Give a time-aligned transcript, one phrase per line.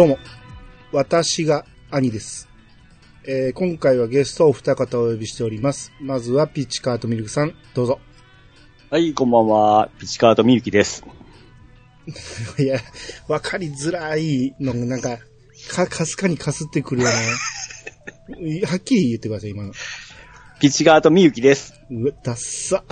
[0.00, 0.18] どうも、
[0.92, 2.48] 私が兄です。
[3.28, 5.92] えー今回はゲストを二方お呼びしております。
[6.00, 8.00] まずはピッチカートミルクさん、どうぞ。
[8.88, 9.90] はい、こんばんは。
[9.98, 11.04] ピチカートミルキです。
[12.58, 12.80] いや、
[13.28, 15.18] わかりづらいのが、なんか、
[15.68, 18.64] か、かすかにかすってくるよね。
[18.64, 19.74] はっきり言ってください、今の。
[20.60, 21.74] ピチカートミルキです。
[21.90, 22.82] うわ、ダッサ。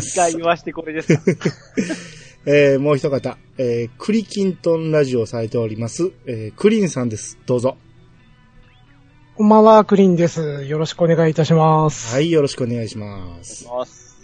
[0.00, 1.22] 使いましてこれですか？
[2.44, 7.38] えーもう一方、えークリキントンラジオをされております、えークリンさんです。
[7.46, 7.76] どうぞ。
[9.36, 10.64] こんばんは、クリンです。
[10.64, 12.12] よろしくお願いいたします。
[12.12, 13.68] はい、よろしくお願いします。
[13.68, 14.18] ます。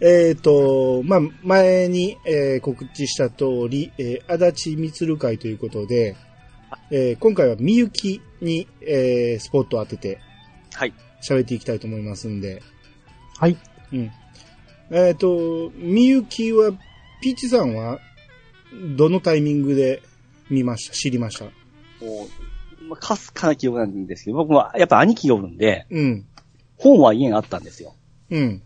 [0.00, 6.16] えっ、と、まあ、前に、えー告知した通り、えー足立みつる会ということで、
[6.90, 10.18] えー今回はみゆきに、えースポットを当てて
[10.72, 10.94] はい。
[11.22, 12.62] 喋っていきたいと思いますんで、
[13.38, 13.58] はい。
[13.92, 14.10] うん。
[14.90, 16.72] えっ、と、みゆきは、
[17.24, 18.00] ピーチさんは、
[18.98, 20.02] どのタイミングで
[20.50, 20.92] 見ました？
[20.92, 21.46] 知りました？
[21.46, 21.50] も
[22.82, 26.26] う、まあ、かすかな記憶なんですけど、僕もやっぱ兄貴がおるんで、うん。
[26.76, 27.94] 本は家にあったんですよ。
[28.28, 28.62] うん。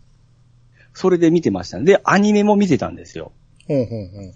[0.93, 1.85] それで見てましたね。
[1.85, 3.31] で、アニメも見てたんですよ。
[3.65, 4.35] ほうほうほう。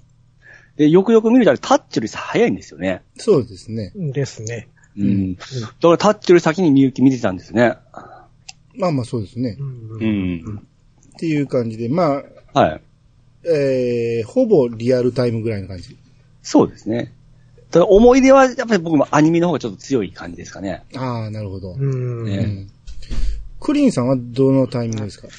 [0.78, 3.02] で、よくよく見るとタッチより早いんですよね。
[3.18, 3.92] そうですね。
[3.94, 4.70] ですね。
[4.98, 5.36] うん。
[5.36, 5.48] だか
[5.82, 7.76] らタッチより先にみゆき見てたんですね。
[8.78, 9.64] まあまあそうですねう。。
[9.64, 10.68] うんん。
[11.14, 12.82] っていう感じで、まあ、はい。
[13.46, 15.98] えー、ほぼリアルタイムぐらいの感じ。
[16.42, 17.14] そうですね。
[17.72, 20.84] ただ思い出は、やっぱり僕もアニメの方がちょっと強い感じですかね。
[20.96, 21.74] ああ、なるほど。
[21.74, 22.70] うんねうん
[23.60, 25.30] クリーンさんはどのタイミングですか？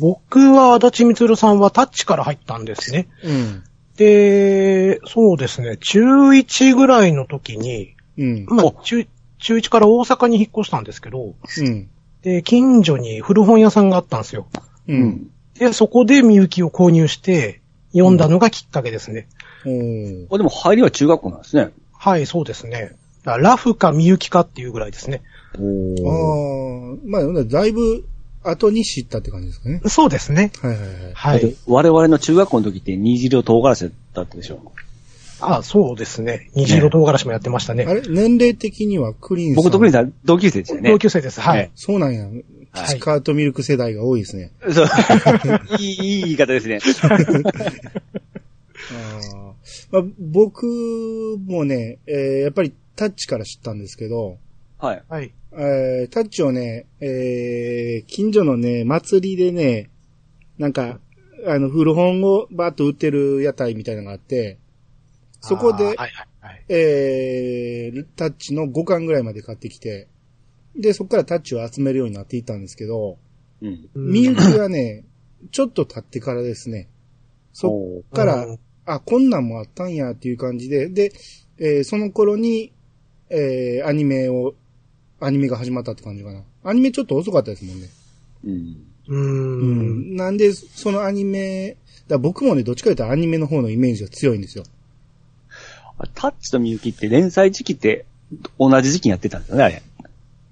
[0.00, 3.06] 僕は足立みつるさんはタッチから入ったんですね。
[3.22, 3.62] うん。
[3.96, 8.46] で、そうですね、中1ぐらいの時に、うん。
[8.48, 9.06] まあ、中、
[9.38, 11.88] 中1から大阪に引っ越したんですけど、うん。
[12.22, 14.46] で、近所に古本屋さんがあったんですよ。
[14.88, 15.30] うん。
[15.58, 17.60] で、そこでみゆきを購入して、
[17.92, 19.28] 読んだのがきっかけですね。
[19.64, 21.70] おーあでも入りは中学校なんですね。
[21.92, 22.94] はい、そうですね。
[23.24, 25.22] ラフかみゆきかっていうぐらいですね。
[25.54, 25.60] ああ、
[27.04, 28.06] まあ、だいぶ
[28.44, 29.80] 後に知ったって感じですかね。
[29.86, 30.52] そうですね。
[30.62, 31.12] はいはいはい。
[31.14, 31.56] はい。
[31.66, 34.60] 我々の中学校の時って虹色唐辛子だったでしょ。
[35.40, 36.50] あ、そうですね。
[36.54, 37.84] 虹色唐辛子もやってましたね。
[37.84, 39.64] あれ年齢的にはクリーンさん。
[39.64, 40.90] 僕とクリンさん同級生でしたよね。
[40.90, 41.40] 同級生です。
[41.40, 41.58] はい。
[41.58, 42.26] ねそうなんや。
[42.28, 44.52] ピチカートミルク世代が多いですね。
[44.70, 44.86] そう。
[45.78, 46.78] いい、いい言い方ですね。
[48.92, 49.52] あー
[49.90, 50.66] まあ、僕
[51.46, 54.38] もね、えーやっぱりタッチから知ったんですけど、
[54.78, 55.02] はい。
[55.08, 55.32] はい。
[55.52, 59.90] えータッチをね、えー近所のね、祭りでね、
[60.58, 61.00] なんか、
[61.46, 64.58] あの、古本をバーッと売ってる屋台みたいなのがあって、
[65.48, 66.64] そこで、はいはいはい。
[66.68, 70.08] えータッチの5巻ぐらいまで買ってきて、
[70.74, 73.18] で、そこからタッチを集めるようになっていったんですけど、
[73.62, 73.88] うん。
[73.94, 75.04] うんみゆきはね、
[75.50, 76.88] ちょっと経ってからですね、
[77.52, 81.12] そおっから、うんあ、こんなんもあったんやっていう感じで、で、
[81.58, 82.72] えーその頃に、
[83.30, 84.54] えーアニメを、
[85.20, 86.42] アニメが始まったって感じかな。
[86.62, 87.88] アニメちょっと遅かったですもんね。
[88.44, 88.86] うん。
[89.08, 89.14] う。
[89.14, 90.16] うんん。
[90.16, 91.76] なんで、そのアニメ、
[92.08, 94.64] だ僕もね、どっちかというとアニメの方のイメージが強いんですよ。
[95.98, 98.06] あタッチとみゆきって連載時期って
[98.58, 99.82] 同じ時期にやってたんですよね、あれ。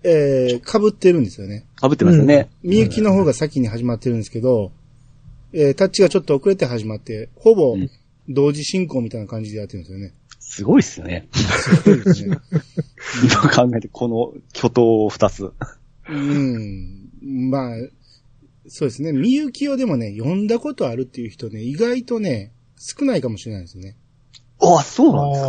[0.06, 1.65] えー、被ってるんですよね。
[1.81, 2.50] 被ってますよね。
[2.62, 4.71] みゆきの方が先に始まってるんですけど、
[5.53, 7.91] えータッチがちょっと遅れて始まって、ほぼうん
[8.28, 10.12] 同時進行みたいな感じでやってるんですよね。
[10.41, 11.28] すごいっすよね。
[11.32, 12.38] すごいですね。
[13.25, 15.50] 今考えて、この巨頭二つ。
[16.09, 17.11] うん。
[17.50, 17.76] まあ、
[18.69, 19.12] そうですね。
[19.12, 23.97] みゆきをでもね、読んだことあるっていう人ね、意外とね、少ないかもしれないですね。
[24.60, 25.48] あ、そうなんですか？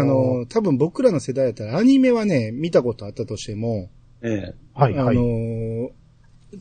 [0.00, 3.90] あの、多分僕らの世代だったらアニメはね、見たことあったとしても、
[4.22, 4.54] ええ。
[4.74, 5.16] はいはい。
[5.16, 5.90] あの、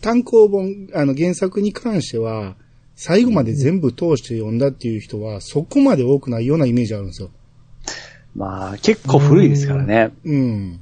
[0.02, 2.56] 単行本、あの原作に関しては、
[2.96, 7.30] 最後まで全部通して読んだっていう人は、そこまで多くないようなイメージあるんですよ。
[8.36, 10.12] まあ、結構古いですからね。
[10.26, 10.80] うん。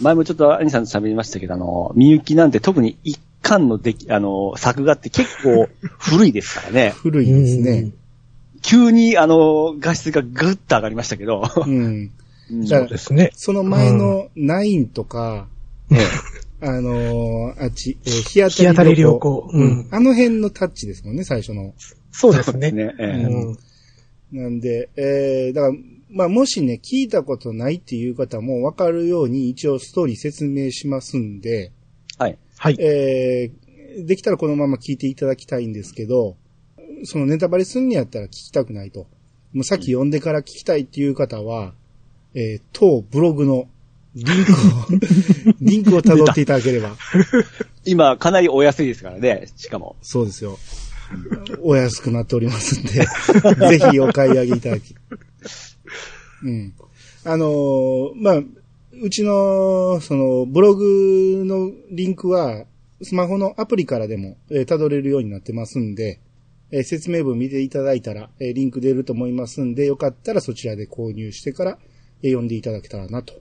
[0.00, 5.68] 前もちょっと兄さんと喋りましたけど、あの、みゆきなんて特に一巻のでき、あの、作画って結構
[5.98, 6.90] 古いですからね。
[6.96, 7.92] 古いですね。
[8.62, 11.42] 急にあの、画質がぐっと上がりましたけど。
[11.66, 12.10] うん。
[12.50, 13.30] うんだそうですね。
[13.34, 15.48] その前のナインとか、
[15.90, 19.42] ええあのーあっち、えー日当日当たり良良好。
[19.42, 19.50] 好。
[19.52, 19.88] うん。
[19.90, 21.74] あの辺のタッチですもんね、最初の。
[22.10, 22.72] そうですね。
[22.72, 23.58] ね、ええうん
[24.32, 25.74] なんで、えー、だから、
[26.10, 31.72] まあ、もしね、聞いたことないっていう方もわかるように一応ストーリー説明しますんで、
[32.18, 32.38] はい。
[32.58, 32.76] はい。
[32.78, 36.36] えー、できたらこのまま聞いていただきたいんですけど、
[37.04, 39.06] そのネタバレすんにやったら聞きたくないと。
[39.52, 41.72] もうさっき読んでから聞きたいっていう方は、
[42.34, 43.68] えー、当ブログの
[44.14, 46.96] リンクを、 リンクを辿っていただければ。
[47.84, 49.96] 今、かなりお安いですからね、しかも。
[50.02, 50.58] そうですよ。
[51.62, 52.90] お安くなっておりますんで、
[53.78, 54.94] ぜひお買い上げいただき。
[56.44, 56.74] うん。
[57.24, 58.42] あのーまあ、
[59.00, 62.64] うちの、その、ブログのリンクは、
[63.02, 66.20] スマホのアプリからでも、えー辿れるようになってますんで、
[66.70, 71.78] えー説明文見ていただいたら、えーリンク出ると思いますんで、よかったらそちらで購入してから、
[72.22, 73.34] えー読んでいただけたらなと。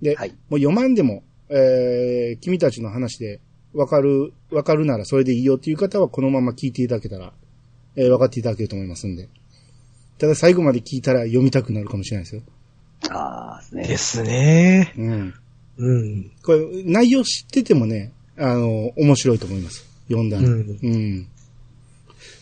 [0.00, 3.40] で、はいもう読まんでも、えー君たちの話で
[3.74, 7.32] わかる、わかるならそれでいいよっていう方はこのまま聞いていただけたら、
[7.96, 9.28] えー分かっていただけると思いますんで。
[10.18, 12.42] ただ最後まで聞いたら読みたくなるかもしれないですよ。
[13.10, 13.88] ああ、ですね。
[13.88, 14.94] ですね。
[14.96, 15.34] うん。
[15.78, 16.30] うん。
[16.44, 19.84] これ、内容知っててもね、あの、面白いと思います。
[20.06, 20.44] 読んだら。
[20.46, 21.26] ううん。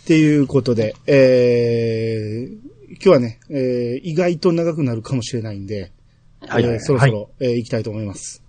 [0.01, 0.05] ん。
[0.05, 5.93] っていうことで、えー、今日はね、えー、意外と長くなるかもしれないんで、
[6.41, 8.43] はいはいえーそろそろ、えー行きたいと思います。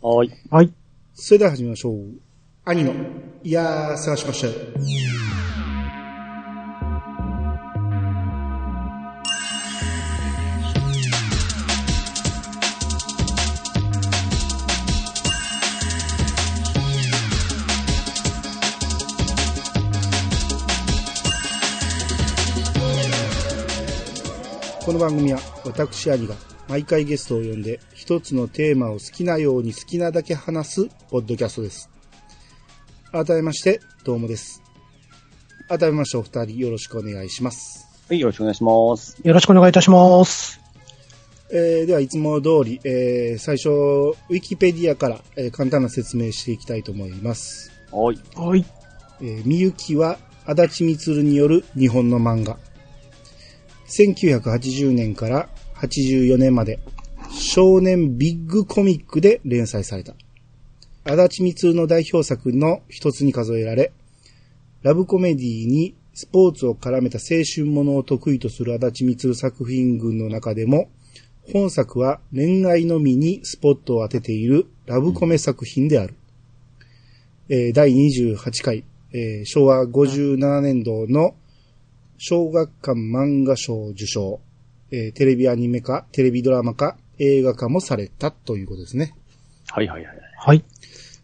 [0.00, 0.30] はい。
[0.50, 0.72] はい。
[1.14, 1.96] それでは始めましょう。
[2.64, 2.92] 兄の、
[3.42, 4.52] いやー、探しましたよ。
[24.88, 26.34] この番組は私兄が
[26.66, 31.90] 毎回ゲストを呼んで一つのテーマを好きなように好きなだけ話すポッドキャストです。
[33.12, 34.62] 改めまして、どうもです。
[35.68, 37.86] 改めましてお二人よろしくお願いします。
[38.08, 39.20] はい、よろしくお願いします。
[39.22, 40.58] よろしくお願いいたします。
[41.52, 47.70] えーでは、いつも通り、えー最初、ウィキペディアから、えー簡単な説明していきたいと思います。
[47.92, 48.18] はい。
[48.34, 48.64] はい。
[49.20, 52.56] えーみゆきは足立みつるによる日本の漫画。
[53.88, 56.78] 1980年から84年まで
[57.30, 60.14] 少年ビッグコミックで連載された。
[61.04, 63.92] 足立みつの代表作の一つに数えられ、
[64.82, 70.90] ラブコメディにスポーツを絡めた青春ものを得意とする足立みつ作品群の中でも、
[71.52, 76.14] 本作は恋愛のみにスポットを当てているラブコメ作品である。
[77.48, 81.34] えー第28回、え昭和57年度の
[82.18, 84.40] 小学館漫画賞受賞、
[84.90, 89.14] えーテレビアニメ化、テレビドラマ化、映画化もされたということですね。
[89.70, 90.18] はいはいはい。
[90.36, 90.64] はい。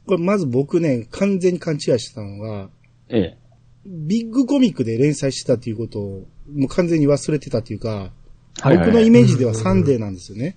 [0.07, 2.69] これまず僕ね、完全に勘違いしてたのが、
[3.09, 3.39] ええ。
[3.87, 10.57] ビッグコミックで連載してたっていうことを、もう完全に忘れてたっていうか、はいはいはい僕のイメージではサンデーなんですよね。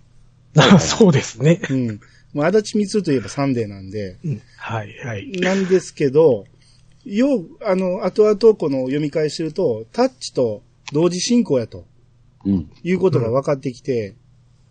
[0.80, 1.60] そうですね。
[1.70, 2.00] うん。
[2.34, 5.32] もう足立みつるといえばサンデーなんで、うんはい、はい。
[5.32, 6.46] なんですけど、
[7.08, 10.62] よう、あの、後々この読み返してると、タッチと
[10.92, 11.86] 同時進行やと
[12.46, 12.70] うん。
[12.84, 14.16] いうことが分かってきて、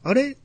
[0.03, 0.37] あれ？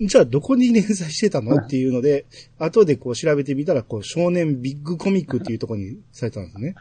[0.00, 1.56] じゃあどこに連載してたの？
[1.56, 2.26] っていうので、
[2.58, 6.74] 後でこう調べてみたら、こう少年ビッグコミックっていうところにされたんですね。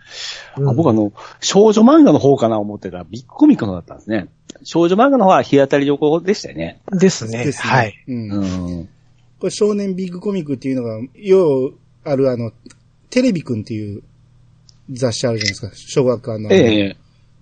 [0.55, 1.11] あ僕あの、
[1.41, 4.27] 少女漫画の方かな思ってたら、ビッグコミックの方だったんですね。
[4.63, 6.81] 少女漫画の方は日当たり旅行でしたよね。
[6.91, 7.43] ですね。
[7.43, 7.73] ですね。
[7.73, 8.03] はい。
[8.07, 8.31] うん。
[8.31, 8.89] うん。
[9.39, 11.73] これ少年ビッグコミックっていうのが、よう
[12.03, 12.51] あるあの、
[13.09, 14.03] テレビくんっていう
[14.89, 15.71] 雑誌あるじゃないですか。
[15.75, 16.51] 小学館の。
[16.51, 16.97] ええ。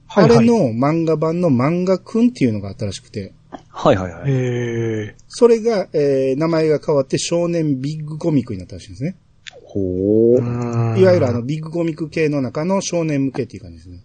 [0.07, 0.37] はい、はい。
[0.37, 3.33] あれの漫画版の漫画くんっていうのがあったらしくて、
[3.69, 4.31] はいはいはい。
[4.31, 9.15] えそれが、えー、名前が変わって少年ビッグコミックになったらしいんですね。
[9.63, 10.99] ほー。
[10.99, 14.03] いわゆるあの、ビッグコミック系の中の少年向けっていう感じですね。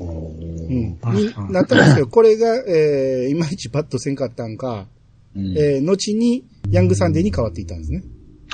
[0.00, 0.10] ううん。
[0.10, 0.98] ん。
[1.14, 4.86] になったんですけど、これが、えー、いまいちパッとせんかったんか、
[5.34, 8.02] うんえー、後にヤングサンデーに変わっていったんですね。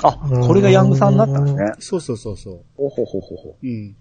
[0.03, 0.13] あ、
[0.47, 1.73] これがヤングさんだったんですね。
[1.79, 3.57] そうそうそうそほほほほほ。
[3.63, 3.67] う。
[3.67, 3.97] うん。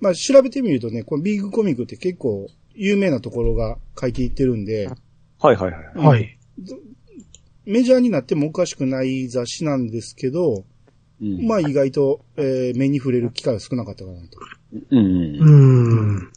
[0.00, 4.90] まあ、調べてみるとね、このビッグコミックって結構有名なところが書いていってるんで、
[5.40, 5.98] はいはいはい。
[5.98, 6.38] はい。
[7.66, 10.64] メジャーになってもおかしくない雑誌なんですけど、
[11.22, 14.38] うんまあ意外と、えー目に触れる機会は少なかったかなと。
[14.90, 14.98] うん。
[14.98, 16.32] うん。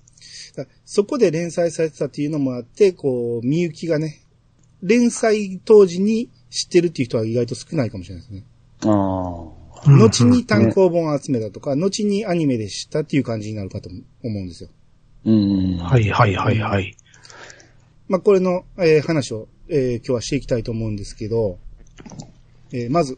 [0.55, 4.21] だそこで連載されてたっていうのもあって、こう、みゆきがね、
[4.81, 8.43] 連載当時に知ってるっていう人は意外と少ないかもしれないですね。
[8.85, 9.56] ああ。
[9.87, 14.69] 後に単行本を集めたとか、後にアニメで知ったっていう感じになるかと思うんですよ。
[15.25, 15.77] うん。
[15.77, 16.95] はい、はい、はい、はい。
[18.07, 21.57] まあこれの、えー話を、えー今日はしていきたいと思うんですけど、
[22.71, 23.17] えーまず、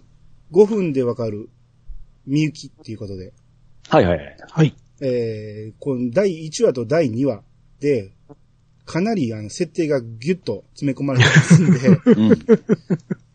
[0.52, 1.50] 5分でわかる
[2.26, 3.34] みゆきっていうことで、
[3.88, 4.38] はいはいはい。
[4.50, 4.76] はい。
[5.02, 7.42] えーこの第1話と第2話
[7.80, 8.12] で、
[8.86, 12.40] かなりあの設定がギュッと詰め込まれてますんで、うん。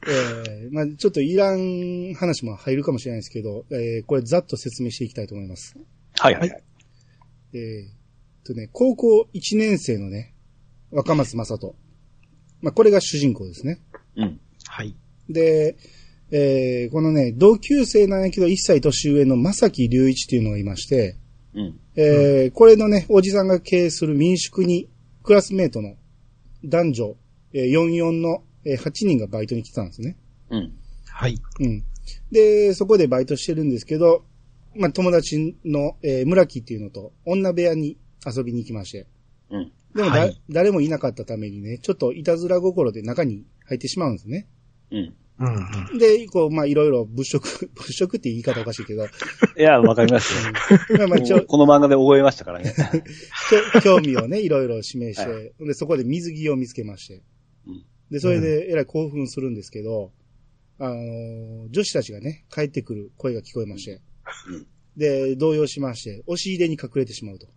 [0.07, 5.77] えーまあちょっといらん話も入るかもしれないですけど、えーこれざっと説明していきたいと思います。
[6.19, 6.63] はいはいはい。
[7.55, 7.93] えーっ
[8.45, 10.35] とね、高校1年生のね、
[10.91, 11.75] 若松正人。
[12.61, 13.81] まあこれが主人公ですね。
[14.17, 14.41] うん。
[14.67, 14.95] はい。
[15.29, 15.77] で、
[16.31, 21.17] えーこのね、同級生なんやけど1歳年上の正木隆一っていうのがいまして、
[21.55, 21.81] うん。
[21.97, 24.89] えーこれのね、おじさんが経営する民宿に、
[25.23, 25.95] クラスメートの
[26.65, 27.17] 男女、
[27.55, 30.17] えー44の、えー8人がバイトに来てたんですね。
[30.51, 30.73] うん。
[31.07, 31.39] はい。
[31.61, 31.85] うん。
[32.31, 34.25] で、そこでバイトしてるんですけど、
[34.77, 39.07] まあ、友達の、えー村木っていうのと女部屋に遊びに行きまして。
[39.51, 39.73] うん。
[39.95, 44.49] でもだ、はい誰もいなかったためにね、ちょっといたずら心で中に入ってしまうんですね。
[44.91, 45.15] うん。
[45.39, 45.47] うん
[45.93, 45.99] うん。
[45.99, 49.05] で、こう、まあ、いろいろ物色、 物色って言い方おかしいけど、
[49.59, 50.53] いや、わかりますよ。
[50.99, 52.73] まあまあ、一応、この漫画で覚えましたからね。
[53.83, 57.23] 興味をね、いろいろ示して、はで、そこで水着を見つけまして。
[58.15, 60.13] うんで、それで、えらい興奮するんですけど、
[60.79, 64.01] あのー女子たちがね、帰ってくる声が聞こえまして。
[64.49, 64.67] うん
[64.97, 67.49] で、動揺しまして、押し入れに隠れてしまうと。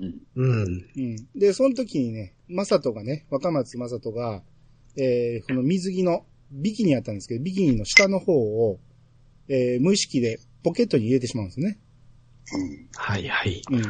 [0.00, 0.14] うん。
[0.34, 0.84] うん。
[0.96, 1.16] うん。
[1.38, 4.42] で、その時にね、まさとがね、若松まさとが、
[4.96, 8.78] えー、この水着の、ビキニやったんですけど、ビキニの下の方を、
[9.48, 11.78] えー、無意識でポケットに入れてしまうんですね。
[12.94, 13.62] はいはい。
[13.70, 13.82] うん。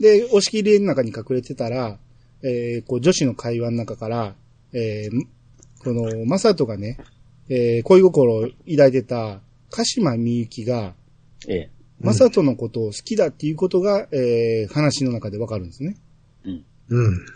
[0.00, 1.98] で、押し切りの中に隠れてたら、
[2.42, 4.36] えー、こう、女子の会話の中から、
[4.72, 5.26] えー、
[5.78, 6.98] この、まさとがね、
[7.48, 10.94] えー、恋心を抱いてた、鹿島みゆきが、
[11.46, 11.70] ええ。
[12.00, 15.96] まさとのことを好きだっていうことが、えー、話の中でわかるんですね。
[16.44, 16.64] うん。
[16.90, 17.26] うん。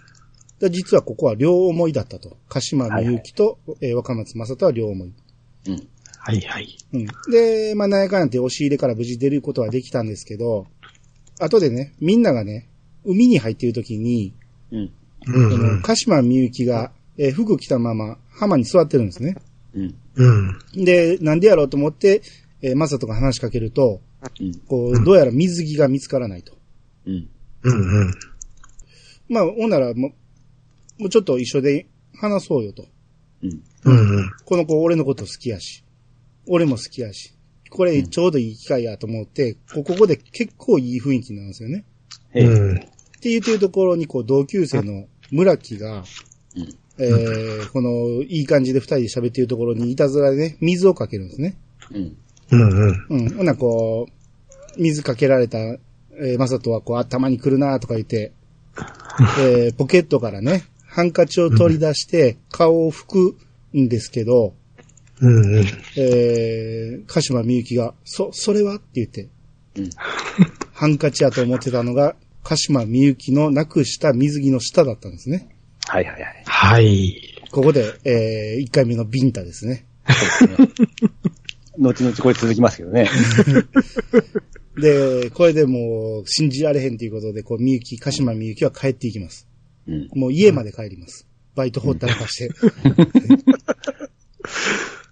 [0.60, 2.36] で実はここは両思いだったと。
[2.48, 5.12] 鹿島みゆきと、えー若松正人は両思い。
[5.66, 5.88] うん。
[6.18, 6.68] はいはい。
[6.92, 7.06] うん。
[7.32, 10.66] で、まあ、なんやかんやって押し入れから無事出ることはできたんですけど、
[11.40, 12.68] 後でね、みんながね、
[13.04, 14.34] 海に入っている時に、
[14.70, 14.80] うん。
[14.82, 14.92] う
[15.24, 15.82] こんうのん。
[15.82, 19.36] 鹿島みゆきが、えー服着たまま浜に座ってるんですね。
[19.74, 19.94] うん。
[20.14, 20.32] う
[20.82, 20.84] ん。
[20.84, 22.22] で、なんでやろうと思って、
[22.62, 24.00] えー、マサとか話しかけると、
[24.40, 24.54] うん。
[24.66, 26.56] こう、どうやら水着が見つからないと。
[27.06, 27.28] うん。
[27.62, 28.14] うんうん。
[29.28, 30.12] まあ、ほんなら、も
[30.98, 32.86] う、もうちょっと一緒で話そうよと。
[33.42, 33.62] うん。
[33.84, 34.30] うんうん。
[34.44, 35.84] この子俺のこと好きやし。
[36.46, 37.34] 俺も好きやし。
[37.70, 41.84] これちょうどいい機会やと思って、こここで結構いい雰囲気なんですよね。
[42.34, 42.46] ええ。
[42.46, 42.76] うん。
[42.76, 42.80] っ
[43.20, 46.04] て言ってるところに、こう、同級生の村木が、
[46.54, 46.78] うん。
[47.04, 51.56] えー、この、いい感じで二人で喋ってるところに、いたずらでね、水をかけるんですね。
[51.90, 52.16] うん。
[52.50, 53.06] うんうん。
[53.08, 53.36] うん。
[53.36, 58.32] ほな、こう、水かけられた、えー、まさとはこう、頭に来るなとか言って、
[59.40, 63.36] えー、ポケットからね、ハンカチを取り出して、顔を拭く
[63.76, 64.54] んですけど、
[65.20, 65.66] うんうん。
[65.96, 68.76] えー、鹿島みゆきが、そ、それは？
[68.76, 69.28] って言って、
[69.76, 69.90] うん。
[70.72, 75.48] ハンカチやと思ってたのが、鹿島みゆきのなくした水着の下だったんですね。
[75.88, 76.42] はいはいはい。
[76.44, 77.44] はい。
[77.50, 79.86] ここで、えー、1回目のビンタですね。
[80.08, 80.68] そうですね。
[81.78, 83.08] 後々これ続きますけどね。
[84.76, 89.46] で、これでもう、信じられへんということで、こう、みゆき、鹿島みゆきは帰っていきます。
[89.86, 90.08] うん。
[90.14, 91.26] もう家まで帰ります。
[91.54, 92.54] バイトほったらかして。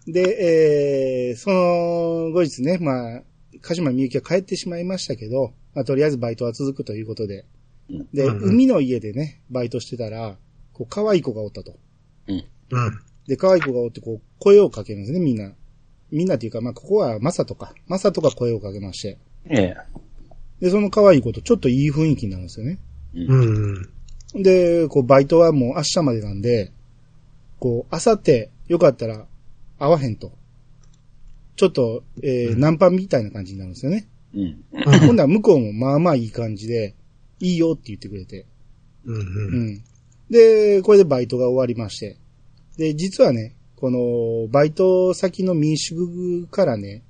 [0.07, 3.23] で、えー、その後日ね、まあ、
[3.61, 7.45] 鹿島みゆきは帰ってしまいましたけど、まあ、とりあえずバイトは続くということで。
[7.91, 10.39] うんで、うんうん海の家でね、バイトしてたら、
[10.81, 11.75] こう、可愛い子がおったと。
[12.27, 12.37] うん。
[12.37, 12.45] うん。
[13.27, 15.53] で、可愛い子がおって、こう、声をかけるんですね、みんな。
[16.11, 19.19] みんなっていうか、まあ、ここはマサとか、マサとか声をかけまして。
[19.51, 19.77] ええ。
[20.61, 22.79] で、その可愛い子とちょっといい雰囲気になるんですよね。
[23.15, 23.91] うん。
[24.35, 24.43] うん。
[24.43, 26.73] で、こう、バイトはもう明日までなんで、
[27.59, 29.27] こう、明後日、よかったら、
[29.79, 30.33] 会わへんと。
[31.57, 34.09] ちょっと、えー、ナンパみたいな感じになるんですよね。
[34.35, 34.65] うん。
[34.73, 36.95] 今度は向こうもまあまあいい感じで、
[37.39, 38.47] いいよって言ってくれて。
[39.05, 39.83] うんううん。
[40.31, 40.33] ん。
[40.33, 42.17] で、これでバイトが終わりまして。
[42.79, 47.03] で、実はね、この、バイト先の民宿からね、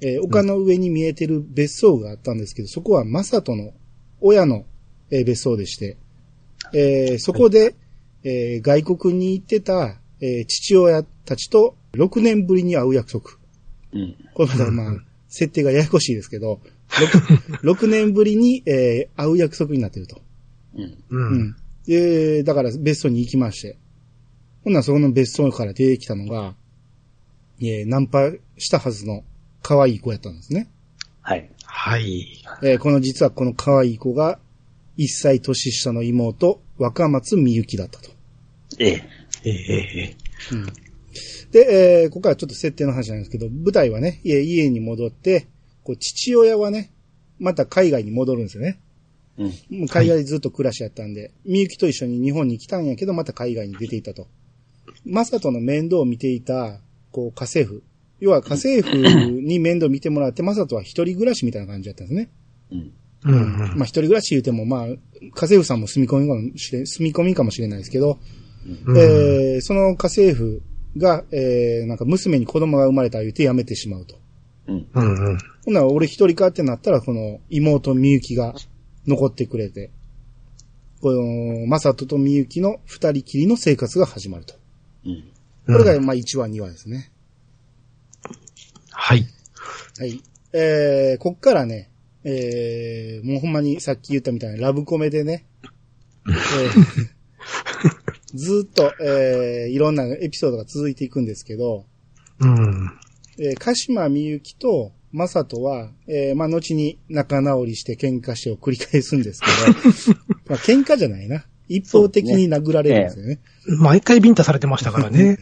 [0.00, 3.72] えー丘の上に見えてる別荘があったんですけど、そこはマサトの
[4.20, 4.64] 親の、
[5.10, 5.96] えー別荘でして、
[6.72, 7.74] えーそこで、
[8.22, 13.30] えー外国に行ってた、えー父親たちと6年ぶりに会う約束。
[13.92, 14.16] うん。
[14.34, 16.60] これまたまあ、 設定がややこしいですけど、
[17.62, 20.20] 6, 6年ぶりに、えー会う約束になってると。
[20.74, 20.82] うん。
[20.82, 20.98] う。
[21.10, 21.56] うんん。
[21.86, 23.78] で、だから別荘に行きまして。
[24.64, 26.54] ほんならそこの別荘から出てきたのが、
[27.60, 29.22] えーナンパしたはずの
[29.62, 30.70] 可愛い子やったんですね。
[31.20, 31.50] はい。
[31.64, 32.42] はい。
[32.62, 34.38] えーこの実はこの可愛い子が、
[34.96, 38.10] 1歳年下の妹、若松みゆきだったと。
[38.78, 39.04] ええ。
[39.44, 40.16] えええ
[40.52, 40.66] うん。
[41.50, 45.46] で、えーここからちょっと設定の話なんですけど、舞台はね、家家に戻って、
[45.82, 46.90] こう父親はね、
[47.38, 48.80] また海外に戻るんですよね。
[49.38, 49.46] うん。
[49.46, 54.28] もう海外でずっと暮らしやったんで、みゆきと一緒に日本に来たんやけど、また海外に出ていたと。
[55.04, 57.82] マサトの面倒を見ていた、こう、家政婦。
[58.20, 58.96] 要は家政婦
[59.42, 62.30] に面倒見てもらって、マサトは一人暮らしみたいな感じだったんですね。
[62.70, 62.92] うん。
[63.24, 63.58] うんうん。
[63.58, 64.98] まあ一人暮らし言うても、まあ、家
[65.30, 68.18] 政婦さんも住み込みかもしれ、住み込みかもしれないですけど、
[68.86, 70.62] うんえーその家政婦
[70.96, 74.16] が、えーなんか娘に子供が生まれた言うて辞めてしまうと。
[74.68, 74.86] うん。
[74.94, 75.38] うんうん。
[75.64, 78.54] ほんなら俺一人かってなったら、この妹みゆきが
[79.06, 79.90] 残ってくれて、
[81.00, 84.54] この、まさととみゆきの二人きりの生活が始まると。
[85.04, 85.24] うん。
[85.66, 87.10] これが、まあ、1話、2話ですね。
[88.90, 89.26] はい。
[89.98, 90.22] はい。
[90.52, 91.90] えー、こっからね、
[92.24, 95.46] えー、もうほんまにさっき言ったみたいなラブコメでね、
[96.26, 97.14] えー
[98.34, 101.86] ずーっと、えー、いろんなエピソードが続いていくんですけど、
[102.40, 102.90] うん。
[103.38, 110.18] えー、鹿島みゆきとマサトは、えー、まあ、後に仲直りして喧嘩してを繰り返すんですけど、
[110.50, 111.46] まあ、喧嘩じゃないな。
[111.68, 113.38] 一方的に殴られるんですよね。
[113.78, 115.22] 毎回ビンタされてましたからね。
[115.22, 115.38] うん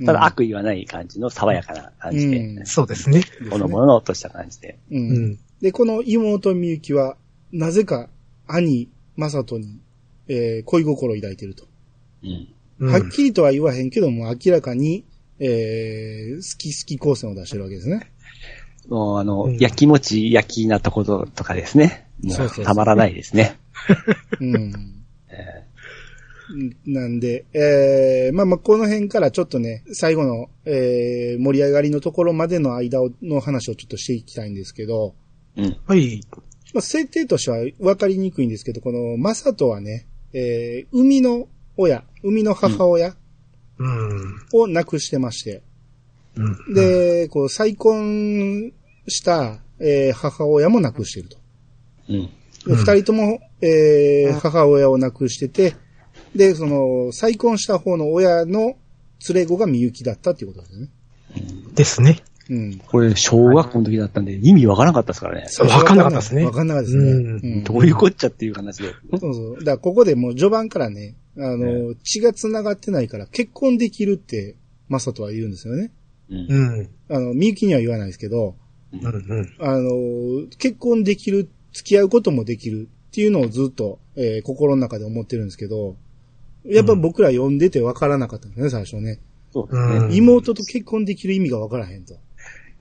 [0.06, 3.22] ただ悪意はない感じの爽やかな感じで、うんそうですね。
[3.50, 4.78] ほのぼのっとした感じで。
[4.90, 4.96] う。
[4.96, 5.38] うんん。
[5.60, 7.16] で、この妹みゆきは、
[7.52, 8.08] なぜか
[8.46, 9.78] 兄、マサトに、
[10.28, 11.66] えー恋心を抱いてると。
[12.22, 12.48] うん。
[12.78, 15.04] うんはっきりとは言わへんけども、明らかに、
[15.38, 18.10] えー好き好き光線を出してるわけですね。
[18.88, 22.08] もうあの、うん焼き餅焼きなとこととかですね。
[22.22, 23.58] もそうそうそううたまらないですね。
[24.40, 25.04] うん。
[25.28, 25.70] え
[26.86, 35.76] なんで、えー、まあまあ、この辺からちょっとね、最後の、えー、盛り上がりのところまでの間をの話をちょっとしていきたいんですけど、ーうん。
[35.86, 36.20] はい。
[36.74, 43.14] まあ、設定としては分かりにくいんですけど、このマサトはね、えー、海の親、海の母親
[43.78, 44.34] うん。
[44.52, 45.62] を亡くしてまして、
[46.36, 46.74] うん。
[46.74, 48.72] で、こう、再婚
[49.08, 51.38] した、えー母親も亡くしてると。
[52.08, 52.16] うん。
[52.16, 52.30] で
[52.66, 55.74] うん二人とも、えー母親を亡くしてて、
[56.34, 58.76] で、その、再婚した方の親の
[59.28, 60.88] 連れ子がみゆきだったっていうことですよね。
[61.74, 62.22] ですね。
[62.48, 62.78] うん。
[62.78, 65.46] これ、小学校の時だったんで、意味わからなかったですからね。
[65.60, 67.12] わかんなかったですねわかんなかったですね。
[67.12, 68.92] うんうんどういうこっちゃっていう話で。
[69.20, 69.58] そうそう。
[69.58, 74.56] だからここでもう序盤からね、あの、血が繋がってないから結婚できるって、
[74.88, 75.92] マサトは言うんですよね。
[76.30, 76.46] うん。
[76.48, 76.88] うん。
[77.08, 78.56] あの、みゆきには言わないですけど、
[78.92, 79.04] うん。
[79.04, 79.54] うん。
[79.58, 85.96] あの、結婚できる、付き合うこともできるっていうのをずっと、えー心の中で思ってるんですけど、
[86.64, 89.18] やっぱ僕ら読んでて分からなかったんですね、最初ね。
[89.52, 89.96] そうですね。
[90.06, 92.14] うん妹と結婚できる意味が分からへんと。
[92.14, 92.20] うん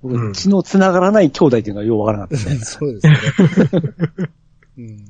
[0.01, 2.65] 僕血の繋がらない兄弟っていうのがようわからなかったですね。
[2.65, 3.17] そうですね。
[4.77, 5.05] うん。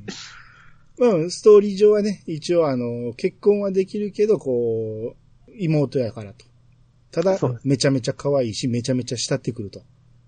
[0.97, 5.15] まあ、ストーリー上はね、一応あの、結婚はできるけど、こ
[5.47, 6.45] う、妹やからと。
[7.11, 9.83] ただめちゃめちゃ可愛いし、めちゃめちゃ慕ってくると。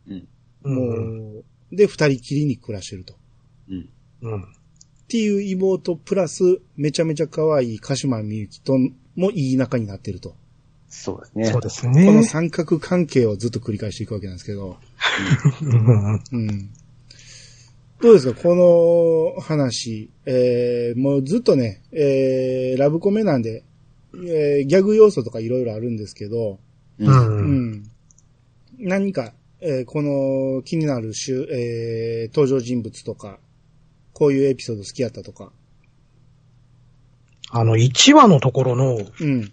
[0.08, 0.28] うん。
[0.63, 0.76] うん。
[0.76, 3.15] もう、で、二人きりに暮らしてると。
[3.70, 3.89] うん。
[4.22, 4.44] うん。
[4.44, 4.46] っ
[5.08, 8.78] ていう妹プラス、めちゃめちゃ可愛い鹿島みゆきと
[9.15, 10.36] もいい仲になってると。
[10.88, 11.46] そうですね。
[11.46, 12.24] そうですこのね。
[12.24, 14.78] 三角関係をずっと繰り返していくわけなんですけど。
[15.62, 16.24] うん。
[16.32, 16.70] うん。
[18.02, 23.63] どうですかこの話、えー、もうずっとね、えー、ラブコメなんで、
[24.15, 26.60] えー、ギャグ要素とかいろいろあるんですけど、
[27.08, 27.12] う。
[27.12, 27.92] うんん。
[28.80, 33.40] 何か、えー、この気になるしゅ、えー、登場人物とか、
[34.14, 35.52] こういうエピソード好きやったとか。
[37.52, 39.52] あの、1話のところの、うん。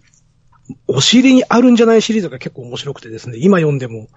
[0.87, 4.07] お尻にあるんじゃないシリーズが結構面白くてですね、今読んでも、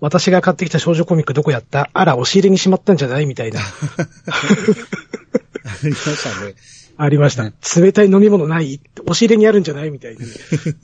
[0.00, 1.88] 私が買ってきた少女コミックどこやった？
[1.94, 3.26] あら、お尻にしまったんじゃない？
[3.26, 3.64] みたいな、 あ
[5.82, 6.54] りましたね。
[6.98, 7.52] ありました。
[7.80, 8.80] 冷たい飲み物ない？
[9.06, 9.90] お尻にあるんじゃない？
[9.90, 10.24] みたいな。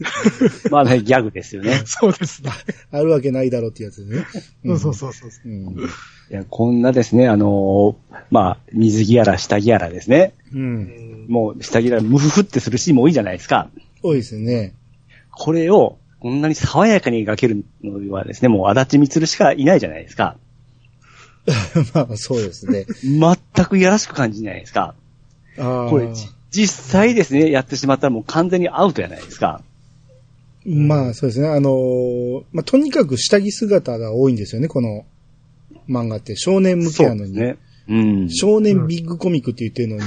[0.71, 1.83] まあね、ギャグですよね。
[1.87, 2.51] そうですね。
[2.91, 4.25] あるわけないだろうってやつね。
[4.65, 5.31] そうそうそうそう。
[5.47, 5.63] うん。
[5.79, 5.89] い
[6.31, 10.35] や、こんなですね、あのーまあ、水着やら下着やらですね。
[10.53, 11.27] うん。
[11.29, 13.71] もう下着やらムフフってするシーンも多いじゃないですか。
[14.03, 14.75] 多いですね。
[15.31, 20.37] これを、こんなに爽やかに描けるのはですね、もう足立みつるしかいないじゃないですか。
[21.95, 22.87] まあ、そうですね。
[23.03, 24.95] 全くいやらしく感じないですか。
[25.59, 25.91] ああ。
[25.91, 29.63] これ、じ実際ですね、やってしまったらもう完全にアウトじゃないですか。
[30.65, 31.49] まあ、そうですね。
[31.49, 35.05] あのーまあ、とにかく下着姿が多いんですよね、この
[35.89, 36.37] 漫画って。
[36.37, 37.33] 少年向けやのに。
[37.33, 37.57] ね。
[37.89, 38.31] うん。
[38.31, 40.03] 少年ビッグコミックって言ってるのに、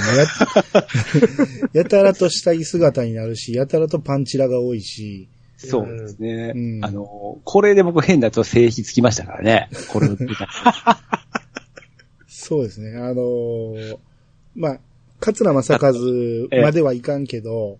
[1.74, 5.28] や、 やたらと下着姿になるし、やたらとパンチラが多いし、
[5.58, 6.54] そうですね。
[6.56, 9.70] うんあの、これで僕変だと性癖つきましたからね。
[9.90, 10.10] これ
[12.28, 12.98] そうですね。
[12.98, 13.98] あのー
[14.54, 14.80] まあ、
[15.26, 15.94] 桂正和
[16.62, 17.80] まではいかんけど、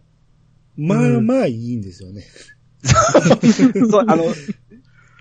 [0.78, 2.24] まあまあいいんですよね。
[2.84, 4.26] そう、あの、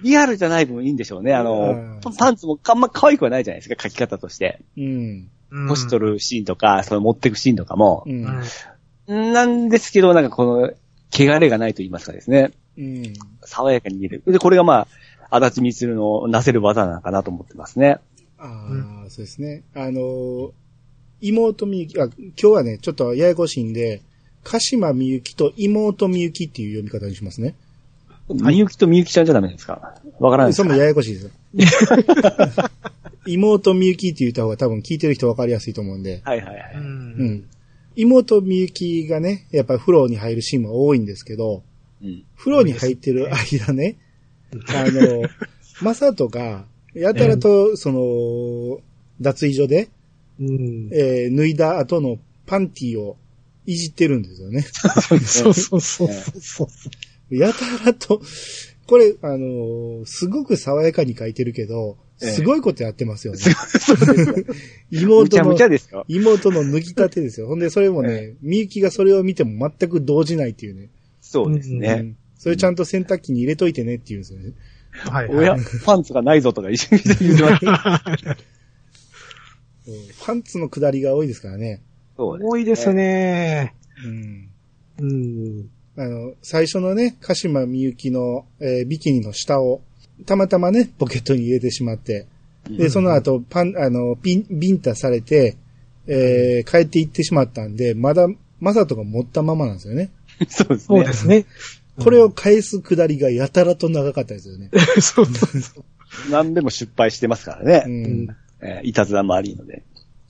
[0.03, 1.35] リアルじゃない分いいんでしょうね。
[1.35, 4.61] あのうん、パンツもあんま可愛くはないじゃないですか、書き方として。
[4.77, 5.29] うん。
[5.69, 8.13] 星取るシーンとか、その持ってくシーンとかもう。
[8.13, 9.33] ん。
[9.33, 10.73] なんですけど、なんかこの、
[11.13, 12.53] 汚れがないと言いますかですね。
[12.77, 13.13] うん。
[13.43, 14.23] 爽やかに見える。
[14.27, 14.89] で、これがま
[15.31, 17.99] あ、足立みつるのなせる技なのかなと思ってますね。
[18.39, 19.63] ああ、そうですね。
[19.75, 20.51] あのー
[21.29, 24.03] 妹みゆき、あ、今日はね、ちょっとややこしいんで、
[24.43, 27.55] 鹿島みゆきと妹みゆきっていう読み方にしますね。
[28.29, 29.95] みゆきとみゆきちゃんじゃダメですか？
[30.19, 30.65] わからないですか？
[30.65, 31.31] それもややこしいですよ。
[33.27, 36.21] 妹みゆきって言った方が多分聞いてる人分かりやすいと思うんで。
[36.25, 36.75] はいはいはい。
[36.77, 36.79] う。
[36.79, 37.45] うんん。
[37.97, 41.63] 妹みゆきがね、やっぱり風呂に入るシーンも多いんですけど、
[42.03, 42.23] うん。
[42.37, 43.97] 風呂に入ってる間ね、
[44.69, 45.23] あの、
[45.81, 48.81] マサトが、やたらと、その、
[49.21, 49.89] 脱衣所で、
[50.41, 50.89] うん。
[50.93, 53.17] えー脱いだ後のパンティを
[53.67, 54.63] いじってるんですよね。
[54.63, 55.19] そう
[55.55, 56.09] そうそう
[56.41, 56.69] そ
[57.31, 57.37] う。
[57.37, 58.21] やたらと、
[58.87, 63.41] これ、あのーすごく爽やかに書いてるけど、ええすごいことやってますよね。
[64.93, 65.57] む妹の。
[66.07, 67.49] 妹の脱ぎたてですよ。
[67.49, 70.91] ほんで、それもね、みゆきがそれを見ても全く動じないっていうね。
[71.21, 71.95] そうですうね。
[71.95, 74.53] んそれちゃんと洗濯機に入れといてねっていうんですよね。
[74.91, 78.05] はい、親はい。、パンツがないぞとか一緒に言ってます。
[79.87, 79.95] うん
[80.25, 81.83] パンツの下りが多いですからね。
[82.17, 83.75] そうです多いですね。
[84.05, 84.49] うん。
[84.99, 85.71] うん。
[85.97, 89.83] あの、最初のね、鹿島みゆきの、えービキニの下を、
[90.27, 92.27] たまたまね、ポケットに入れてしまって、
[92.69, 95.57] で、その後、パン、あの、ピン、ビンタされて、
[96.07, 98.27] えー帰って行ってしまったんで、まだ、
[98.61, 100.11] マサトが持ったままなんですよね。
[100.49, 101.13] そうですねそうで。
[101.13, 101.47] すね。
[101.99, 104.71] これを返す下りがやたらと長かったですよね。
[105.01, 105.85] そうそうそう。
[106.31, 108.25] 何でも失敗してますからうね。
[108.25, 108.37] ん。
[108.65, 109.83] えーいたずらもありので。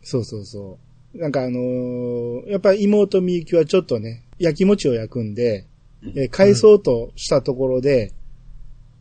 [0.02, 0.78] そうそうそ
[1.14, 1.18] う。
[1.18, 5.66] なんかあのーやっぱり妹みゆきはちょっとね、焼き餅を焼くんで、
[6.16, 8.12] えー返そうとしたところで、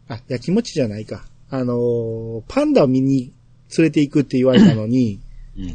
[0.07, 1.25] あ、焼き餅じゃないか。
[1.49, 3.33] あのーパンダを見に
[3.77, 5.19] 連れて行くって言われたのに、
[5.57, 5.67] うん。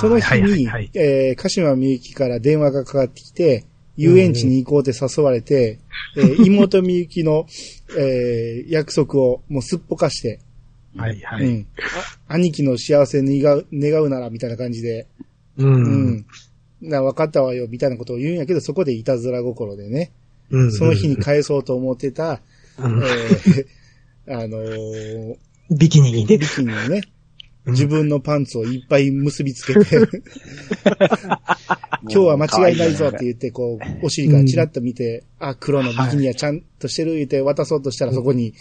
[0.00, 3.64] その日はいはいにはい、えー鹿島みゆきから電話がかかってきて、
[3.96, 5.78] 遊園地に行こうって誘われて、
[6.16, 7.46] えー妹みゆきの、
[7.98, 10.40] えー約束をもうすっぽかして、
[10.98, 11.44] はいはい。
[11.44, 11.66] うん。
[12.28, 15.06] あ兄貴の幸せ願う、願うならみたいな感じで、
[15.56, 15.64] う。
[15.64, 16.26] うんん。
[16.80, 20.12] な、分かったわよ、みたいなことを言うんやけど、そこでいたずら心でね、
[20.50, 22.40] うんその日に返そうと思ってた、
[22.78, 23.66] うんえー
[24.30, 25.36] あのー
[25.70, 26.46] ビキニにねビ。
[26.46, 27.02] キニにね、うん
[27.68, 29.96] 自分のパンツをいっぱい結びつけて、
[32.04, 38.54] 今日は間違いないぞって言って、こう、お尻からチラッと見て、あ、黒のビキニはちゃんとしてる言って渡そうとしたら、そこに、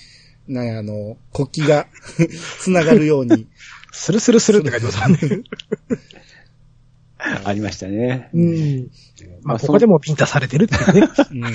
[0.47, 1.87] なんや、あの、国旗が
[2.59, 3.47] 繋がるように、
[3.91, 5.43] スルスルスルって書いてますね。
[7.43, 8.29] ありましたね。
[8.33, 8.89] うん。
[9.41, 11.09] まあ、そここでもピンタされてるっていうね。
[11.31, 11.47] うん。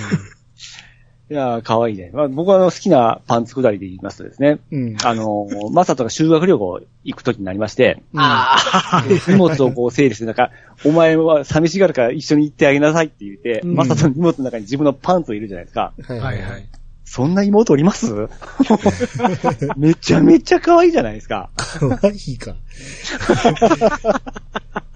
[1.31, 2.11] いやー、かわいいね。
[2.13, 4.97] まあ、僕はあの好きなパンツ下りで言いますとですね、うん。
[5.03, 10.51] あのー、マサトが修学旅行行くときになりまして、あで荷物をこう整理して、なんか、
[10.85, 15.95] お前は寂しがるから一緒に行ってあげなさいって言って、うんマサトの荷物の中に自分のパンツを入れるじゃないですか。
[16.03, 16.23] はいあ。
[16.23, 16.69] はいはい。
[17.15, 18.07] そんな妹おります？
[19.77, 21.51] めちゃめちゃ可愛いじゃないですか。
[21.57, 22.57] 可愛いか。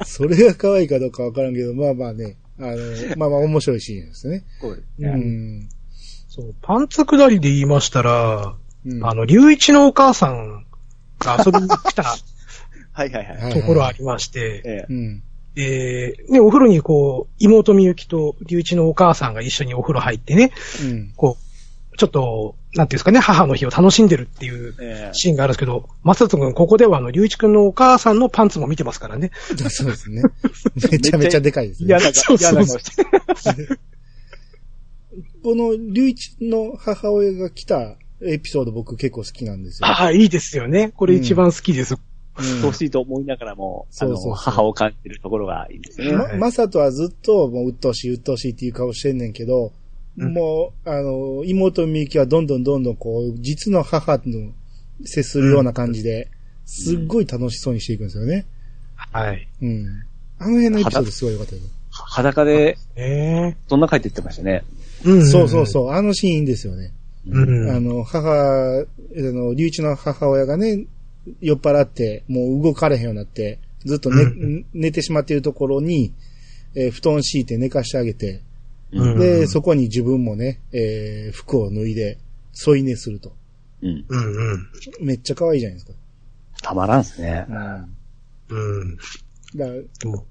[0.06, 2.76] それが可愛いかどうかわからんけど、まあまあね、あの、
[3.18, 4.44] まあまあ面白いシーンですね。
[4.62, 5.08] そうですうね。
[5.10, 5.68] ん。
[6.28, 8.54] そう、パンツ下りで言いましたら、
[8.86, 10.64] うんあの、隆一のお母さん
[11.18, 12.02] が遊びに来た
[12.92, 13.36] はいはいはい。
[13.42, 15.22] はいところありまして、ええうん。
[15.58, 20.52] えー、ね、お風呂にこう、妹みゆきと隆一のお母さんが一緒にお風呂入ってね、
[20.82, 21.12] うん。
[21.16, 21.45] こう、
[21.96, 29.30] ちょっと、なんていうんですかね、母の日を楽しんでるっていうええシーンがあるんですけど、松田くん、ここではあの、隆一くんのお母さんのパンツも見てますからね。
[29.70, 30.22] そうですね。
[30.90, 31.98] めちゃめちゃでかいですね嫌。
[31.98, 33.04] な顔、嫌な顔して。
[35.42, 39.88] この、隆一の母親が来たエピソード僕結構好きなんですよ。
[39.88, 40.92] ああ、いいですよね。
[40.94, 41.94] これ一番好きです。
[41.94, 42.00] うん
[42.62, 46.12] 欲しいと思いながらも、あの、そうそうそう母を感じるところがいいですね。
[46.12, 49.70] ま、まさとはずっともう鬱陶しい鬱陶しいっていう顔してんねんけど、うん
[50.16, 54.52] もう、あの、妹みゆきはどんどんどんどんこう、実の母の
[55.04, 56.28] 接するような感じで、
[56.64, 58.46] すっごい楽しそうにしていくんですよね。
[58.96, 59.46] はい。
[59.62, 59.86] うん。
[60.38, 61.62] あの辺のエピソードすごい良かったよ。
[61.90, 64.64] 裸で、えそんな書いて言ってましたね。
[65.04, 65.90] えうんそうそうそう。
[65.90, 66.92] あのシーンいいんですよね。
[67.28, 67.70] うん。
[67.70, 70.86] あの、母、あの、隆一の母親がね、
[71.40, 76.12] 酔っ払って、もう動かれへんようになって、ずっと寝、う寝てしまっているところに、
[76.74, 78.42] えー布団敷いて寝かしてあげて、
[78.92, 82.18] うんで、そこに自分もね、えー服を脱いで、
[82.52, 83.34] 添い寝すると。
[83.82, 84.04] うん。
[84.08, 84.70] うんうん。
[85.00, 85.92] めっちゃ可愛いじゃないですか。
[86.62, 87.46] たまらんっすね。
[88.48, 88.96] うん。
[89.56, 90.26] だからでも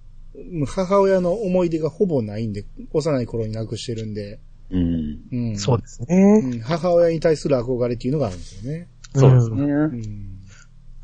[0.52, 4.40] もう母親の思い出がほぼないんで、幼い頃に亡くしてるんで、
[4.70, 5.20] うん。
[5.32, 5.58] うん。
[5.58, 6.58] そうですうね。
[6.58, 6.60] ん。
[6.62, 8.88] 母親に対する憧れっていうのがあるんですよね。
[9.14, 9.64] そうですね。
[9.64, 10.40] うん。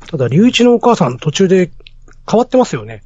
[0.06, 1.70] ただ、隆一のお母さん途中で
[2.28, 3.02] 変わってますよね。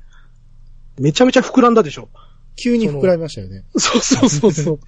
[0.99, 2.09] めちゃめちゃ膨らんだでしょ。
[2.57, 3.64] 急に膨らみましたよね。
[3.77, 4.79] そうそうそうそう。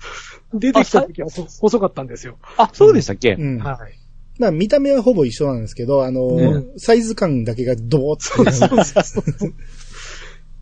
[0.59, 2.37] 出てきた時はそ細かったんですよ。
[2.57, 3.35] あ、そうでしたっけ？
[3.35, 3.59] うん。
[3.59, 3.99] はい。
[4.39, 9.53] まあ見た目はほぼ一緒なんですけど、あの、うサイズ感だけがドーッと。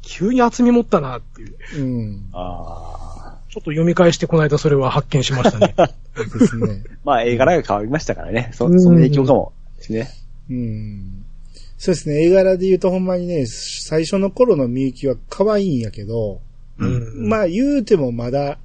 [0.02, 1.82] 急に厚み持ったなっていう。
[1.82, 2.28] うん。
[2.32, 3.06] ああ。
[3.56, 5.74] ちょっと読み返してこの間それは発見しましたね。
[6.38, 6.84] ですね。
[7.04, 8.50] まあ、絵柄が変わりましたからね。
[8.52, 10.10] そ、うんその影響かもですね。
[10.50, 11.24] うん。
[11.78, 12.24] そうですね。
[12.26, 16.40] 絵柄で言うとほんまにね、最初の頃のみゆきは可愛いんやけど、
[16.78, 17.28] うん。
[17.28, 18.58] まあ言うてもまだ、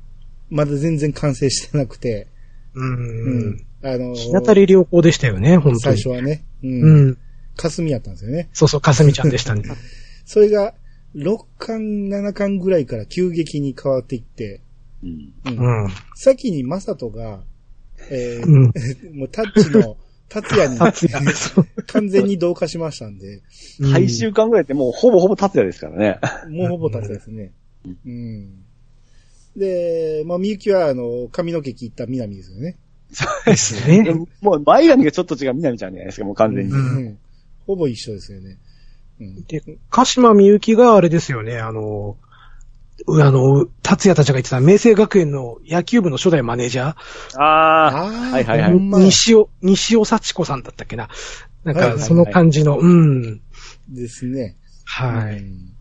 [0.50, 2.28] まだ全然完成してなくて、
[2.74, 2.82] う。
[2.82, 3.66] うんん。
[3.84, 6.02] あのー日当たり良好でしたよね、本当最に。
[6.02, 6.44] 初はね。
[6.64, 6.68] う。
[6.68, 7.18] うんん。
[7.58, 8.50] 霞やったんですよね。
[8.54, 9.64] そうそう、かすみちゃんでしたね。
[10.26, 10.74] それが、
[11.16, 14.62] 6巻、7巻ぐらいから急激に変わっていって、
[15.04, 15.34] うん。
[15.46, 15.90] うんうん。
[16.16, 17.44] 先にマサトが、
[18.10, 18.64] えーうん。
[19.18, 19.98] もうタッチの
[20.30, 20.80] 達也に
[21.88, 23.42] 完全に同化しましたんで、
[23.92, 26.20] 最終巻ぐらいってもうほぼほぼ達也ですからね。
[26.50, 27.52] もうほぼ達也ですね。
[27.86, 28.64] うん。
[29.56, 32.78] で、まあ、みゆきは、あの、髪の毛切った南ですよね。
[33.12, 34.04] そうですね。
[34.42, 36.72] もう前髪がちょっと違う南ちゃんじゃないですか、もう完全に。
[36.72, 37.18] ううんん。
[37.68, 38.58] ほぼ一緒ですよね。
[39.20, 39.44] うん。
[39.44, 42.18] で、鹿島みゆきがあれですよね、あの、
[43.08, 51.10] うあの、達也たちが言ってた明星学園の野球部の初代マネージャー、ああ、ああ、はいはいはいほんまや西尾、西尾幸子さんだったっけな。
[51.66, 53.42] なんか、はいはいはいその感じの、うん。
[53.90, 54.56] ですね。
[54.86, 55.40] はい。
[55.40, 55.72] うん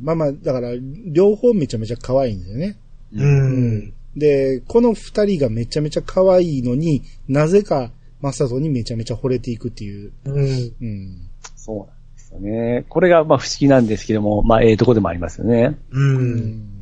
[0.00, 0.70] まあまあ、だから、
[1.06, 2.76] 両方めちゃめちゃ可愛いんですよね。
[3.12, 3.22] う。
[3.22, 10.12] うんで、この二人がめちゃめちゃ可愛いのに、なぜか、マサトにめちゃめちゃ惚れていくっていう。
[10.24, 10.74] うん。
[10.80, 11.20] うん。
[11.54, 12.84] そうなんですよね。
[12.88, 15.78] これがまあ不思議なんですけども、まあええとこでもありますよね。
[15.90, 16.00] う。
[16.00, 16.72] うんん。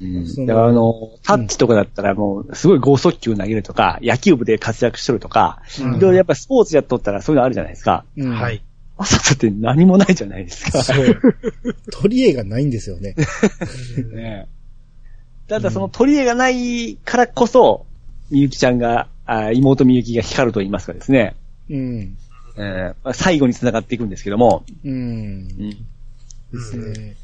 [0.00, 8.04] うんそのだからあの、タッチとかだったらもうすごい剛速球投げるとか、野球部で活躍しとるとか、うんいろいろやっぱスポーツやっとったらそういうのあるじゃないですか。
[8.16, 8.50] うんは。
[8.50, 8.62] い。
[9.02, 10.84] まさかって何もないじゃないですか。
[10.84, 11.20] そう。
[11.90, 13.16] 取り柄がないんですよね。
[14.14, 14.46] ね
[15.48, 17.84] ただその取り柄がないからこそ、
[18.30, 21.34] みゆきちゃんが、あ妹みゆきが光ると言いますかですね。
[21.68, 22.16] うん。
[22.56, 24.64] えーまあ最後に繋がっていくんですけども。
[24.84, 24.92] うん。
[24.92, 25.70] うん。
[25.70, 25.76] で
[26.60, 27.16] すね。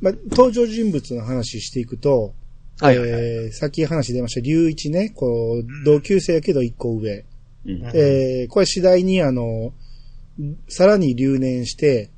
[0.00, 2.32] まあ、登場人物の話していくと、
[2.80, 7.26] はいはいはいえーさっき話出ました、龍一ね、こう、同級生やけど一個上。
[7.66, 9.74] うんえーこれ次第にあの、
[10.68, 12.10] さらに留年して、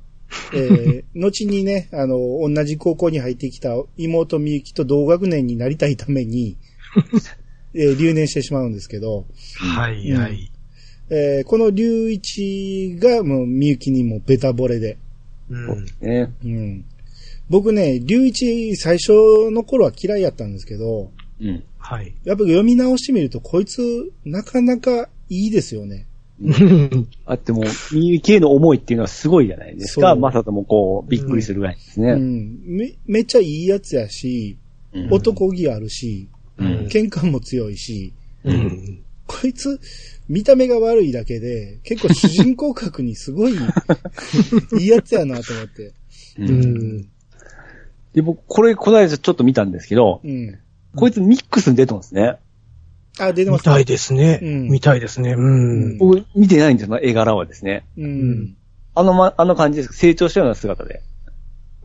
[0.53, 6.57] えー 後にね、あの、同じ高校に入ってきた妹みゆきと同学年になりたいために、
[7.73, 9.25] えー留年してしまうんですけど、
[9.55, 10.51] はい、はい。
[11.09, 14.97] えーこの龍一がもうみゆきにもベタ惚れで、
[15.49, 15.85] うん。
[16.01, 16.31] ね。
[16.43, 16.85] うん。
[17.49, 21.63] 僕ね、龍一最初の頃は嫌いやったんですけど、うん。
[21.77, 22.13] はい。
[22.25, 26.05] やっぱ読み直してみるとこいつなかなかいいですよね。
[26.39, 30.15] うんあっても、みゆきへの思いっていうのはすごいじゃないですか。
[30.15, 32.13] まさともこう、びっくりするぐらいですうね。
[32.13, 32.59] ん。
[32.63, 34.57] め、めっちゃいいやつやし、
[34.93, 39.01] うん男気あるし、うん喧嘩も強いし、うん。
[39.25, 39.79] こいつ、
[40.29, 43.53] 見た目が悪いだけで、結構主人公格にすごい、
[44.79, 45.93] いいやつやなと思って。
[46.39, 47.09] ううんん。
[48.13, 50.57] で、僕、これ、この間ちょっと見たんですけど、うん。
[50.95, 52.37] こいつミックスに出てますね。
[53.19, 54.39] あ、出てます見たいですね。
[54.41, 55.33] うん見たいですね。
[55.33, 55.97] うん。
[55.97, 57.85] 僕、見てないんですよ、絵柄はですね。
[57.97, 58.57] ううんん。
[58.95, 59.93] あのま、あの感じです。
[59.93, 61.01] 成長したような姿で。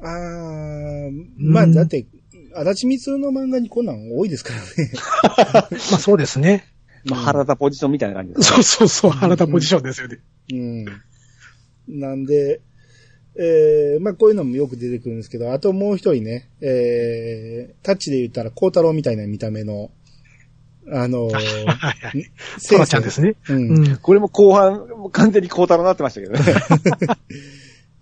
[0.01, 2.07] あー、まあ、うんだって、
[2.55, 4.93] 足立みつるの漫画にこんなん多いですからね。
[5.91, 6.65] まあそうですね。
[7.05, 10.19] まあ、腹立ポジションみたいな感じです、そうそうそう、原田ポジションですよね。
[10.53, 10.85] うん。
[11.89, 12.61] なんで、
[13.35, 19.91] えー、まあこういうのもよく出てくるんですけど、あともう一人ね、えー、タッチで言ったら、孝太郎みたいな見た目の、
[20.91, 21.33] あのー、
[21.67, 22.31] はいはい。
[22.59, 23.37] 先トラちゃんですね。
[23.49, 23.77] うん。
[23.79, 23.97] うでん。
[23.97, 26.41] これも後半、完全に孝太郎になってましたけどね。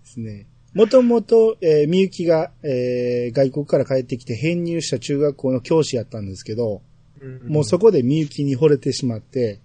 [0.03, 0.47] すね。
[0.73, 6.81] もともと、えー、みゆきが、えー、外国から帰ってきて編入した中学校の教師やったんですけど、
[7.47, 9.59] もうそこでみゆきに惚れてしまって、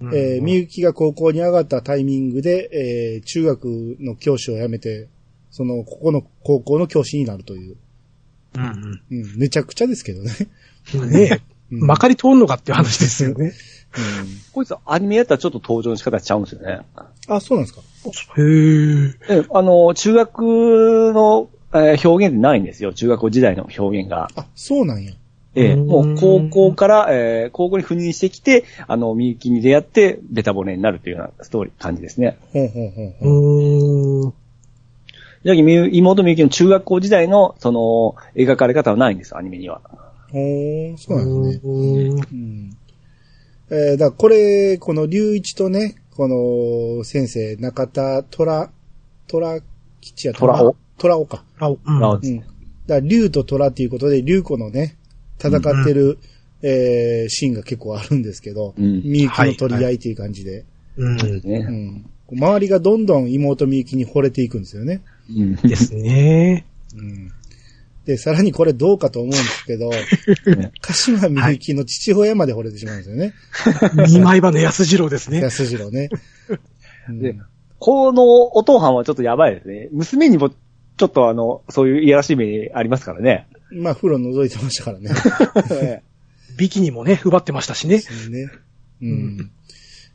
[0.00, 5.08] うん、えー、みゆきが高校に上がったタイミングで、えー、中学の教師を辞めて、
[5.50, 7.76] その、ここの高校の教師になるという。
[8.56, 10.32] うんうん、めちゃくちゃですけどね。
[10.94, 11.10] うん。
[11.10, 13.52] ねまかり通んのかっていう話ですよね。
[14.52, 16.80] こいつアニメやったらちょっと登場の仕方ちゃうんですよね。
[17.28, 17.80] うん、あ、そうなんですか
[18.38, 19.40] へえ。
[19.40, 22.92] えあの、中学の、えー表現ってないんですよ。
[22.92, 24.28] 中学校時代の表現が。
[24.36, 25.12] あ、そうなんや。
[25.56, 32.38] ええうんもう高校から、えー高校に赴任してきて、あの、みゆきに出会って、ベタボレになるというようなストーリー、感じですね。
[32.52, 34.22] ほうほうほうほう。
[34.22, 34.32] うーん。
[35.42, 39.80] じゃあ、みゆ妹みゆきの中学校時代の、その、描かれ方はないんです、アニメには。
[40.32, 41.70] ほー、そうなんですね。
[41.72, 42.76] うんうん。
[43.70, 48.70] えー、だからこれ、この龍一とね、この先生、中田虎、
[49.26, 49.60] 虎
[50.00, 50.76] 吉や虎尾。
[50.98, 51.44] 虎尾か。
[51.58, 51.78] あ、うん。
[51.86, 52.38] あうん。
[52.38, 52.46] だか
[52.86, 54.96] ら龍と虎っていうことで、龍子のね、
[55.38, 56.18] 戦ってる、
[56.62, 60.64] えー、シーンが結構あるんですけど、うんみゆきの取り合いっていう感じで、
[60.96, 61.20] うん。
[61.20, 61.58] うね。
[61.60, 62.04] ん。
[62.32, 65.02] 周りがどんどん妹みゆきに惚れていくんですよね。
[65.30, 65.56] うん。
[65.56, 66.66] ですね。
[66.94, 67.32] うん。
[68.10, 69.92] で、さらにこれどうかと思うんですけど、
[70.82, 73.34] 鹿島みゆきの父親まで惚れてしまうんですよね。
[74.08, 75.40] 二枚刃の安次郎ですね。
[75.40, 76.08] 安次郎ね。
[77.08, 77.36] うんで、
[77.78, 78.24] この
[78.56, 79.88] お父さんはちょっとやばいですね。
[79.92, 83.46] 娘にも、ちょっとあの、そういういやらしい目ありますからね。
[83.70, 85.10] まあ、風呂覗いてましたからね。
[86.58, 88.00] ビキニもね、奪ってましたしね。
[88.00, 88.48] そうね。
[89.02, 89.50] うん。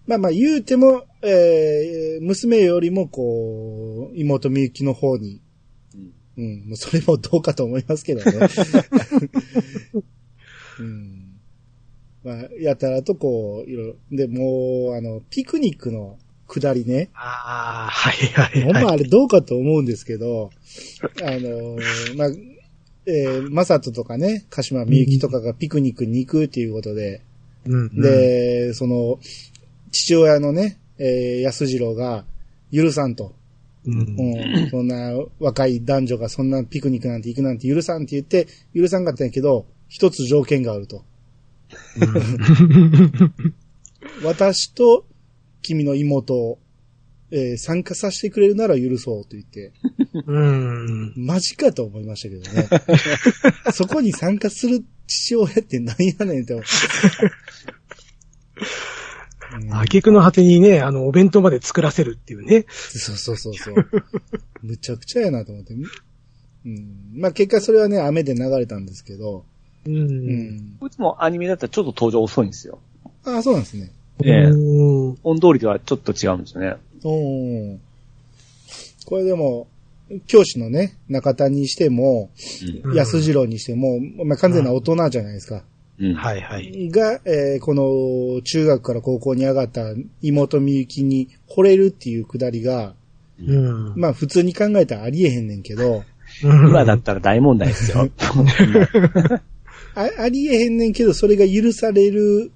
[0.06, 5.42] まあまあ言うても、えー、娘よりもこう、妹みゆきの方に、
[6.38, 8.32] うん、もうそれもどうかと思いますけどね。
[10.80, 11.26] うん。
[12.24, 16.18] まあ、やたらとこう、いろいろ、で、もう、あの、ピクニックの
[16.48, 17.10] 下りね。
[17.14, 18.96] ああ、はいはいほんまはい。
[18.96, 20.50] あれどうかと思うんですけど、
[21.22, 22.28] あのーまあ、
[23.08, 27.22] えー、まさととかね、鹿島みゆきとかがピクニックに行くっていうことで、
[27.66, 29.20] うんうん、で、その、
[29.92, 32.26] 父親のね、えー、安次郎が
[32.74, 33.36] 許さんと。
[33.86, 41.04] うん、うん、そんな若い男女がそんなピクニックなんて行くなんて許さんって言って、許さんかったんやけど、一つ条件があると。
[44.24, 45.06] 私と
[45.62, 46.60] 君の妹を、
[47.32, 49.74] えー参加させてくれるなら許そうと言って、
[50.26, 51.14] うん。
[51.18, 52.70] マジかと思いましたけどね。
[53.74, 56.66] そこに参加する父親って何やねんって思う。
[57.24, 58.95] うん
[59.72, 62.66] 挙句の果てにね、あの、お弁当まで作らせるっていうね。
[62.70, 63.76] そうそうそうそう。
[64.62, 65.74] むちゃくちゃやなと思って。
[65.74, 67.12] うん。
[67.16, 69.46] まあ結果それはね、雨で流れたんですけど。
[69.86, 69.90] う。
[69.90, 70.78] うんん。
[70.80, 72.80] こいつもアニメだったらちょっと登場遅いんですよ。
[73.24, 73.92] ああ、そうなんですね。
[74.24, 76.76] ええうん音通りとはちょっと違うんですよね。
[77.04, 77.78] おー
[79.06, 79.68] これでも、
[80.28, 82.30] 教師のね、中田にしても、
[82.84, 85.64] うん安次郎にしても、まあ完全な大人じゃないですか。
[86.00, 86.14] うん。
[86.14, 86.90] はいはい。
[86.90, 89.82] が、えーこの中学から高校に上がった
[90.22, 92.94] 妹みゆきに惚れるっていうくだりが、
[93.40, 93.94] うん。
[93.96, 96.04] まあ普通に考えたらありえへんねんけど、
[96.42, 98.10] 今だったら大問題ですよ。
[99.96, 102.52] あありえへんねんけど、それが許される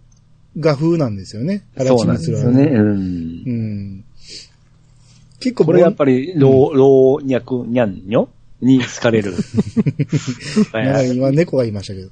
[0.58, 1.64] 画風なんですよね。
[1.78, 2.64] そうなんですよね。
[2.64, 3.52] うんう。
[3.52, 4.04] ん。
[5.40, 8.30] 結構これやっぱり、老、老若にゃんにょ
[8.62, 9.34] に好かれる。
[10.74, 12.10] なんか今猫が言いましたけど。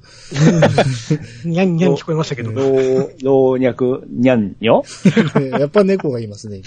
[1.44, 2.52] にゃんにゃん聞こえましたけど。
[2.52, 4.82] 老、老若にゃんにょ
[5.58, 6.62] やっぱ猫が言いますね、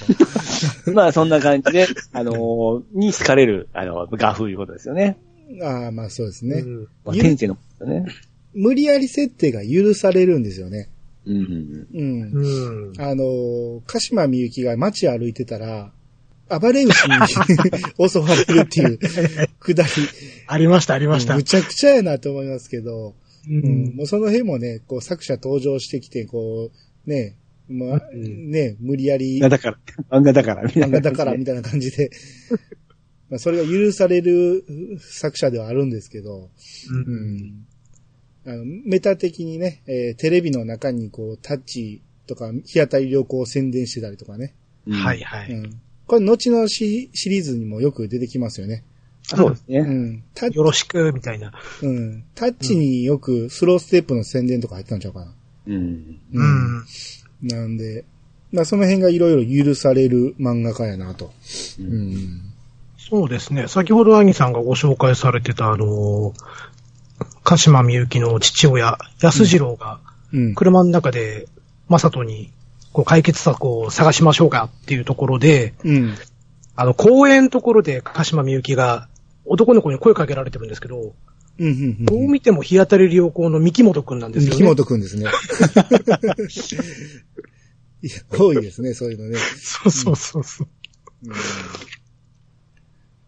[0.85, 0.93] 今。
[0.93, 5.17] まあそんな感じで、あのーに好かれる、あの、画風いうことですよね。
[5.61, 6.59] ああ、まあそうですね。
[6.59, 8.05] うんまあ、ゆ天性のことね。
[8.53, 10.89] 無理やり設定が許されるんですよね。
[11.25, 11.87] うん。
[11.93, 12.31] うん。
[12.33, 13.01] うん。
[13.01, 15.91] あのー、鹿島みゆきが街歩いてたら、
[16.59, 17.13] 暴れ牛に
[18.09, 18.99] 襲われるっていう
[19.59, 19.89] くだり。
[20.47, 21.35] ありました、ありました。
[21.35, 23.15] むちゃくちゃやなと思いますけど、
[23.47, 23.95] ううんん。
[23.95, 26.71] もうその辺もね、こう作者登場してきて、こ
[27.05, 27.35] う、ね、
[27.69, 29.77] まあ、うんね、無理やりだから、
[30.09, 30.87] 漫画だから、みたいな。
[30.87, 32.09] 漫画だからみたいな感じで、
[33.29, 34.65] まあそれが許される
[34.99, 36.49] 作者ではあるんですけど、
[36.89, 36.93] う。
[36.93, 37.65] うんん。
[38.45, 44.53] あの、メタ的にね、えーテレビの中にこう、タッチとか、日当たり良好を宣伝してたりとかね。
[44.87, 45.51] うんはいはい。
[45.51, 45.81] うん。
[46.11, 48.83] これ、後のシシリーズにもよく出てきますよね。
[49.23, 49.79] そうですね。
[49.79, 50.23] うん。
[50.35, 51.53] タッチよろしく、みたいな。
[51.81, 52.25] うん。
[52.35, 55.33] タッチによくスローステップの宣伝とか入ってたんちゃうかな。
[55.67, 56.19] うん。
[56.33, 56.85] うん。
[57.43, 58.03] なんで、
[58.51, 61.31] まあその辺がいろいろ許される漫画家やなと。
[61.79, 62.41] ううんん。
[62.97, 63.69] そうですね。
[63.69, 66.33] 先ほど兄さんがご紹介されてた、あのー、
[67.45, 70.01] 鹿島みゆきの父親、安次郎が、
[70.33, 70.55] うん。
[70.55, 71.47] 車の中で、
[71.87, 72.51] まさとに、
[72.93, 76.15] こう、解決策を探しましょうかっていうところで、うん。
[76.75, 79.07] あの、公園のところで鹿島みゆきが、
[79.45, 81.13] 男の子に声かけられてるんですけど、
[81.59, 81.67] うん。
[81.67, 82.05] うん。
[82.05, 84.57] どう見ても日当たり良好の三木本くんなんですよね。
[84.57, 85.25] 木本くんですね。
[88.03, 89.37] いや、多いですね、そういうのね。
[89.37, 90.67] そうそうそうそう。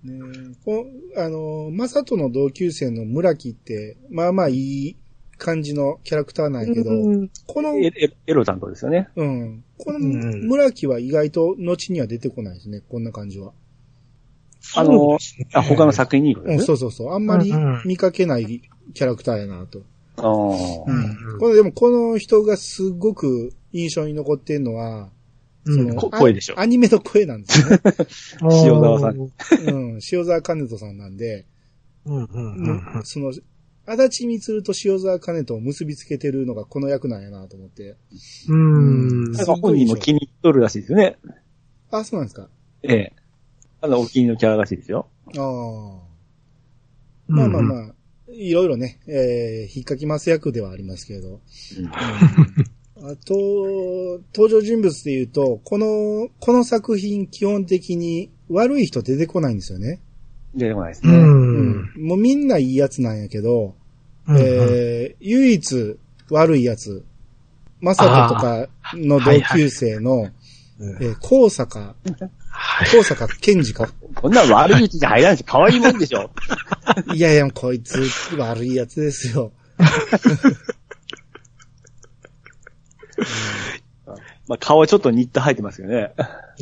[0.06, 4.98] うん、ねえこあの、まさとの同級生の村木って、まあまあいい
[5.44, 7.92] 感じのキャラクターなんやけど、うんこの、エ
[8.34, 9.10] ロ担当ですよね。
[9.18, 9.64] うん。
[9.78, 13.52] このうん村木は意外と後には出てこないですね、こんな感じは。
[14.76, 15.18] あの、
[15.54, 16.60] あ他の作品にいいことうん。
[16.62, 17.14] そうそうそう。
[17.14, 17.54] あんまり
[17.84, 18.62] 見かけない
[18.94, 19.82] キャラクターやなと。
[20.16, 20.30] ああ。
[20.30, 25.10] うんこれでもこの人がすごく印象に残ってんのは、
[25.66, 27.82] うんそのこ声でしょアアニメの声なんですよね。
[28.66, 31.46] 塩沢さんうん、塩沢兼人さんなんで、
[32.06, 33.32] うんうんうんうんその、
[33.86, 37.98] 足立光と塩沢兼人を結びつけてるのがこの役なんやなと思って。
[38.48, 39.32] うん。
[39.32, 41.18] なんか本人も気に入っとるらしいですよね。
[41.92, 42.50] あ、そうなんですか。
[42.84, 43.14] ええ。
[43.82, 45.08] あの、お気に入りのキャラらしいですよ。
[45.28, 46.14] ああ。
[47.28, 47.94] まあまあまあ、
[48.32, 51.30] いろいろね、えー、引っかきます役ではありますけど。
[51.30, 51.40] うん
[53.06, 60.00] あと、登場人物で言うと、この、この作品基本的に悪い人出てこないんですよね。
[60.56, 61.18] 出てこないですうね。
[61.18, 62.08] ん。
[62.08, 63.76] もうみんないいやつなんやけど、
[64.28, 65.98] うんえー、唯一
[66.30, 67.04] 悪いやつ、
[67.82, 70.30] まさととかの同級生の、
[70.80, 71.96] えー、高坂、
[72.50, 72.90] はい。
[72.90, 73.90] 高坂健二か。
[74.16, 76.30] こんな悪い口に入らんし、可愛いもんでしょ。
[77.14, 78.00] いやいや、こいつ
[78.38, 79.52] 悪いやつですよ。
[84.48, 86.14] まあ、顔はちょっとニット入ってますよね。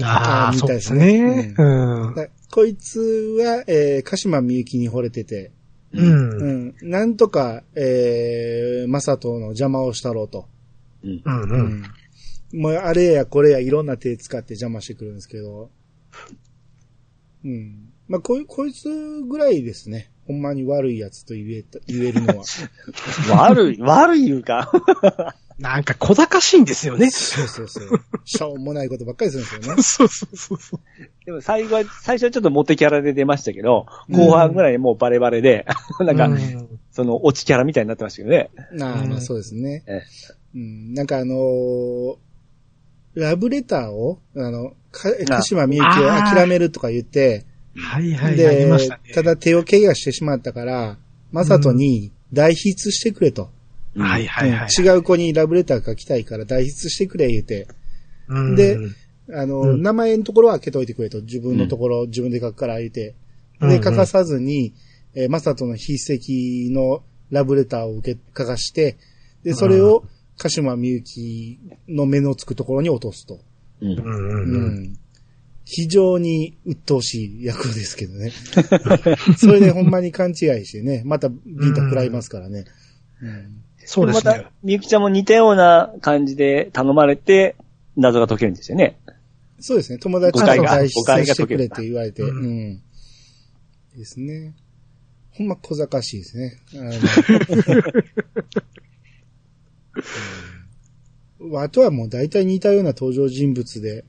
[0.01, 1.55] ああ、みたいそうでですね。
[1.57, 2.15] うん。
[2.51, 2.99] だこいつ
[3.39, 5.51] は、えー、鹿島みゆきに惚れてて、
[5.93, 6.01] う。
[6.01, 6.75] うんん。
[6.81, 10.47] なんとか、えー、まさとの邪魔をしたろうと。
[11.03, 11.21] うん。
[11.23, 11.41] うん。
[11.41, 11.83] ううん。
[11.83, 12.61] ん。
[12.61, 15.69] もう、あれやこれやいろんな手使って邪魔してくるんですけど。
[17.43, 17.89] うん。
[18.07, 20.11] まあ、こい、こいつぐらいですね。
[20.27, 22.43] ほんまに悪いやつと言えた、言えるのは。
[23.35, 24.71] 悪い、悪い言うか。
[25.61, 27.11] なんか小賢しいんですよね。
[27.11, 28.01] そうそうそう。
[28.25, 29.81] しょうもないことばっかりするんですよね。
[29.83, 30.79] そうそうそうそう。
[31.25, 35.65] でも最後は、最初はちょっとモテキャラで出ましたけど、後半ぐらいもうバレバレで、
[35.99, 38.49] なんか、うんその、落ちキャラみたいになってましたけどね。
[38.73, 39.83] なあ、うんまあそうですね。
[39.87, 40.01] え
[40.55, 40.93] うん。
[40.93, 42.15] なんかあのー
[43.13, 47.45] ラブレターを、あの、か、鹿島みゆきを諦めるとか言って、
[47.75, 48.77] はいはい、でね。、
[49.13, 50.97] ただ手を怪我してしまったから、
[51.31, 53.49] まさとに代筆してくれと。
[53.97, 54.67] はいはいはい。
[54.77, 57.67] うん違う子にラブレター書きたいから代筆してくれ言うて、
[58.27, 58.77] うんで
[59.33, 61.21] あの、うん名前のところは開けといてくれと。
[61.21, 63.15] 自分のところ、自分で書くから言うて。
[63.61, 64.73] で、書かさずに、
[65.13, 68.97] えー、まさとの筆跡のラブレターを受け、書かして、
[69.43, 70.03] で、それを、
[70.37, 73.39] 鹿島みゆきの目のつくところに落とすと。
[73.81, 73.91] うん。
[73.91, 74.97] うん。
[75.63, 78.31] 非常に鬱陶しい役ですけどね。
[79.37, 80.35] それでほんまに勘違い
[80.65, 81.35] してね、またビ
[81.69, 82.65] ンタ食らいますからね。
[83.21, 87.57] うんそうですねまた。、みゆきちゃんも似たような感じで頼まれて、
[87.97, 88.97] 謎が解けるんですよね。
[89.59, 89.99] そうですね。
[89.99, 92.23] 友達と誤解が代誤解筆してくれって言われて。
[92.23, 92.81] ううんん。
[93.97, 94.53] ですね。
[95.31, 96.53] ほんま小賢しいですね。
[96.73, 96.77] あ
[101.43, 104.05] の あとはもう大体似たような登場人物で、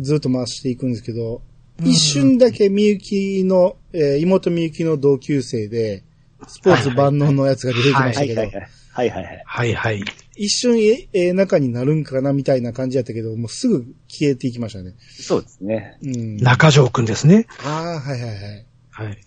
[0.00, 6.04] ずっと回していくんですけど、うん一瞬だけみゆきの、えー妹みゆきの同級生で、
[6.46, 9.42] スポーツ万能のやつが出てきましたけど、はいはいはい。
[9.44, 10.04] はいはい。
[10.36, 14.94] 一瞬えええ仲になるんかなみたいな感じやったけど、もうすぐ消えていきましたね。
[15.20, 15.98] そうですね。
[16.02, 16.36] うん。
[16.38, 17.46] 中条くんですね。
[17.64, 18.66] ああ、はいはいはい。
[18.90, 19.18] はい。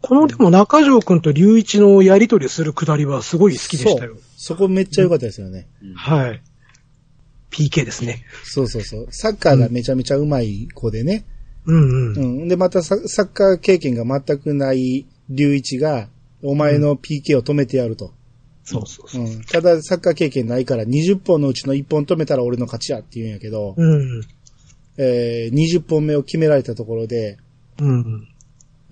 [0.00, 4.16] このでも中条くんと隆一のやりとりするくだりはすごい好きでしたよ。
[4.36, 5.66] そこめっちゃ良かったですよね。
[5.94, 6.42] はい。
[7.50, 8.24] PK ですね。
[8.42, 9.06] そうそうそう。
[9.10, 11.24] サッカーがめちゃめちゃ上手い子でね。
[11.66, 12.40] うんうん。
[12.42, 12.48] うん。
[12.48, 16.08] で、またササッカー経験が全くない隆一が、
[16.44, 18.12] お前の PK を止めてやると。
[18.64, 19.28] そうそうそうう。
[19.28, 19.42] ん。
[19.44, 24.22] ただ、サッカー経験ないから20本のうちの1本止めたら俺の勝ちやって言うんやけど、うん。
[24.98, 27.38] えー、20本目を決められたところで、
[27.80, 28.28] うん。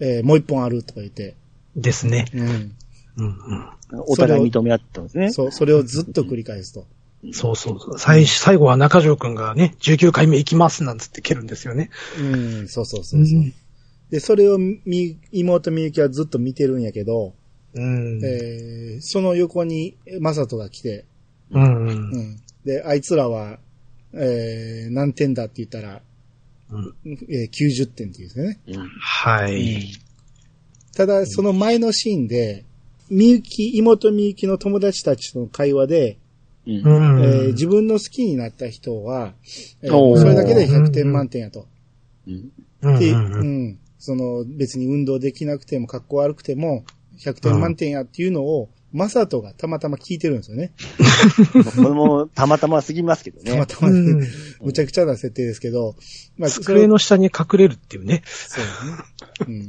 [0.01, 1.37] えー、もう1本あるとか言って、
[1.77, 2.27] ですね。
[2.35, 2.77] うん。
[3.19, 3.73] うん
[4.07, 5.31] お互い認め合ったんですね。
[5.33, 6.87] そう、それをずっと繰り返すと。
[7.23, 7.33] うん。
[7.35, 7.99] そうそうそう。
[7.99, 11.91] 最最後は中条くんがね、19回目行きますなんつって蹴るんですよね。
[12.19, 13.53] うん、そうそうそうそう。
[14.11, 17.35] で、それをみ、妹みゆきはずっと見てるんやけど、
[17.75, 18.21] うん。
[18.25, 21.05] えーその横に、まさとが来て、
[21.51, 21.87] うん。
[21.89, 22.41] うん。
[22.65, 23.59] で、あいつらは、
[24.15, 26.03] えー何点だって言ったら、
[26.71, 26.95] うん
[27.29, 28.59] えー90点って言うんですよね。
[28.69, 29.93] うんはい。
[30.95, 32.65] ただ、その前のシーンで、
[33.11, 36.19] みゆき、妹みゆきの友達たちとの会話で、
[36.67, 36.83] うんうん。
[37.25, 39.33] えー自分の好きになった人は、
[39.83, 41.67] えーそれだけで100点満点やと。
[42.27, 43.79] うんで、うん。
[43.99, 46.85] その、別に運動できなくても、格好悪くても、
[47.25, 50.73] 100点満点やっていうのを、マサトがたまたま聞いてるんですよね。
[51.77, 53.53] これもたまたますぎますけどね。
[53.53, 54.29] たまたま、うんね、
[54.61, 55.97] むちゃくちゃな設定ですけど、
[56.37, 58.23] まあ、机の下に隠れるっていうね。
[58.27, 58.61] そ
[59.49, 59.65] うね。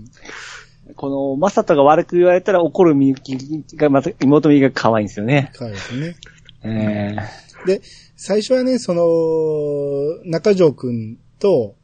[0.86, 0.96] うん。
[0.96, 3.38] この、まさとが悪く言われたら怒るみゆき
[3.78, 5.52] が、また、妹みゆきが可愛いんですよね。
[5.56, 6.16] 可愛いですね。
[6.64, 7.16] え
[7.66, 7.82] で、
[8.18, 9.06] 最初はね、その、
[10.26, 11.76] 中条くんと、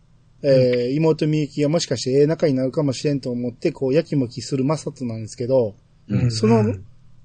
[0.41, 5.75] えー妹みゆきがもしかしてええ仲になるかもしれんと思って、こう、やきもきするまさとなんですけど、
[6.07, 6.31] うん。
[6.31, 6.75] その、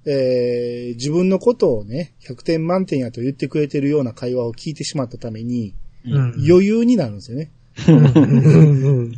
[0.06, 5.74] えー自分のことをね、100点満点やと言ってくれてるような会話を聞いてしまったために、
[6.06, 6.34] うん。
[6.46, 7.50] 余裕になるんですよね。
[7.88, 7.96] うん。
[7.96, 9.12] うん。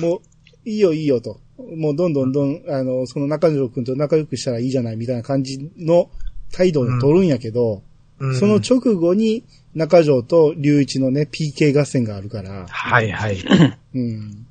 [0.00, 1.40] もう、いいよいいよと。
[1.76, 2.12] もうどん。
[2.12, 2.32] どん。
[2.32, 3.84] どん、あの、その中条くん。
[3.84, 6.10] と仲良くしたらいいじゃないみたいな感じの
[6.52, 7.26] 態度を取るん。
[7.26, 7.82] やけど、
[8.18, 8.34] うん。
[8.34, 9.44] その直後に
[9.78, 13.38] 中条と隆一のね、PK 合戦があるから、はいはい。
[13.94, 14.46] うん。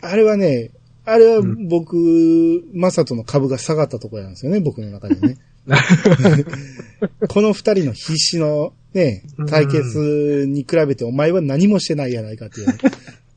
[0.00, 0.70] あれはね、
[1.04, 5.38] あれは僕、マサトの株が下がったところなんですよね、僕の中でね。
[7.28, 12.74] この二人の必死のね、対決に比べてお前は何もしてないやないかっていうね、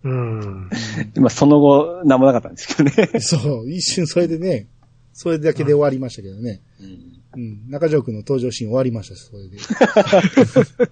[0.04, 0.70] うん。
[1.16, 3.20] まあ、その後、なんもなかったんですけどね。
[3.20, 4.68] そう、一瞬それでね、
[5.14, 6.62] それだけで終わりましたけどね。
[6.80, 7.11] うん。
[7.36, 9.58] 中条くんの登場シーン終わりましたし、それで。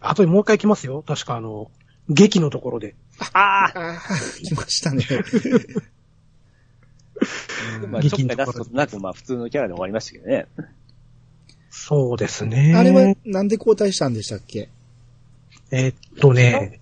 [0.00, 1.02] あとでもう一回来ますよ。
[1.06, 1.70] 確かあの、
[2.08, 2.94] 劇のところで。
[3.32, 3.98] ああ
[4.42, 5.06] 来ましたね。
[7.88, 10.46] まあ、ちょっかい出すことなく、まあ、普通のキャラで終わりましたけどね。
[11.70, 12.74] そうですね。
[12.76, 14.68] あれはなんで交代したんでしたっけ？
[15.70, 16.80] えーっとね、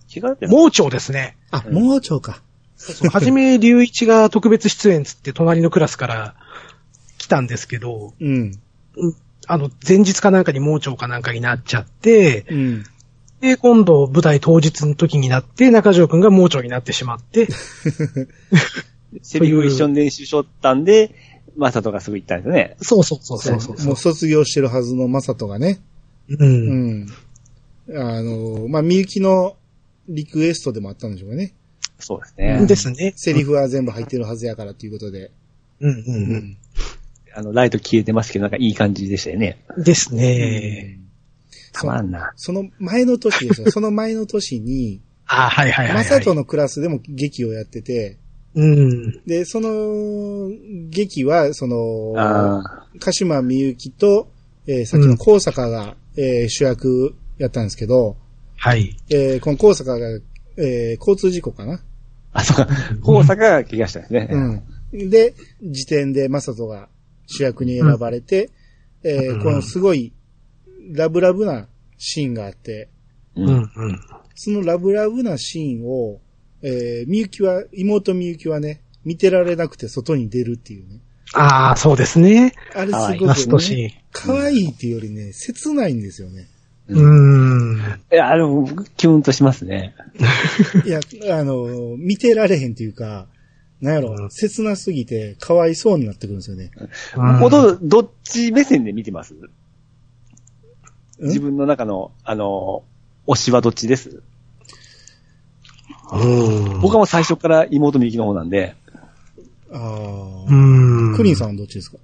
[0.48, 1.36] 盲腸ですね。
[1.50, 2.42] あ、盲腸か。
[2.76, 6.34] そうはじめ隆一が特別出演つって隣のクラスから
[7.16, 8.60] 来たんですけど、うん。
[9.46, 12.84] あの、前日かなんかに盲腸かなんかになっちゃって、うん。
[13.40, 17.48] で、今度舞台当日の時になって、中条くんが盲腸になってしまって、
[19.22, 21.14] セリフ一緒に練習しとったんで、
[21.56, 22.76] マサトがすぐ行ったんですよね。
[22.80, 25.80] そうそうそうそうそうもう卒業してるはずのマサトがね。
[26.28, 26.36] う。
[26.36, 27.06] うんん。
[27.90, 29.56] あの、まあ、みゆきの
[30.08, 31.52] リクエストでもあったんでしょうかね。
[31.98, 32.66] そうですね。
[32.66, 33.12] ですね。
[33.16, 35.30] セリフは全部入ってるはずやからということで。
[35.80, 36.56] うんうん
[37.34, 39.64] あの、ライト消えてますけど、なんかいい感じでしたよね。
[39.76, 39.84] うん。
[39.84, 40.98] ですね。
[41.72, 42.32] たまんな。
[42.36, 43.70] その前の年ですよ。
[43.72, 46.04] その前の年に、あはいはいはい、はい。
[46.04, 48.18] マサトのクラスでも劇をやってて、
[48.54, 49.24] うん。
[49.24, 50.50] で、その
[50.90, 54.28] 劇は、その、あ鹿島みゆきと、
[54.66, 58.16] えーさっきの高坂が、えー主役やったんですけど、
[58.56, 58.94] はい。
[59.08, 60.20] えーこの高坂が、
[60.58, 61.80] えー交通事故かな？
[62.34, 62.40] あ。
[62.40, 62.68] あ、そうか。
[63.02, 64.28] 大阪が怪我したんですね。
[64.30, 65.08] うん。
[65.10, 66.88] で、時点でマサトが
[67.26, 68.50] 主役に選ばれて、
[69.04, 70.12] えーうんこのすごい、
[70.94, 71.68] ラブラブな
[71.98, 72.88] シーンがあって、
[73.36, 73.42] う。
[73.42, 74.00] うんんうん。
[74.34, 76.20] そのラブラブなシーンを、
[76.62, 81.00] えー、みゆきは、妹みゆきはね、見てられなくて外に出るっていうね。
[81.34, 82.54] ああ、そうですね。
[82.74, 83.92] あれすごく、ね、ラストシーン。
[84.12, 86.46] 可愛いっていうよりね、切ないんですよね。
[86.88, 88.00] うーん。
[88.12, 89.94] いや、あれも、キュンとしますね。
[90.84, 91.00] いや、
[91.38, 93.26] あの、見てられへんっていうか、
[93.82, 96.70] なんやろ、うん切なすぎて、かわいそうになってくるんですよね。
[97.40, 99.34] ほど、どっち目線で見てます？
[101.18, 101.28] うん？
[101.28, 102.84] 自分の中の、あの、
[103.26, 104.22] 推しはどっちです？
[106.12, 106.80] うん。
[106.80, 108.76] 僕はもう最初から妹みゆきの方なんで、
[109.72, 110.54] ああ、う
[111.12, 111.16] ん。
[111.16, 111.98] クリンさんはどっちですか？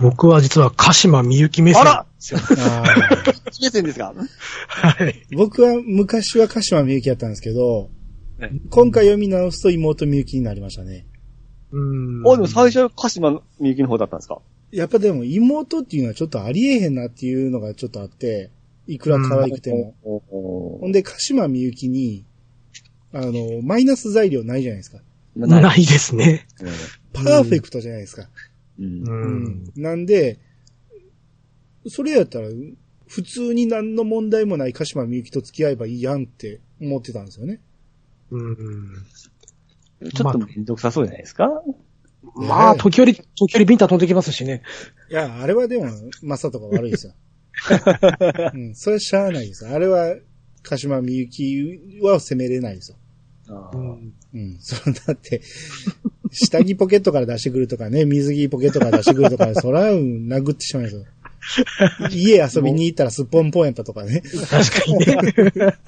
[0.00, 1.82] 僕は実は鹿島みゆき目線。
[1.82, 4.14] あらあー どっち目線ですか？
[4.68, 5.26] はい。
[5.32, 7.90] 僕は昔は鹿島みゆきやったんですけど、
[8.38, 11.06] ね今回読み直すと妹みゆきになりましたね。
[11.72, 12.26] うん。
[12.26, 14.40] あ、でも最初は鹿島みゆきの方だったんですか？
[14.70, 18.50] やっぱでも妹っていうのはちょっとありえへんなっていうのがちょっとあって、
[18.86, 19.94] いくら可愛くても。
[20.02, 22.24] おおほんで、鹿島みゆきに、
[23.12, 24.98] あの、マイナス材料ないじゃないですか。
[25.36, 26.46] なないですね。
[27.12, 28.28] パーフェクトじゃないですか。
[28.78, 28.88] うんう。
[29.06, 29.72] うんん。
[29.76, 30.38] なんで、
[31.86, 32.48] それやったら、
[33.06, 37.60] 普通に何の問題もない鹿島みゆきと付き合えばいいやんって思ってたんですよね。
[38.30, 38.88] うん。
[40.14, 41.62] ちょっとめんどくさそうじゃないですか？
[42.34, 44.62] まあ、時折、時折ビンタ飛んできますしね。
[45.10, 45.86] いや、あれはでも、
[46.22, 47.14] マサとか悪いですよ。
[48.54, 49.70] うん、それはしゃあないですよ。
[49.70, 50.16] あれは、
[50.62, 52.96] 鹿島みゆきは責めれないですよ。
[53.48, 54.12] あーうん。
[54.34, 55.40] うん、そうだって、
[56.30, 61.04] 下着ポケットから出してくるとかね、水着ポケットから出してくるとか、そら、うん殴ってしまいますよ。
[62.10, 64.22] 家遊びに行ったらすっぽんぽんやったとかね。
[64.50, 65.74] 確かにね。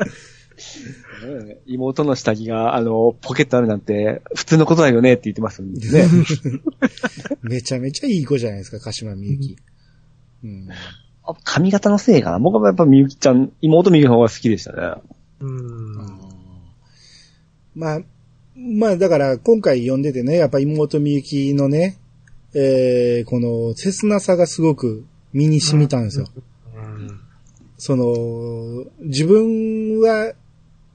[1.23, 6.09] う ん妹の下着が、あの、ポケットあるなんて、普通のことだよねって言ってますんでね。
[7.43, 9.57] めちゃめちゃいい子じゃないですか、鹿島みゆき。
[10.45, 10.69] うん。
[11.23, 15.03] あ髪型のせいかな僕はやっぱみゆきちゃん、妹みゆきの方が好きでしたね。
[15.41, 15.97] うん。
[17.75, 18.01] まあ、
[18.57, 21.97] まあだから今回読んでてね、やっぱ妹みゆきのね、
[22.55, 26.27] えー、この切なさがすごく身に染みたんですよ。
[27.79, 30.35] その、自分は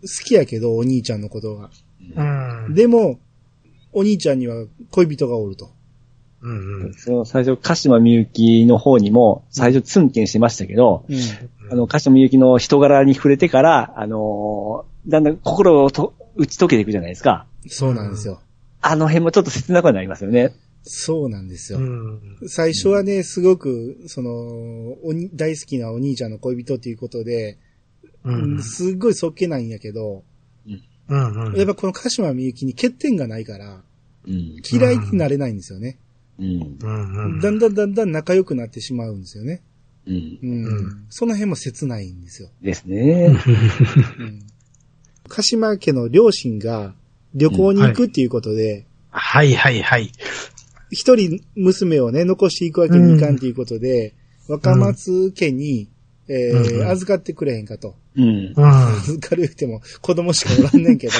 [0.06, 1.70] 好きやけど、お兄ちゃんのことが。
[2.16, 2.76] うん。
[2.76, 3.20] でも、
[3.91, 5.72] お兄ちゃんには恋人がおると。
[6.41, 6.53] う
[6.89, 6.93] ん。
[6.93, 11.18] その最初、鹿島みゆきの方にも、最初ツンケンしてましたけど、うん。
[11.72, 17.45] あの、鹿島みゆきの人柄に触れてから、あのーだんだん心をと打ち解けていくじゃないですか。
[17.68, 18.41] そうなんですよ。
[18.82, 20.53] あの辺もちょっと切なくはなりますよね。
[20.84, 21.80] そうなんですよ。
[21.80, 22.22] うん。
[22.47, 24.32] 最初はね、すごく、その、
[25.03, 27.58] おに大好きなお兄ちゃんの恋人っていうことで、
[28.26, 28.62] うん。
[28.62, 30.24] すっごいそっけないんやけど、
[31.08, 31.54] うん。
[31.56, 33.82] やっぱこの鹿島みゆきに欠点がないから、
[34.28, 34.56] うん。
[34.70, 36.00] 嫌いになれないんですよね。
[36.40, 36.78] うん。
[36.82, 37.40] うん。
[37.40, 39.62] だんだんだんだん仲良くなってしまうんですよね。
[40.08, 40.40] うん。
[40.42, 40.66] うん。
[40.66, 42.50] うんその辺も切ないんですよ。
[42.62, 43.36] ですね。
[44.20, 44.48] うん。
[45.28, 46.96] 鹿島家の両親が
[47.34, 50.12] 旅行に行くっていうことで、はいはいはい。
[50.92, 54.14] 一、人娘をね、残していくわけにいかんっていうことで、
[54.48, 55.90] 若松家に、
[56.28, 57.96] えーうん預かってくれへんかと。
[58.16, 58.53] うん。
[58.55, 58.66] うん。
[58.66, 61.13] 預かる言っても子供しかおらんねんけど。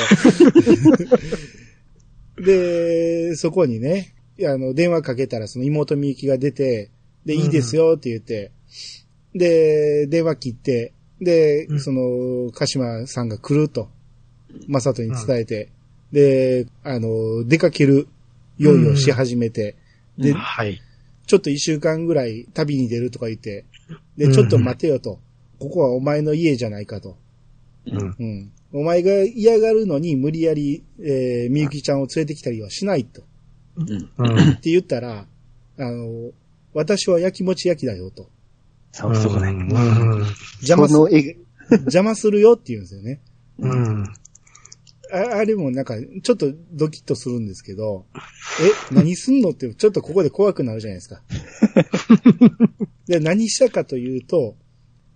[2.44, 6.92] で、そこにね、あの、電話かけたらその妹みゆきが出て、
[7.26, 8.52] で、うんいいですよって言って、
[9.34, 13.90] で、電話切って、で、うんその、鹿島さんが来ると、
[14.68, 15.70] まさとに伝えて、
[16.12, 18.08] で、あの、出かける
[18.58, 19.76] 用意をし始めて、
[20.18, 20.82] で、はい。
[21.28, 23.66] ちょっと一週間ぐらい旅に出るとか言って、
[24.18, 25.20] で、ちょっと待てよと。
[25.60, 27.18] ここはお前の家じゃないかと。
[27.88, 28.16] うん。
[28.20, 28.52] うん。
[28.74, 33.24] お前が嫌がるのに無理やり、えー、みゆきちゃんを連れてきたりはしないと。
[33.78, 34.10] うん。
[34.18, 34.50] うん。
[34.52, 35.26] って言ったら、
[35.78, 36.32] あの、
[36.74, 38.30] 私は焼きもち焼きだよと。
[38.92, 39.50] そう、そこね。
[39.50, 40.26] うん。
[40.62, 41.38] 邪魔すこの絵
[41.70, 43.22] 邪魔するよって言うんですよね。
[43.60, 44.04] うん。
[45.12, 48.06] ああれもなんか、ちょっとドキッとするんですけど、
[48.92, 51.22] え、何すんのって、ちょっとここで怖くなるじゃないですか。
[53.08, 54.56] で、何したかというと、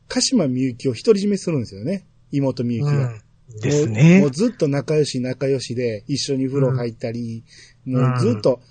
[0.10, 2.06] 鹿島みゆきを独り占めするんですよね。
[2.32, 2.92] 妹みゆきが。
[2.92, 3.22] うん
[3.62, 4.32] ですもうもねう。
[4.32, 7.44] ずっと仲良し仲良しで、一緒に風呂入ったり、
[7.86, 8.62] もうずっと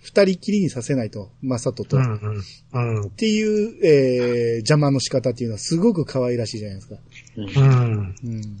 [0.00, 1.96] 二人きりにさせないと、まさとと。
[1.98, 2.42] っうん。
[2.72, 3.10] うん。
[3.10, 6.96] ていう、えー、邪魔の仕方っていうのはすごく可愛らしいじゃないですか。
[7.36, 8.14] うん。
[8.24, 8.60] うん。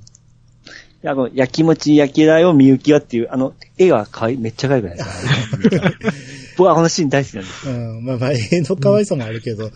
[1.04, 5.06] あの、焼きもち焼きだよ、みゆきはっていう、あの、絵がかわいい、めっちゃ可愛くないです
[5.78, 5.92] か？
[6.58, 7.68] 僕はこのシーン大好きなんです。
[7.68, 9.70] うん、まあまあ、絵の可愛さもあるけど、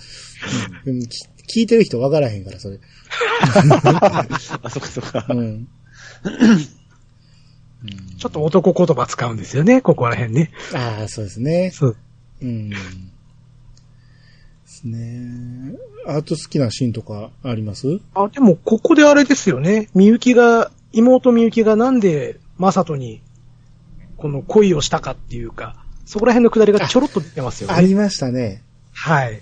[0.85, 1.17] うんうんき
[1.49, 2.79] 聞いてる人わからへんから、それ。
[4.63, 5.35] あ、そっかそっかう。
[5.35, 5.69] ん。
[8.19, 10.51] ちょっと男言葉使うんですよね、ここら辺ね。
[10.75, 11.71] ああ、そうですね。
[11.73, 11.97] そう。
[12.43, 12.71] うん。
[12.71, 12.77] で
[14.67, 15.75] すね。
[16.07, 18.01] あと好きなシーンとかあります？
[18.15, 19.89] あ、でも、ここであれですよね。
[19.95, 23.21] みゆきが、妹みゆきがなんで、まさとに、
[24.17, 25.77] この恋をしたかっていうか、
[26.07, 27.75] そこら辺のくだりがちょろっと出てますよね。
[27.75, 28.63] ありましたね。
[28.93, 29.41] はい。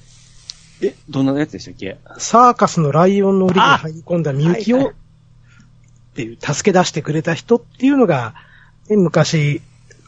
[0.82, 1.98] え、どんなやつでしたっけ？
[2.18, 4.92] サーカスのライオンの檻に入り込んだみゆきを、っ
[6.14, 8.34] ていう、助け出してくれた人っていうのが、
[8.88, 9.62] ね昔、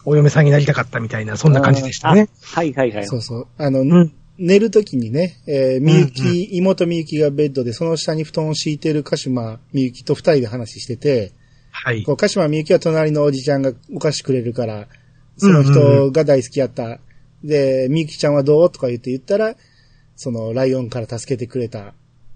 [0.05, 2.29] お嫁さんになりたかったみたいな、そんな感じでしたね。
[2.55, 3.07] あはいはいはい。
[3.07, 3.49] そうそう。
[3.59, 4.13] あの、うん。
[4.39, 11.33] 寝るときにね、えー、みゆき、うんうん妹みゆきがベッドで、その下に布団を敷いてる鹿島みゆきと二人で話してて、
[11.71, 12.15] はいこ。
[12.15, 14.89] う鹿島みゆきは隣のおじちゃんがお菓子くれるから、
[15.37, 16.99] その人が大好きやった。
[17.45, 18.73] で、みゆきちゃんはどう？
[18.73, 19.55] とか言って言ったら、
[20.17, 21.95] そのライオンから助けてくれた。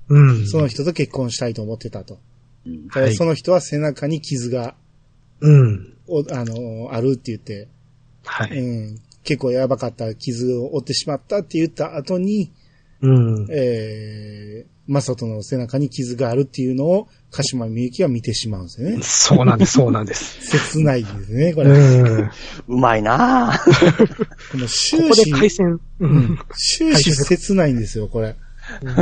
[0.09, 0.47] うん。
[0.47, 2.19] その人と結婚したいと思ってたと。
[2.67, 4.75] うんはいその人は背中に傷が、
[5.41, 5.97] うん。
[6.09, 7.69] おあの、あるって言って、
[8.25, 8.59] はい。
[8.59, 12.53] うん、結構やばかった傷を負ってしまったって言った後に、
[13.01, 13.47] うん。
[13.51, 19.03] えー、マサトの背中に傷があるっていうのを、鹿島みゆきは見てしまうんですよね。
[19.03, 20.41] そうなんです、そうなんです。
[20.49, 21.71] 切ないですね、これ。
[22.69, 24.53] うまいなぁ。
[24.53, 25.67] この終ここで始、回線。
[25.73, 26.39] ううんん。
[26.55, 28.37] 終始切ないんですよ、これ。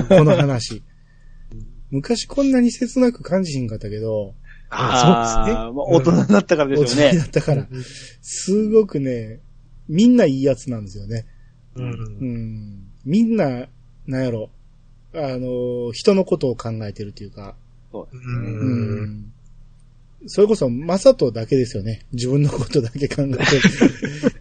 [0.09, 0.83] この話。
[1.91, 4.35] 昔こんなに切なく感じひんかったけど、
[4.71, 5.73] ああ、そうですね。
[5.73, 7.25] まあ大人になったからでしょうね大人にな。
[7.25, 7.69] ったから、
[8.23, 9.41] すごくね、
[9.89, 11.27] みんないいやつなんですよね。
[11.77, 11.83] う。
[11.83, 12.85] うんん。
[13.05, 13.69] みんな、
[14.07, 14.51] なんやろ、
[15.15, 17.55] あの、人のことを考えてるというか、
[17.93, 18.19] そうう。
[18.19, 19.33] うんん。
[20.27, 22.01] それこそ、マサトだけですよね。
[22.13, 23.39] 自分のことだけ考えてる。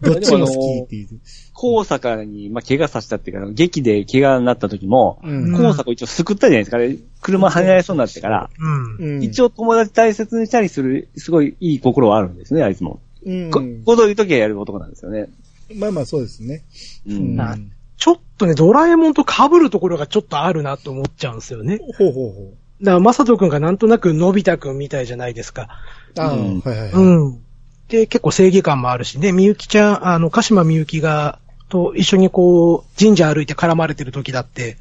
[0.02, 1.08] どっちも好きっていう。
[1.52, 5.52] 高坂に、まあ、怪我させたっていうか、劇で怪我になった時も、うん。
[5.52, 6.78] 高坂を一応救ったじゃないですか。
[6.78, 9.16] あれ車跳ねられそうになってから、うん。
[9.16, 13.00] うん一応友達大切にしたりする、すごいいい心はあるんですね、あいつも。
[13.24, 15.28] うんここういう時はやる男なんですよね。
[15.74, 16.62] まあまあそうですね。
[17.06, 17.40] ううんん。
[17.40, 17.56] あ
[18.04, 21.78] ちょっとね、ドラえもんと被るところがちょっとあるなと思っちゃうんですよね。
[21.96, 25.68] ほうほうほだから、まさとくんがなんとなくのび太くんみたいじゃないですか。
[26.14, 26.20] う。
[26.20, 26.92] ああ、うんはいはいはい。
[26.92, 27.42] うん。
[27.88, 31.38] で、結構正義感もあるしね、みゆきちゃん、あの、鹿島みゆきが、
[31.70, 34.76] と一緒にこう、神社歩いて絡まれてる時だって、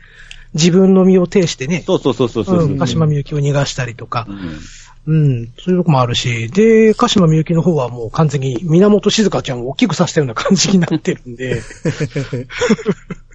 [0.54, 2.64] 自分の身を挺してね、そうそうそうそうそう。
[2.66, 4.60] うん、鹿島みゆきを逃がしたりとかう、ん
[5.06, 11.62] うん、そういうとこもあるし、で、鹿島みゆきの方はもう完全に源静香ちゃんを大きくさせたような感じになってるんで、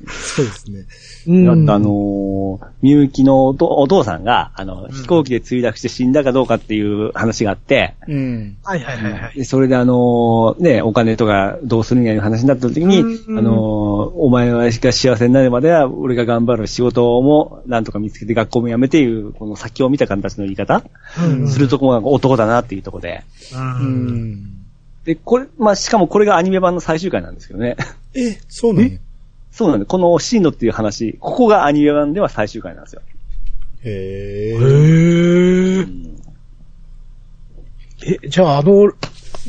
[0.07, 0.87] そうですね。
[1.27, 1.71] うん。
[1.71, 8.57] あのー、みゆきのおとお父さんが、あの、飛行機で墜落して死んだかどうかっていう話があって、うん。
[8.63, 9.35] はいはいはいはい。
[9.35, 13.79] でそれであのーね、お金とかどうするんやいう話になった時に、うんあのー
[14.21, 20.83] お前が幸せになるまでは、俺が頑張る仕事もなんとか見つけて学校も辞めていう、この先を見た形の言い方、
[21.19, 23.25] うんするとこが男だなっていうとこで。
[25.05, 27.77] で、これ、まあ、しかもこれがアニメ版の最終回なんですけどね。
[28.15, 28.99] え、そうなんや。
[29.51, 33.03] そうなんで、このシーノっていう話、ここがアニメ版では最終回なんですよ。
[33.85, 34.53] へえ。
[34.53, 35.87] へうー。
[35.87, 36.19] ん
[38.07, 38.93] え、じゃああの、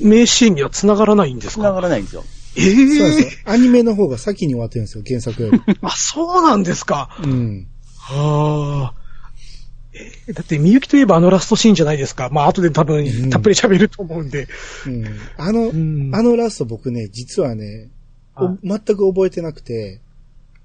[0.02, 2.24] 名シーンには繋がらないんです繋かがらないんですよ。
[2.58, 3.44] えそうなんです。
[3.46, 5.62] アニメの方が先に終わってるんですよ、原作より。
[5.82, 7.10] あ、そうなんですか。
[7.24, 7.68] うん。
[7.98, 9.00] はあ。
[10.28, 12.30] えだって、みゆきといえばあのラストシーンじゃないですか。
[12.32, 14.48] まあ、後で多うん分、たっぷり喋ると思うんで。
[14.88, 15.06] うん。
[15.38, 17.90] あの、うんあのラスト僕ね、実はね、
[18.64, 20.02] 全く覚えてなくて、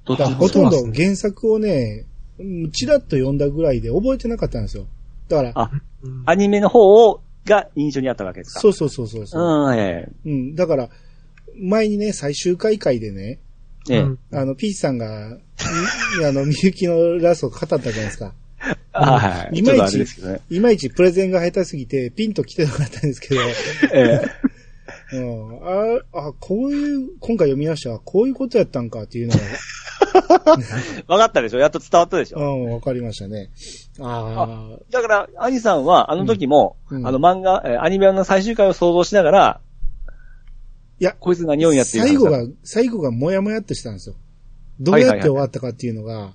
[0.05, 2.07] ほとんど原作をね、
[2.39, 4.87] うんちらっと読んだぐらいで覚えてなかったんですよ。
[5.28, 5.70] だから、あ、
[6.03, 8.61] うんアニメの方を、が印象にあったわけですか？。
[8.61, 9.45] そううそうそうそうそうう。
[9.45, 10.09] ん、はいはい。
[10.26, 10.55] うん。
[10.55, 10.89] だから、
[11.61, 13.39] 前にね、最終回回でね、
[13.91, 15.37] ええうんあの、ピーチさんが、
[16.18, 18.32] みあの、みゆきのラスト語ったじゃないですか。
[18.95, 19.59] あはい。
[19.59, 20.40] いまいちちょっとあれですけどね。
[20.51, 23.40] いまいちプレゼンが下手すぎて、ピンと来てなかったんですけど、
[23.92, 24.55] ええ。
[25.16, 29.34] うん、あ、あ、こういう、今回読みましたこういうことやったんかっていうの
[31.09, 31.59] わかったでしょ？
[31.59, 32.38] やっと伝わったでしょ？
[32.38, 33.51] が、うん、わかりましたね。
[34.01, 36.99] ああ、だから、アニさんは、あの時も、うん。
[36.99, 37.07] うん。
[37.07, 39.61] あの漫画、えーアニメの最終回を想像しながら、
[41.01, 44.14] いや、こいつ何をやっていう話最後が、最後がもやもやっとしたんですよ。
[44.80, 46.32] どうやって終わったかっていうのが、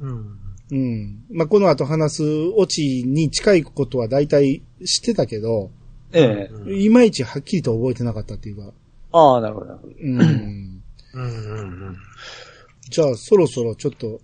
[0.00, 0.38] うん。
[0.72, 1.24] うん。
[1.30, 2.22] まあ、この後話す
[2.56, 5.70] オチに近いことは大体知ってたけど、
[6.12, 8.72] ええいまいちはっきりと覚えてなかったっていうか、
[9.12, 9.94] ああ、なるほど、なるほど。
[10.02, 10.10] うん。
[10.10, 10.82] うん
[11.14, 11.96] うんうん。
[12.90, 14.20] じゃあ、そろそろちょっと、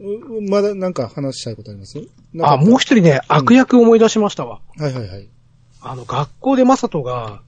[0.00, 1.98] うまだなんか話したいことあります？
[2.40, 4.60] あ、もう一人ね、悪役思い出しましたわ。
[4.78, 5.28] はいはいはい。
[5.82, 7.42] あの、学校でマサトが、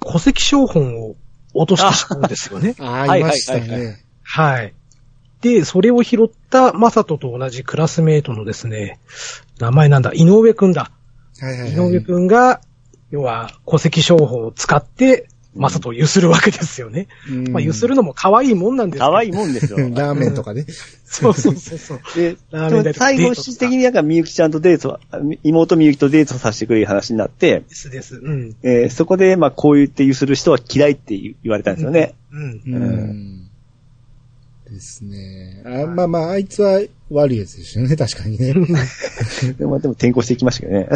[0.00, 1.16] 戸籍標本を
[1.52, 2.74] 落としてしまうんですよね。
[2.80, 4.04] ああ、はいいましたはいはいね。
[4.22, 4.74] はい。
[5.40, 8.98] で、それを拾ったマサトと同じクラスメイトのですね、
[9.58, 10.90] 名前なんだ、井上くんだ。
[11.40, 11.72] はいはいはい。
[11.72, 12.60] 井上くんが、
[13.10, 17.08] 要は、戸籍標本を使って、マサトをゆするわけですよね。
[17.28, 19.78] うんまあ、ゆするのも可愛いもんなんですけど可愛いもんですよ。
[19.90, 20.64] ラーメンとかね。
[21.04, 22.00] そうそうそうそう。
[22.14, 25.00] で、ラーメン最後、的になんかみゆきちゃんとデートは、
[25.42, 28.16] 妹みゆきとデートさせてくれる話になって、ですです。
[28.22, 28.54] うん。
[28.62, 32.14] えーそこで、まあ、こう言ってゆする人は嫌いって言われたんですよね。
[32.32, 32.62] うん。
[32.66, 33.39] うん。
[34.70, 35.62] ですね。
[35.64, 38.50] あまあまあ、あいつは悪いやつですよね、確かにね。
[38.50, 40.88] う んでも、でも転校していきましたけどね。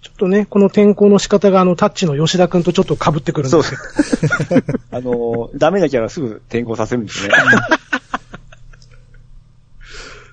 [0.00, 4.62] ちょっとね、この転校の仕方があの、タッチの吉田くんとちょっと被ってくるんそうですでよ。
[4.62, 4.72] す。
[4.90, 7.34] あのー、ダメなキャラすぐ転校させるんですね。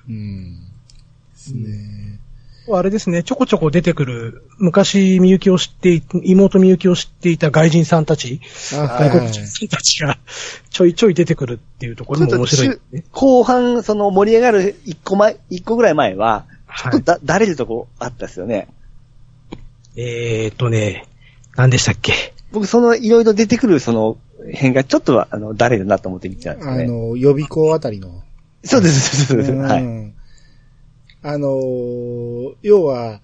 [0.08, 0.60] うん。
[0.60, 0.70] で
[1.36, 1.95] すね。
[2.68, 8.40] あれですね、ちょこちょこ出てくる、昔みゆきを知ってい、妹みゆきを知っていた外人さんたち、
[8.74, 10.18] あ、外国人さんたちが
[10.70, 13.04] ちょいちょい出てくるっていうところも面白いですね。
[13.12, 16.46] 後半、その盛り上がる一個前、一個ぐらい前は、
[16.76, 17.02] ちょっはい。
[17.02, 18.68] とだ、だれるとこあったですよね。
[19.96, 21.06] えーっとね、
[21.56, 22.12] 何でしたっけ？
[22.52, 24.18] 僕、その、いろいろ出てくる、その、
[24.52, 26.84] 辺がちょっとは、あの、誰だなと思って見てたんですよね。
[26.84, 28.22] あの、予備校あたりの。
[28.62, 29.72] そうです、そうです、そうです。
[29.72, 29.82] はい。
[31.26, 33.20] うんあのー要は、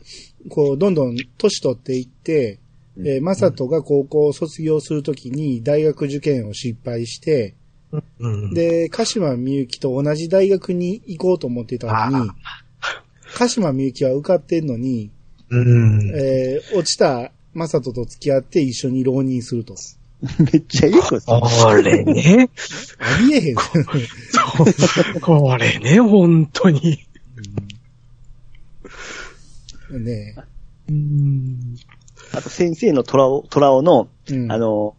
[0.48, 2.59] こう、どんどん年取っていって、
[2.98, 7.55] えー、まさとが高校を卒業するときに大学受験を失敗して、
[8.18, 8.55] うん。
[8.55, 12.30] で、鹿島みゆきと同じ大学に行こうと思ってたのに、
[13.34, 15.11] 鹿島みゆきは受かってんのに、
[15.50, 16.11] うん。
[16.14, 19.74] えー落ちたまさとと付き合って一緒に浪人すると。
[20.53, 21.26] めっちゃいい子です。
[21.26, 22.48] これね。
[22.98, 23.55] ありえへん。
[25.20, 26.98] これね、本当に。
[29.99, 30.36] ね
[30.88, 31.76] うん。
[32.32, 34.95] あと、先生のトラオ、トラオの、うんあの、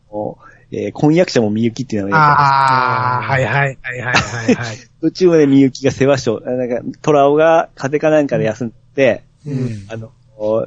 [0.72, 4.78] えー婚約者もみゆきっていうのがああ、はいはいはいはいはいはい。
[5.02, 9.86] 途中までみゆきが世話しを、あなんか、トラオが風邪かなんかで休んで、うん。
[9.90, 10.12] あの、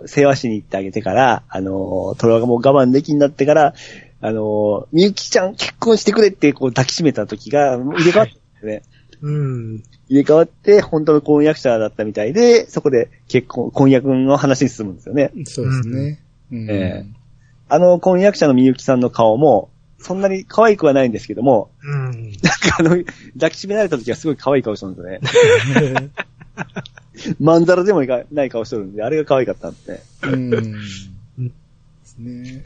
[0.07, 3.75] 世話しに行ってあげてから、あの、トラオがもう我慢できになってから、
[4.21, 8.83] あの、みゆきちゃん結婚してくれってこう抱きしめた時が、もう入れ替わったんですね。
[9.23, 9.83] うん。
[10.09, 15.33] 入れ替わって、本当の婚約者だったみたいで、そこで結婚、婚約の話に進むんですよね。
[15.45, 16.21] そうですね。
[16.53, 17.27] うんええ
[17.69, 22.11] あの婚約者のみゆきさんの顔も、そんなに可愛くはないんですけども、うん。
[22.11, 22.91] なんかあの、
[23.35, 26.11] 抱きしめられた時はすごい可愛い顔してるんですよね。
[27.41, 30.01] まんざらでもない顔してるんで、あれが可愛かったんで。
[30.23, 30.51] うん。
[30.51, 30.59] で
[32.05, 32.65] すね。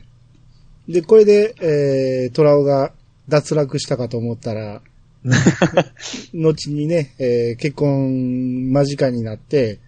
[0.89, 2.93] で、これで、えー、トラオが
[3.29, 4.83] 脱落したかと思ったら、
[6.35, 9.79] 後にね、えー結婚間近になって、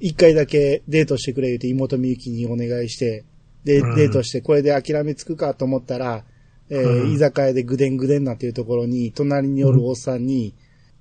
[0.00, 3.24] 一回だけデートしてくれ言って妹みゆきにお願いして、
[3.64, 3.96] で、うん。
[3.96, 6.24] デートしてこれで諦めつくかと思ったら、
[6.68, 7.12] えーうん。
[7.12, 10.54] 居酒屋でぐでんぐでんなっていうところに、隣におるおっさんに、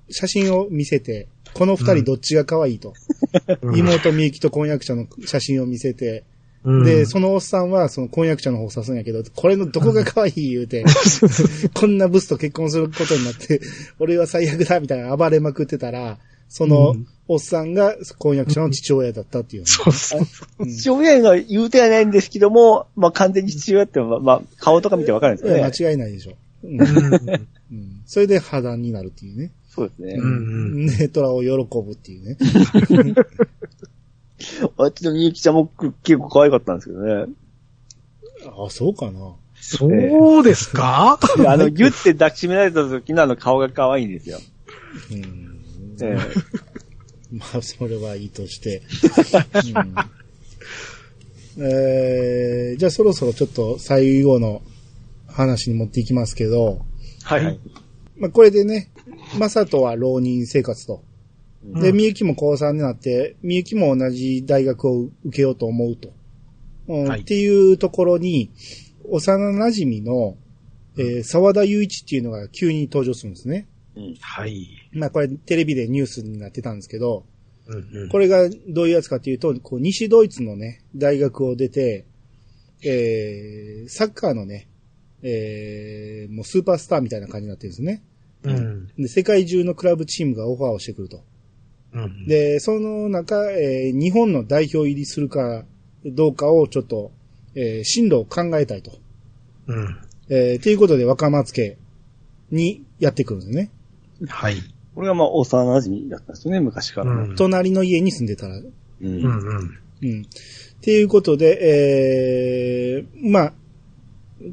[0.09, 2.93] 写真を見せて、この二人どっちが可愛いと。
[3.76, 6.23] 妹みゆきと婚約者の写真を見せて、
[6.84, 10.84] で、そのおっさんは、その婚約者の方を指すんやけど、これのどこが可愛い言うて、
[11.74, 13.61] こんなブスと結婚することになって、
[13.99, 16.18] 俺は最悪だみたいな暴れまくってたら、
[16.49, 20.22] そのうんおっさんが婚約者の父親だったっていうね、そうそう。
[20.59, 25.63] うん父親が言うてはないんですけども、まあ完全に父親って、まあ、まあ、顔とか見てわかるんですよね。
[25.63, 26.36] 間違いないでしょ。
[26.63, 26.88] うんうん
[27.72, 29.51] うんそれで破談になるっていうね。
[29.70, 30.13] そうですね。
[30.20, 32.38] うんネトラを喜ぶっていうね。
[34.78, 35.72] あっちのみゆきちゃんも
[36.04, 37.26] 結構可愛かったんですけどね。
[38.46, 39.34] あ、そうかな。
[39.62, 41.20] そうですか？
[41.38, 44.40] であの、ギュって抱きしめられた時のあの顔が可愛いんですよ。
[45.12, 45.60] うん。
[46.02, 46.18] え
[47.32, 48.82] まあ、それはいいとして。
[49.76, 49.96] うん
[51.58, 54.62] えーじゃあそろそろちょっと最後の
[55.28, 56.82] 話に持っていきますけど、
[57.24, 57.58] はい。
[58.18, 58.90] まあ、これでね、
[59.40, 61.02] マサトは浪人生活と。
[61.74, 66.13] で、うんみゆきも高3になって、みゆきも同じ大学を受けようと思うと。
[66.88, 68.51] うんはいっていうところに、
[69.09, 70.38] 幼馴染の、
[70.97, 73.68] えー沢田雄一っていうのが急に登場するんですね。
[73.95, 74.16] うん。
[74.20, 74.68] はい。
[74.93, 77.26] まあこれテレビでニュースになってたんですけど、
[77.68, 82.05] うんうんこれがどういうやつかっていうと、こう西ドイツのね、大学を出て、
[82.84, 84.68] えー、サッカーのね、
[85.24, 88.03] えー、もうスーパースターみたいな感じになってるんですね。
[88.43, 88.88] うん。
[88.95, 91.24] で、世界中のクラブチームがオファーをしてくると。
[91.96, 92.28] うん。
[92.28, 95.64] で、その中、えー日本の代表入りするか
[96.06, 97.12] どうかをちょっと、
[97.56, 98.91] えー進路を考えたいと。
[99.68, 99.98] うん。
[100.30, 101.78] えー、ということで若松家
[102.52, 103.72] にやってくるんですね。
[104.28, 104.58] はい。
[104.93, 107.24] これがまあ、幼馴染だったんですよね、昔からの。
[107.26, 107.36] うん。
[107.36, 108.58] 隣の家に住んでたら。
[108.58, 109.80] うんうんうん。
[110.02, 110.22] うん。
[110.22, 110.26] っ
[110.82, 113.54] ていうことで、えー、まあ、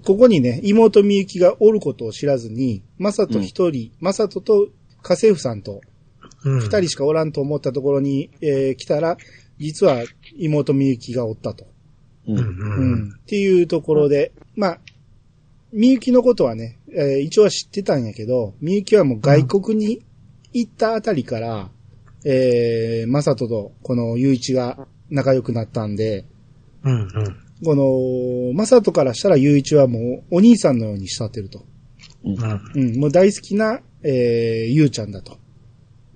[0.05, 4.68] ここにね、妹みゆきがおることを知らずに、まさと一人、まさとと
[5.03, 5.80] 家政婦さんとうん。
[6.45, 9.16] 二人しかおらんと思ったところに、えー来たら、
[9.59, 10.03] 実は
[10.36, 11.64] 妹みゆきがおったと。
[12.26, 12.32] う。
[12.32, 12.38] うん。
[12.38, 13.14] うんん。
[13.14, 14.80] っていうところで、まあ、
[15.72, 20.03] みゆきのことはね、えー一応は知ってたんやけど、みゆきはもう外国に
[20.53, 21.70] 行ったあたりから、
[22.24, 26.24] えー、まさととこのゆういちが仲良くなったんで、
[26.84, 26.93] うん。
[26.93, 27.09] うん。
[27.64, 31.64] この、まさとからしたらゆういちはもうお兄さんのように慕ってると。
[32.24, 32.61] うん。
[32.74, 35.38] うん、もう大好きな、えー、ゆうちゃんだと。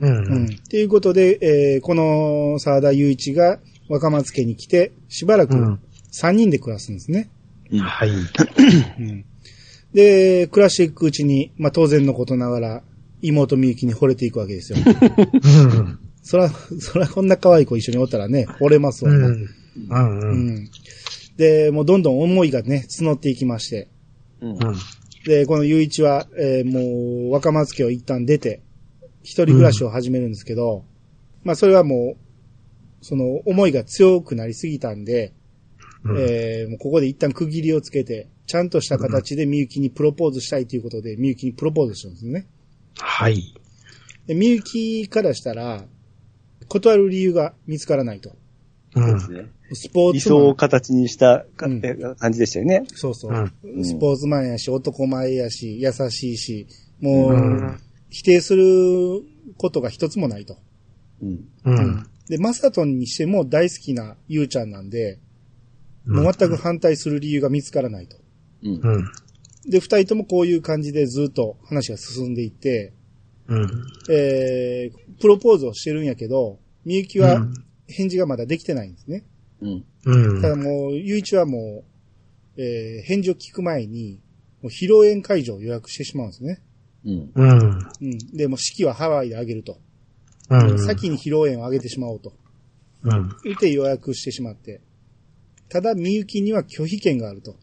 [0.00, 0.46] うん。
[0.46, 5.80] っていうことで、えー、この沢田ゆういちが若松家に来て、しばらくうん
[6.12, 7.30] 3人で暮らすんですね。
[7.70, 8.10] うんはい。
[8.10, 9.24] うん
[9.94, 12.82] で、暮らしていくうちに、まあ当然のことながら、
[13.22, 14.78] 妹みゆきに惚れていくわけですよ。
[14.78, 15.98] うん。
[16.22, 19.26] そら、そらこんな可愛い子一緒におったらね、惚れますわな。
[19.26, 19.48] うん。
[19.76, 20.70] うん。
[21.38, 23.88] で、もうどんどん思いがね、募っていきまして。
[24.42, 24.58] うん。
[25.24, 28.62] で、このゆういちは、えーもう、若松家を一旦出て、
[29.26, 30.84] 一人暮らしを始めるんですけど、
[31.42, 35.32] まあそれはもう、その思いが強くなりすぎたんで、
[36.04, 36.16] うん。
[36.20, 42.46] えーもうここで一旦区切りをつけて、ちゃんとした形でみゆきにプロポーズしたいということで、みゆきにプロポーズしたんですね。
[42.98, 43.52] はい。
[44.28, 45.84] で、みゆきからしたら、
[46.68, 48.30] 断る理由が見つからないと。
[48.94, 49.42] うんそうです。
[49.42, 49.50] ね。
[49.72, 51.82] スポー理ツマン想を形にしたかうん
[52.16, 52.84] 感じでしたよね。
[52.94, 53.32] そうそう、
[53.64, 56.68] うんスポーツマンやし、男前やし、優しいし、
[57.00, 57.80] もう、うん
[58.16, 58.64] 否定する
[59.58, 60.56] ことが一つもないと。
[61.20, 61.48] うん。
[61.64, 62.06] うん。
[62.30, 65.18] で、マサトンにしても大好きなゆうちゃんなんで、
[66.06, 68.16] もう全く反対する理由が見つからないと。
[68.62, 68.80] うん。
[68.82, 69.04] うん。
[69.68, 72.94] で、二人ともこういう感じでずっと話が進んでいって、
[73.48, 73.68] うん。
[74.08, 77.46] えー、プロポーズをしてるんやけど、みゆきは
[77.86, 79.26] 返事がまだできてないんですね。
[79.60, 79.84] うん。
[80.06, 80.40] うん。
[80.40, 81.84] ただもう、ゆういちはも
[82.56, 84.22] う、えー、返事を聞く前に、
[84.62, 86.62] もう披露宴会場を予約してしまうんですね。
[87.06, 87.30] うん。
[87.34, 87.88] うん。
[88.00, 88.18] うん。
[88.36, 89.78] で、もう式はハワイであげると。
[90.50, 90.78] うん。
[90.84, 92.32] 先に披露宴をあげてしまおうと。
[93.04, 93.30] うん。
[93.44, 94.80] 言って予約してしまって。
[95.68, 97.56] ただ、みゆきには拒否権があると。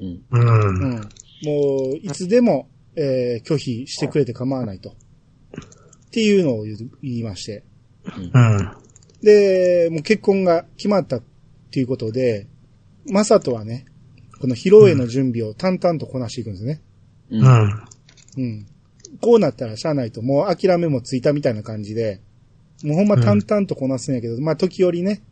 [0.00, 0.22] うん。
[0.30, 0.94] うん。
[0.94, 1.00] うん。
[1.00, 4.90] もう、いつでも、えー拒否してくれて構わないと。
[4.90, 7.64] っていうのを言いまして。
[8.04, 8.70] うん。
[9.22, 11.22] で、もう結婚が決まったっ
[11.70, 12.48] ていうことで、
[13.06, 13.86] マサトはね、
[14.40, 16.80] この披露宴の準備を淡々とこなしていくんですね。
[17.30, 17.88] うん。
[18.38, 18.66] うん。
[19.12, 19.18] うん。
[19.18, 22.20] こうなったらしゃあないと、もう諦めもついたみたいな感じで、
[22.82, 25.22] もうほんま淡々とこなすんやけど、まあ時折ね、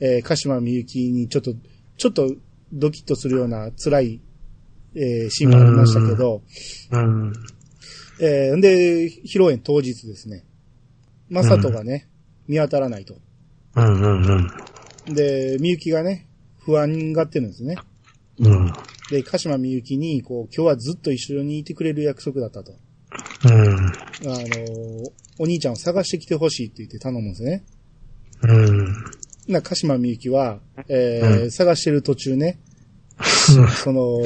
[0.00, 1.54] えー、鹿島みゆきにちょっと、
[1.96, 2.34] ちょっと
[2.72, 4.20] ドキッとするような辛い、
[4.94, 6.42] えーシーンもありましたけど、
[6.90, 7.32] うん。
[8.20, 10.44] えー、で、披露宴当日ですね。
[11.28, 12.08] まさとがね、
[12.48, 13.16] 見当たらないと。
[13.76, 14.02] うん。
[14.02, 15.14] うん。
[15.14, 16.26] で、みゆきがね、
[16.60, 17.76] 不安がってるんですね。
[18.38, 18.72] うん。
[19.10, 22.72] で、鹿島みゆきに、こう、今日はずっと一緒にいてくれる約束だったと。
[23.44, 23.52] うん。
[23.52, 23.90] あ
[24.24, 27.64] の、お兄ちゃんを探してきてほしいって言って頼むんですね。
[28.42, 28.94] うん。
[29.48, 32.58] な、鹿島みゆきは、えーうん探してる途中ね、
[33.84, 34.20] その、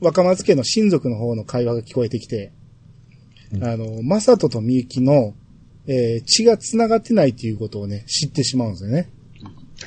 [0.00, 2.52] 若松家の親族の方の会話が聞こえてきて、
[3.60, 5.34] あの、まさととみゆきの、
[5.86, 9.10] えー血が繋がってないっていうことをね、知ってしまうんですよね。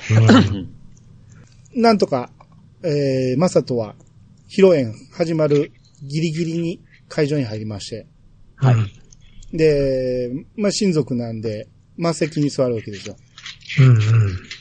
[1.76, 2.32] なんとか、
[2.84, 3.96] えー、まさとは、
[4.50, 5.72] 披露宴始まる
[6.04, 8.08] ギリギリに会場に入りまして、
[8.58, 9.58] はい。
[9.58, 13.16] で、まあ、親族なんで、満席に座るわけですよ。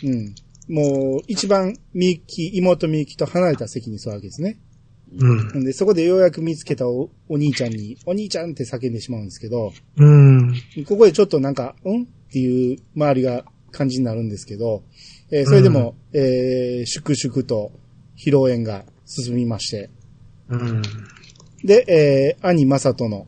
[0.04, 0.10] うん。
[0.10, 0.34] うん。
[0.68, 4.58] もう、一番、みゆき、妹みゆきと離れた席に座るわけですね。
[5.18, 5.64] うん。
[5.64, 10.54] で、そこでようやく見つけたおお兄ちゃんに、お兄ちゃんって叫んでしまうんですけど、うん。
[10.86, 12.02] ここでちょっとなんか、ん？
[12.02, 14.82] っていう周りが感じになるんですけど、
[15.30, 17.72] えーそれでも、えー、粛々と
[18.16, 19.90] 披露宴が進みまして、
[20.48, 20.82] うん。
[21.64, 23.26] で、えー、兄正人の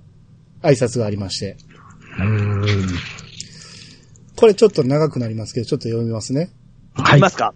[0.62, 1.56] 挨拶がありまして、
[2.18, 2.86] うん。
[4.36, 6.50] これちょっと長くなりますけど、ちょっと読みますね。
[6.94, 7.30] はいいま。
[7.30, 7.54] すか？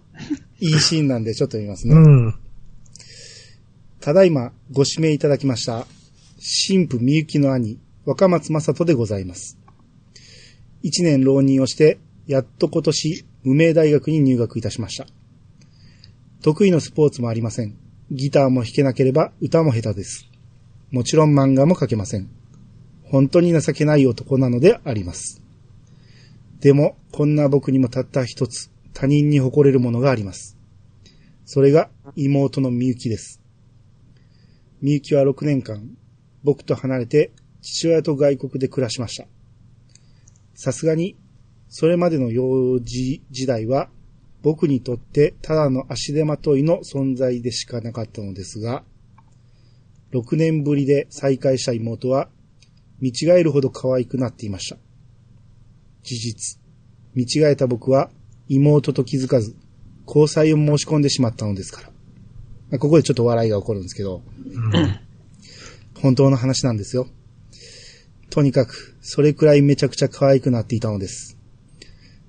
[0.59, 1.95] いいシーンなんでちょっと読みますね。
[1.95, 2.35] うん。
[3.99, 5.85] ただいまご指名いただきました、
[6.67, 9.57] 神父みゆきの兄、若松正人でございます。
[10.81, 15.05] 一年浪人をして、やっと今年、無名大学に入学いたしました。
[16.41, 17.77] 得意のスポーツもありません。
[18.11, 20.29] ギターも弾けなければ歌も下手です。
[20.91, 22.29] もちろん漫画も描けません。
[23.13, 25.39] 本当に情けない男なのであります。
[26.61, 30.57] でも、こんな僕にもたった一つ、他人に誇れるものがあります。
[31.45, 33.39] それが妹のみゆきです。
[34.81, 35.95] みゆきは6年間、
[36.43, 39.27] 僕と離れて父親と外国で暮らしました。
[40.55, 41.15] さすがに、
[41.69, 43.91] それまでの幼児時代は、
[44.41, 48.83] 僕にとってただの足手まといの存在でしかなかったのですが、
[50.13, 52.27] 6年ぶりで再会した妹は、
[52.99, 54.77] 見違えるほど可愛くなっていました。
[56.03, 56.59] 事実、
[57.13, 58.09] 見違えた僕は
[58.47, 59.55] 妹と気づかず、
[60.05, 61.87] 交際を申し込んでしまったのですから。
[62.69, 64.21] まあここでちょっと笑いが起こるんですけど、
[66.01, 67.07] 本当の話なんですよ。
[68.29, 71.37] とにかく、それくらいめちゃくちゃ可愛くなっていたのです。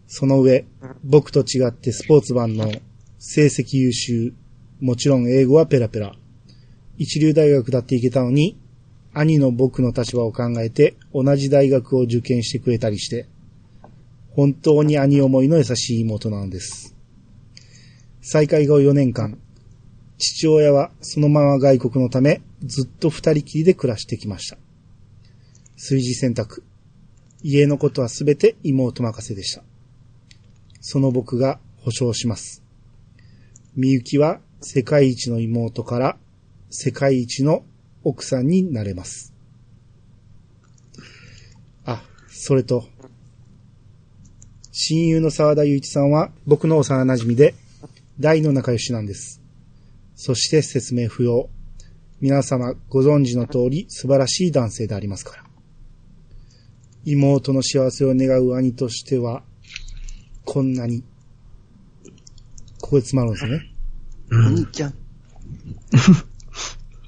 [0.07, 0.67] その上、
[1.03, 2.71] 僕と違ってスポーツ版の
[3.19, 4.35] 成績優秀、
[4.81, 6.15] もちろん英語はペラペラ。
[6.99, 8.61] 一流大学だって行けたのに、
[9.15, 13.27] 兄の僕の立場を考えて同じ大学を受験してくれたりして、
[14.31, 16.95] 本当に兄思いの優しい妹なのです。
[18.21, 19.39] 再会後4年間、
[20.19, 24.59] 父親はそのまま外国のためずっと二人きりで暮らしてきました。
[25.77, 26.65] 炊事選択。
[27.43, 29.63] 家のことはすべて妹任せでした。
[30.81, 32.63] その僕が保証します。
[33.77, 36.17] みゆきは世界一の妹から
[36.71, 37.65] 世界一の
[38.05, 39.35] 奥さんになれます。
[41.85, 42.85] あ、それと、
[44.71, 47.55] 親友の沢田祐一さんは僕の幼馴染で
[48.21, 49.41] 大の仲良しなんです。
[50.15, 51.49] そして説明不要。
[52.21, 55.45] 皆様ご存知の通り素晴らしい男性でありますから。
[57.05, 59.43] 妹の幸せを願う兄としては、
[60.45, 61.03] こんなに、
[62.81, 63.75] ここで詰まるんですね。
[64.33, 64.95] お兄ちゃん。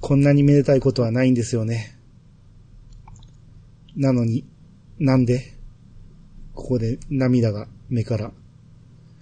[0.06, 1.98] こんなにめでたいことはないんですよね。
[3.96, 4.46] なのに、
[5.00, 5.52] なんで、
[6.54, 8.32] ここで涙が目から。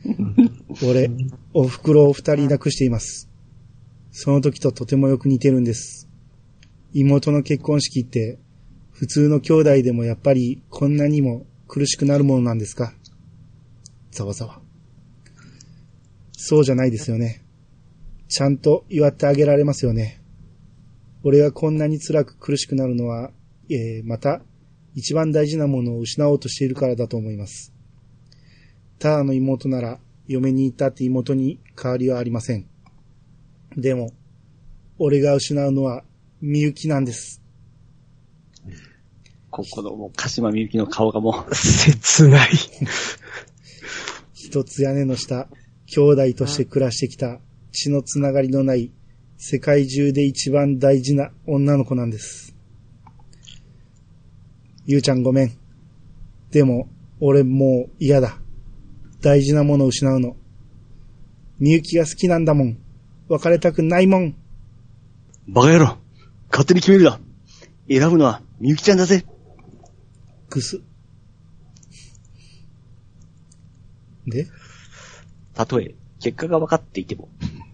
[0.87, 1.11] 俺、
[1.55, 3.31] お袋を二人亡くしています。
[4.11, 6.07] その時ととてもよく似てるんです。
[6.93, 8.39] 妹の結婚式って、
[8.91, 12.93] 普通の兄弟でもやっぱりこんなにも苦しくなるものなんですか？
[14.11, 14.61] ざわざわ。
[16.33, 17.43] そうじゃないですよね。
[18.29, 20.21] ちゃんと祝ってあげられますよね。
[21.27, 23.31] 俺がこんなに辛く苦しくなるのは、
[23.71, 24.43] えーまた、
[24.95, 27.73] 一番大事なものを失おうとしているからだと思います。
[28.99, 29.99] ただの妹なら、
[30.29, 32.69] 嫁に行ったって妹に変わりはありません。
[33.75, 34.11] でも、
[34.99, 36.05] 俺が失うのは、
[36.43, 37.41] みゆきなんです。
[39.49, 42.51] ここのもう、鹿島みゆきの顔がもう、切ない。
[44.35, 45.49] 一つ屋根の下、
[45.87, 47.41] 兄弟として暮らしてきた
[47.73, 48.93] 血のつながりのない
[49.37, 52.55] 世界中で一番大事な女の子なんです。
[54.87, 55.53] ゆうちゃんごめん。
[56.51, 56.89] でも、
[57.21, 58.39] 俺もう嫌だ。
[59.21, 60.37] 大事なものを失うの。
[61.59, 62.79] みゆきが好きなんだもん。
[63.29, 64.37] 別れたくないもん。
[65.49, 65.99] バカ野郎
[66.51, 67.21] 勝手に決めるな
[67.89, 69.25] 選ぶのはみゆきちゃんだぜ
[70.49, 70.81] くす。
[74.27, 74.47] で？
[75.55, 77.29] たとえ、結果が分かっていても。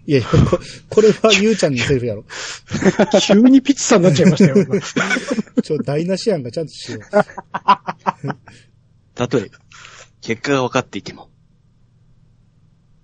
[0.06, 2.24] いやいや、ここれはゆうちゃんのセリフやろ。
[3.20, 4.64] 急にピッツさんになっちゃいましたよ。
[4.64, 4.80] 今
[5.62, 7.02] ちょ、台無しやんがちゃんとしよう。
[9.14, 9.50] たとえ、
[10.20, 11.30] 結果が分かっていても。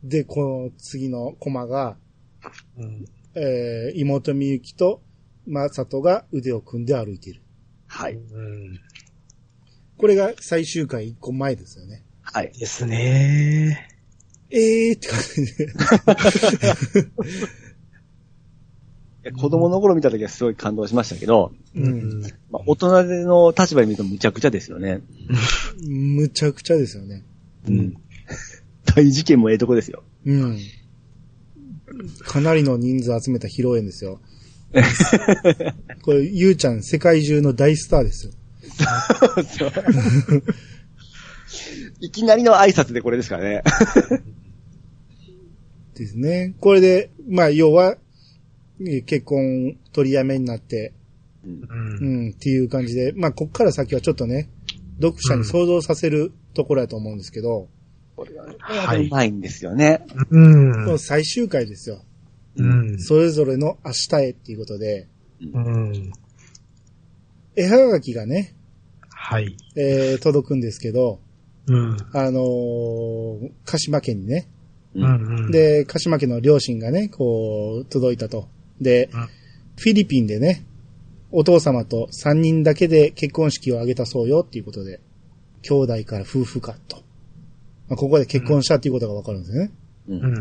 [0.03, 1.97] で、この次のコマが、
[2.79, 5.03] うんえー、妹みゆきと、
[5.47, 7.43] まさとが腕を組んで歩いている。
[7.87, 8.15] はい。
[8.15, 8.81] うん
[9.99, 12.05] これが最終回一個前ですよね。
[12.21, 12.53] はい。
[12.53, 13.96] ですね。
[14.51, 15.73] えーって感じで。
[19.33, 22.23] 子供の頃見た時はすごい感動しましたけど、うん。
[22.51, 25.01] まあ、大人の立場で見るとむちゃくちゃですよね。
[25.83, 27.25] むちゃくちゃですよね。
[27.69, 27.97] うん。
[28.85, 30.05] 大事件もええとこですよ。
[30.25, 30.61] うん。
[32.25, 34.21] かなりの人数集めた披露宴ですよ。
[36.03, 38.33] これ、ゆうちゃん世界中の大スターですよ。
[42.01, 43.63] いきなりの挨拶でこれですからね。
[45.99, 46.55] ですね。
[46.61, 47.97] これで、まあ、要は、
[48.81, 50.93] えー結婚取りやめになって、
[51.45, 51.63] うん
[52.01, 54.51] うん、っていう感じで、まあ、こっから先はちょっとね、
[55.01, 57.69] 読者に想像させるところだと思うんですけど、
[58.17, 60.07] これは、はいうまいんですよね。
[60.31, 62.03] うん最終回ですよ。
[62.57, 65.07] うんそれぞれの明日へっていうことで、
[65.53, 66.13] うん
[67.55, 68.55] 絵はがきがね、
[69.11, 69.57] はい。
[69.77, 71.21] えー、届くんですけど、
[71.67, 74.49] うんあのー鹿島家にね、
[75.05, 78.49] うんうん、で、鹿島家の両親がね、こう、届いたと。
[78.81, 79.29] で、うん
[79.79, 80.65] フィリピンでね、
[81.31, 85.01] お父様と3人だけで結婚式を挙げたそうよっていうことで、
[85.63, 86.99] 兄弟から夫婦かと。
[87.89, 89.71] まあ、ここで結婚したっていうことがわかるんですよね。
[90.09, 90.37] うんうんうん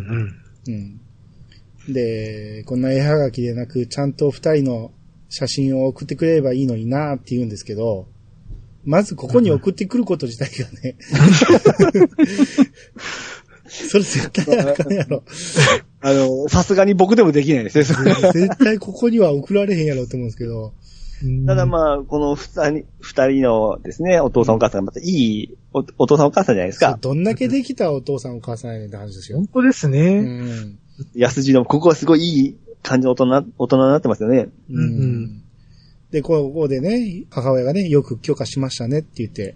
[0.67, 0.71] う
[1.89, 1.93] ん。
[1.93, 4.91] で、こんな絵はがきでなく、ちゃんと二人の
[5.29, 8.07] 写真を送ってくれればいいのになって言うんですけど、
[8.85, 10.95] まずここに送ってくること自体がね、
[13.67, 15.23] それ絶対あかんやろ。
[16.01, 18.13] あの、さすがに僕でもできないですねそれ。
[18.13, 20.73] 絶対ここには送られへんやろと思うんですけど、
[21.23, 21.45] うん。
[21.45, 26.97] ただまあ、この二人、二人のですね、お父さんお母さんがまたいいお、お父さんお母さんじゃないですか。
[26.99, 29.47] どんだけできたお父さんお母さんやねんって話ですよ本。
[29.47, 30.19] 当ですうね。
[30.19, 30.77] ん。
[31.15, 34.49] 安地の、ここはすごいいい感じの大人、大人になってますよね。
[34.69, 35.41] うんうん
[36.11, 39.55] で、ここでね、母親がね、よく許可しましたねって言って、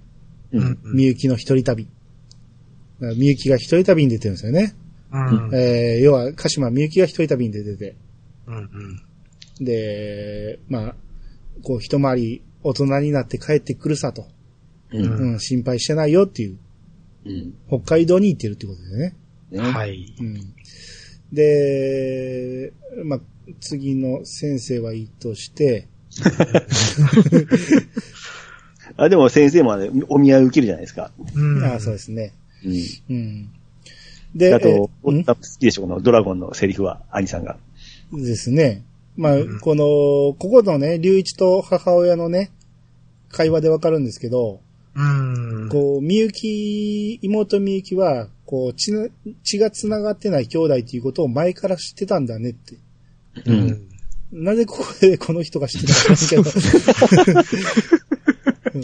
[0.52, 0.80] うん。
[0.84, 1.88] みゆきの一人旅。
[3.00, 4.76] みゆきが一人旅に出てるんですよね。
[5.12, 7.96] うんえー、要は、鹿島みゆきが一人旅に出てて。
[8.48, 9.02] うん
[9.62, 10.96] で、まあ、
[11.64, 14.28] こう、一回り大人になって帰ってくるさと。
[14.92, 15.34] うん。
[15.34, 16.58] うん、心配してないよっていう。
[17.26, 17.54] うん。
[17.68, 19.16] 北海道に行ってるってことですよね。
[19.52, 20.16] ねはい。
[20.20, 20.54] うん。
[21.34, 22.74] で、
[23.04, 23.22] まあ、
[23.60, 25.88] 次の先生はいいとして、
[28.98, 31.12] あ、でも先生もね、お見合い受けるじゃないですか。
[31.36, 32.34] うんああ、そうですね。
[32.66, 32.74] うん。
[33.10, 33.50] うん。
[34.36, 37.58] で、あと、好きでしょ、このドラゴンのセリフは、兄さんが。
[38.12, 38.84] うんですね。
[39.18, 39.84] まあうん、この、
[40.38, 42.52] ここのね、隆一と母親のね、
[43.30, 44.62] 会話でわかるんですけど、
[44.96, 45.70] うん。
[45.70, 49.10] こう、みゆき、妹みゆきは、こう、血の、
[49.44, 52.76] 血が繋がってない兄弟っていうことを前から知ってたんだねって。
[53.46, 53.52] う。
[53.52, 54.44] うんん。
[54.44, 56.42] なぜここでこの人が知ってたかけど。
[58.74, 58.82] う ん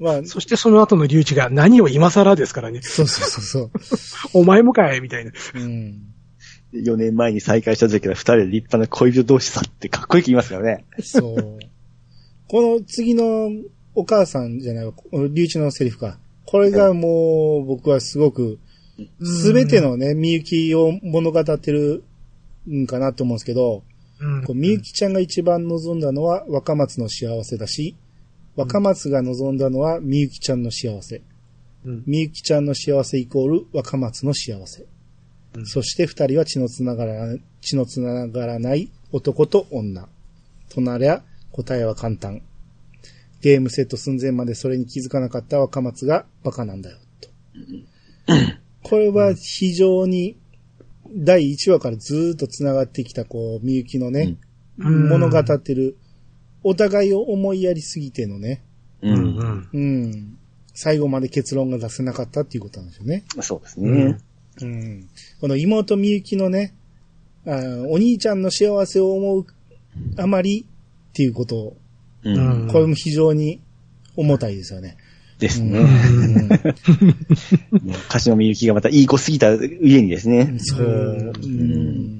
[0.00, 2.80] まあ、そしてその後の隆一が何を今更ですからね。
[2.82, 5.32] そうそうそうそお前もかいみたいな。
[5.54, 5.58] う。
[5.58, 6.14] うん。
[6.72, 10.84] 4年前に再会した時から二人で立派な恋人同士さってかっこよく言いますからね。
[11.02, 11.58] そう。
[12.46, 13.50] この次の
[13.94, 16.18] お母さんじゃないわ、隆一のセリフか。
[16.44, 18.58] これがもう僕はすごく、
[19.22, 22.04] すべてのね、みゆきを物語ってる
[22.70, 23.82] んかなと思うんですけど、
[24.54, 27.96] みゆきちゃんが一番望んだのは若松の幸せだし、
[28.58, 31.22] 若松が望んだのはみゆきちゃんの幸せ。
[31.84, 34.84] うんみゆきちゃんの幸せイコール若松の幸せ。
[35.54, 40.08] うんそして二人は血のつながら、血のつながらない男と女。
[40.70, 42.42] となりゃ答えは簡単。
[43.40, 46.98] ゲームセット寸前までそれに気づかなかった若松がバカなんだよ。
[47.20, 47.28] と
[48.82, 50.36] これは非常に
[51.14, 54.36] 第1話からずーっと繋がってきたこう、みゆきのね、
[54.78, 55.96] うん物語ってる、
[56.62, 58.62] お互いを思いやりすぎてのね、
[59.02, 59.10] う。
[59.10, 59.68] うんん。
[59.72, 60.38] うん。
[60.74, 63.24] 最後まで結論が出せなかったっていうことなんですよね。
[63.40, 64.18] そうですね。
[64.60, 65.08] うん。
[65.40, 66.74] この妹みゆきのね、
[67.46, 69.46] あーお兄ちゃんの幸せを思う
[70.16, 70.66] あまり
[71.10, 71.76] っていうことを、
[72.24, 72.68] ううんん。
[72.68, 73.60] これも非常に
[74.16, 74.96] 重たいですよね。
[75.00, 75.08] うん
[75.38, 75.78] ですね。
[75.78, 76.48] うん
[78.08, 80.54] 歌詞のみゆきがまたいい子すぎた上にですね。
[80.58, 80.86] そう。
[80.86, 80.90] う
[81.22, 82.18] んうん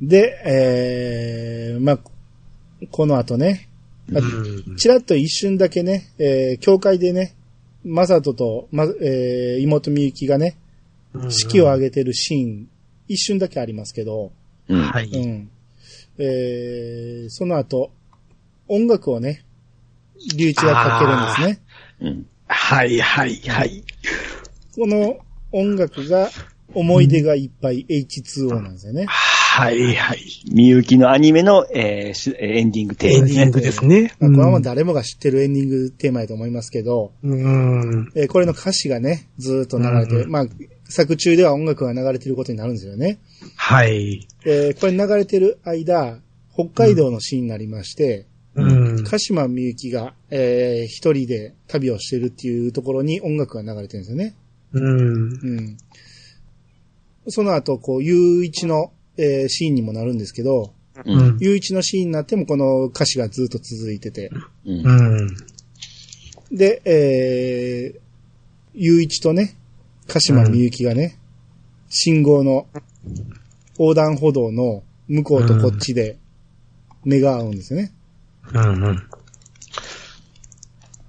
[0.00, 1.98] で、えー、まあ、
[2.90, 3.68] この後ね、
[4.08, 7.34] まあうんちらっと一瞬だけね、えー、教会でね、
[7.84, 10.56] まさとと、ま、えー、妹みゆきがね、
[11.30, 12.68] 式を挙げてるシーン、
[13.06, 14.32] 一瞬だけありますけど、
[14.68, 14.82] うん。
[14.82, 15.26] はうい。
[15.26, 15.50] ん。
[16.18, 17.90] えー、その後、
[18.66, 19.44] 音楽をね、
[20.30, 21.60] 隆一がかけるんですね。
[22.00, 22.26] うん。
[22.46, 23.84] はい、はい、はい。
[24.74, 25.18] この
[25.52, 26.30] 音楽が、
[26.74, 29.06] 思い出がいっぱい H2O なんですよね。
[29.58, 30.20] はい、はい。
[30.52, 33.50] みゆきのアニメの、えーしエンディングテーマですねエンディン。
[33.50, 34.14] グですね。
[34.20, 38.12] まあ、これはもう誰もが知ってるエンディングテーマやと思いますけど、うん。
[38.14, 40.46] えーこれの歌詞がね、ずーっと流れて、うんまあ、
[40.84, 43.18] 作中では音楽が流れてることになるんですよね。
[43.56, 44.28] はい。
[44.44, 46.20] えーこれ流れてる間、
[46.54, 48.64] 北海道のシーンになりまして、う
[49.00, 49.02] ん。
[49.02, 54.36] 鹿島みゆきが、えー一人で旅をしてるっていうところに音楽が流れてるんですよね。
[54.72, 55.32] うん。
[55.32, 55.76] うん。
[57.26, 60.72] その後、こう、ゆういちの、えーシーンにもなるんですけど、
[61.04, 61.12] う。
[61.12, 61.38] うんん。
[61.40, 64.30] ゆういちのシーンになってもこの歌詞がずっと続いてて、
[64.64, 65.24] うんう。
[65.24, 65.36] ん。
[66.50, 68.00] で、えー、
[68.74, 69.56] ゆういちとね、
[70.06, 71.18] 鹿島みゆきがね、
[71.90, 72.66] 信号の
[73.78, 76.18] 横断歩道の向こうとこっちで
[77.04, 77.92] 目が合うんですよね。
[78.52, 79.02] うんうん。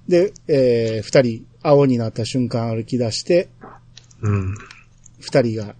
[0.08, 3.48] で、えー、二人、青になった瞬間歩き出して、
[4.22, 4.54] うん。
[5.20, 5.74] 二人が、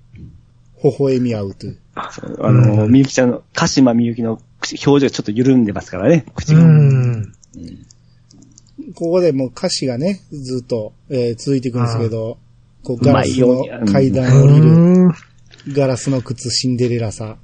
[0.83, 1.79] 微笑み合うという。
[1.95, 2.11] あ
[2.53, 6.65] の、うんみゆきちゃんの、鹿島みゆきの口表情がちょっと緩んでますからね、口うが。
[6.65, 7.33] ん。
[8.95, 12.39] ここでもう歌詞がね、ずっと、えー続いていくんですけど、
[12.83, 15.13] こうガラスの階段を降りる、うん
[15.75, 17.37] ガラスの靴シンデレラさ、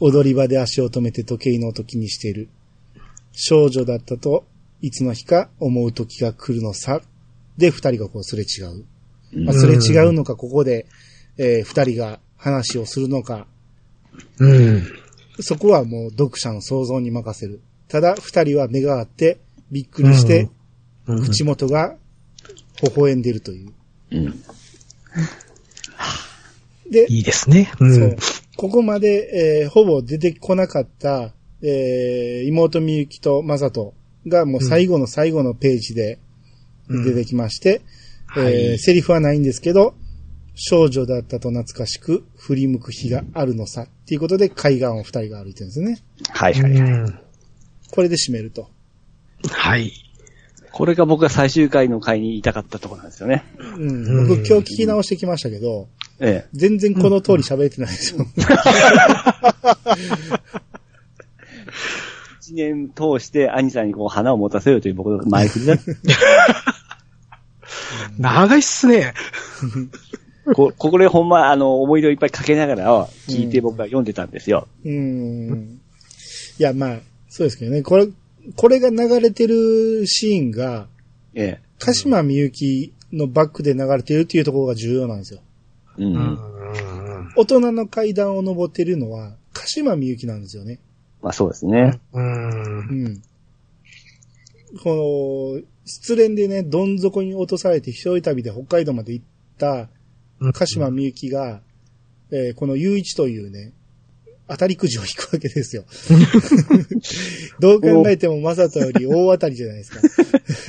[0.00, 2.48] 踊り場で足を止めて時計の音気にしている。
[3.32, 4.46] 少女だったと
[4.80, 7.02] いつの日か思う時が来るのさ。
[7.58, 8.84] で、二人がこうすれ違う。
[9.44, 10.86] まあ、すれ違うのか、ここで、
[11.36, 13.46] えー二人が話をするのか、
[14.38, 14.82] うん。
[15.40, 17.60] そこはもう読者の想像に任せる。
[17.88, 19.38] ただ、二人は目が合って、
[19.70, 20.48] びっくりして、
[21.06, 21.22] うん。
[21.22, 21.96] 口元が
[22.82, 23.72] 微笑んでるという。
[24.12, 24.42] うん。
[26.90, 27.70] で、いいですね。
[27.80, 27.94] う。
[27.94, 28.16] そうん
[28.56, 33.92] ここまで、えーほぼ出てこなかった、えー妹みゆきとまさと
[34.26, 36.18] がもう最後の最後のページで
[36.88, 37.82] 出てきまして、
[38.34, 39.94] うんはいえーセリフはないんですけど、
[40.56, 45.98] 少女だったと懐かしく振り向く日があるのさっていうことで海岸を二人が歩いてるんですね。
[46.30, 46.80] はいはいはい。
[46.80, 47.18] うん
[47.92, 48.68] これで締めると。
[49.48, 49.92] はい。
[50.72, 53.44] これが僕が最終回の回に言いたかったところなんですよね。
[53.58, 55.88] うん、僕今日聞き直してきましたけど、
[56.18, 56.48] ええ。
[56.52, 58.26] 全然この通り喋ってないですよ。
[62.40, 65.76] 一年通して兄さんにこう花を持たせようという僕の前振りだ。
[68.18, 69.14] 長いっすね。
[70.54, 74.68] こ、ここでほんま、あの、思い出をいっぱいかけながら聞いて僕は読んでたんですよ。
[74.84, 75.80] うん。
[76.58, 77.82] いや、まあ、そうですけどね。
[77.82, 78.08] これ、
[78.54, 80.86] これが流れてるシーンが、
[81.34, 81.66] ええ。
[81.78, 85.40] 鹿島みゆきのバックで流れてるっていうところが重要なんですよ。
[85.98, 86.04] う。
[86.04, 86.38] うんん。
[87.36, 90.78] 大人の階段を登ってるのは、鹿島みゆきなんですよね。
[91.22, 92.00] まあそうですね。
[92.12, 93.08] うんう。
[93.08, 93.22] ん。
[94.82, 99.24] この、失恋でね、どん底に落とされて一人旅で北海道まで行っ
[99.58, 99.88] た
[100.40, 101.60] 鹿島みゆきが、
[102.30, 103.72] えーこの雄一というね、
[104.48, 105.84] 当たりくじを引くわけですよ。
[107.58, 110.00] どう考えてもマサトより大当たりじゃないですか。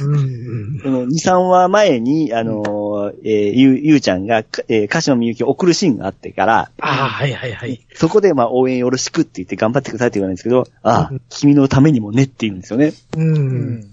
[0.04, 0.80] うん。
[0.80, 7.86] この2、3話前に、あの、えーゆう、ゆうちゃんが、かえー、鹿島みゆきを送るシーンがあってから、ああ、はいはいはい。
[7.94, 12.94] そこでまあ応援よろしくって言って頑張ってくださいって言われるんですけど、ああうん、君のためにもねって言うんですよね。
[13.16, 13.22] う。
[13.22, 13.36] うん
[13.80, 13.88] ん。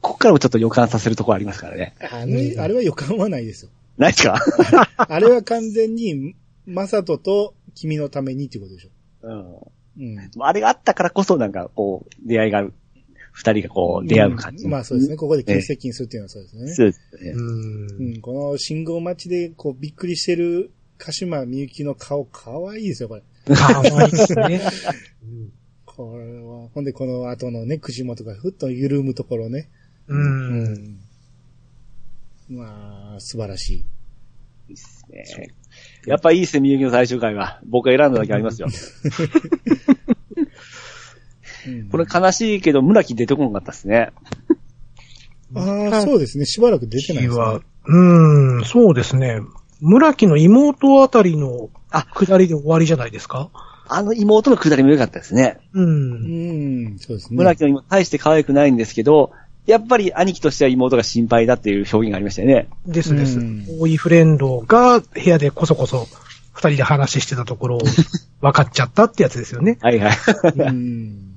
[0.00, 1.94] ここからもちょっと予感させるところありますからね。
[2.00, 3.70] あの、あれは予感はないですよ。
[4.00, 4.36] ないですか？
[4.96, 6.34] あれは完全に、
[6.66, 8.90] マサトと君のためにっていうことでしょ。
[9.98, 10.14] うん。
[10.14, 10.30] うん。
[10.40, 12.68] あれがあったからこそなんかこう、出会いが、
[13.32, 14.66] 二人がこう、出会う感じ。
[14.66, 15.16] んまあそうですね。
[15.16, 16.66] ここで急接近するっていうのはそうですね。
[16.74, 17.30] そうですね。
[17.30, 18.20] うんうん。
[18.20, 23.22] この信号待ちで、こう、びっくりしてる鹿島みゆきの顔、かわいいですよ、これ。
[23.54, 24.60] かわいいですね。
[25.86, 29.68] これは、ほんでこの後のね、口元がふっと緩むところね。
[30.08, 30.14] う。。
[30.16, 30.99] うん
[32.50, 33.76] まあ、素晴らしい。
[33.76, 35.24] いいっすね。
[36.06, 37.60] やっぱいいっすね、みゆきの最終回は。
[37.66, 38.68] 僕が選んだだけありますよ。
[41.66, 44.12] うんこれ悲しいけど、村木出てこなかったですね。
[45.54, 46.46] ああ、そうですね。
[46.46, 47.40] しばらく出てないですね。
[47.40, 49.40] は、うん、そうですね。
[49.80, 53.50] 村木の妹あたりのあ下りで終わりじゃないですか？
[53.88, 55.58] あの妹のくだりも良かったですね。
[55.74, 55.82] う。
[55.82, 57.36] うんん、そうですね。
[57.36, 59.32] 村木の妹、大して可愛くないんですけど、
[59.66, 62.68] やっぱり兄貴としては妹が心配だっていう表現がありましたよね。
[62.86, 63.38] ですです。
[63.38, 66.06] うんボーイフレンドが部屋でこそこそ
[66.52, 67.80] 二人で話してたところを
[68.40, 69.78] 分かっちゃったってやつですよね。
[69.80, 70.16] はいはい。
[70.56, 71.30] うん。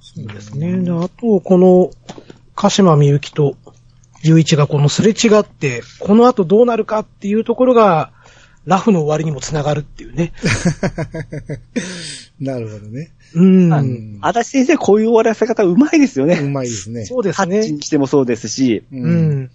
[0.00, 0.78] そうですね。
[0.78, 1.90] であと、この、
[2.54, 3.56] 鹿島みゆきと、
[4.22, 8.12] ゆういちがこのすれ違って、この後どうなるかっていうところが、
[8.64, 10.32] ラフの終わりにもつながるっていうね。
[12.42, 13.12] なるほどね。
[13.34, 13.72] うん。
[13.72, 16.40] うん足立先生、こういう終わらせ方うまいですようね。
[16.42, 17.04] まいですね。
[17.04, 17.82] そうですハッチねに。
[17.82, 18.96] してもそうですし、う。
[18.96, 19.50] うんん。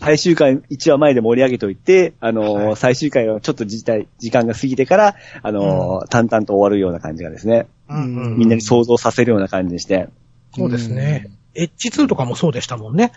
[0.00, 10.08] 最終回1話前で盛り上げといて、あのーはい最終回はちょっと時代時間が過ぎてから、あのー淡々と終わるような感じがですね、うんみんなに想像させるような感じにして、
[10.56, 11.30] そうですね。
[11.54, 13.12] エッジ2とかもそうでしたもんね。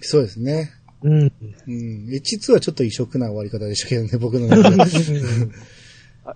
[0.00, 0.70] そうですね。
[1.02, 1.20] うん。
[1.22, 2.06] うん。
[2.08, 4.76] H2 はちょっと異色な終わり方でしたけどね、僕の中で。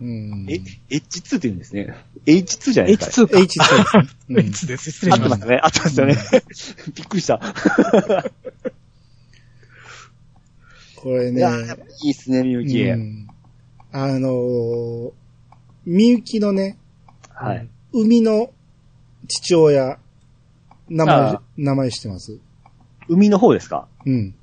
[0.00, 0.46] うん。
[0.48, 0.54] え、
[0.90, 1.94] H2 って言うんですね。
[2.26, 3.32] H2 じゃないですか。
[3.32, 3.38] H2 か。
[3.38, 4.04] H2 ですね。
[4.30, 4.90] うん H2 です。
[4.92, 5.34] 失礼しました。
[5.34, 5.60] 合ってますね。
[5.62, 6.16] 合ってますよね。
[6.94, 7.40] びっくりした。
[10.96, 12.82] これねいや、やっぱいいっすね、みゆき。
[12.82, 13.28] うん
[13.92, 15.12] あのー、
[15.86, 16.78] みゆきのね、
[17.28, 17.68] はい。
[17.92, 18.50] 海の
[19.28, 19.98] 父親、
[20.88, 22.40] 名前ああ、名前知ってます？
[23.08, 23.86] 海の方ですか？
[24.04, 24.34] うん。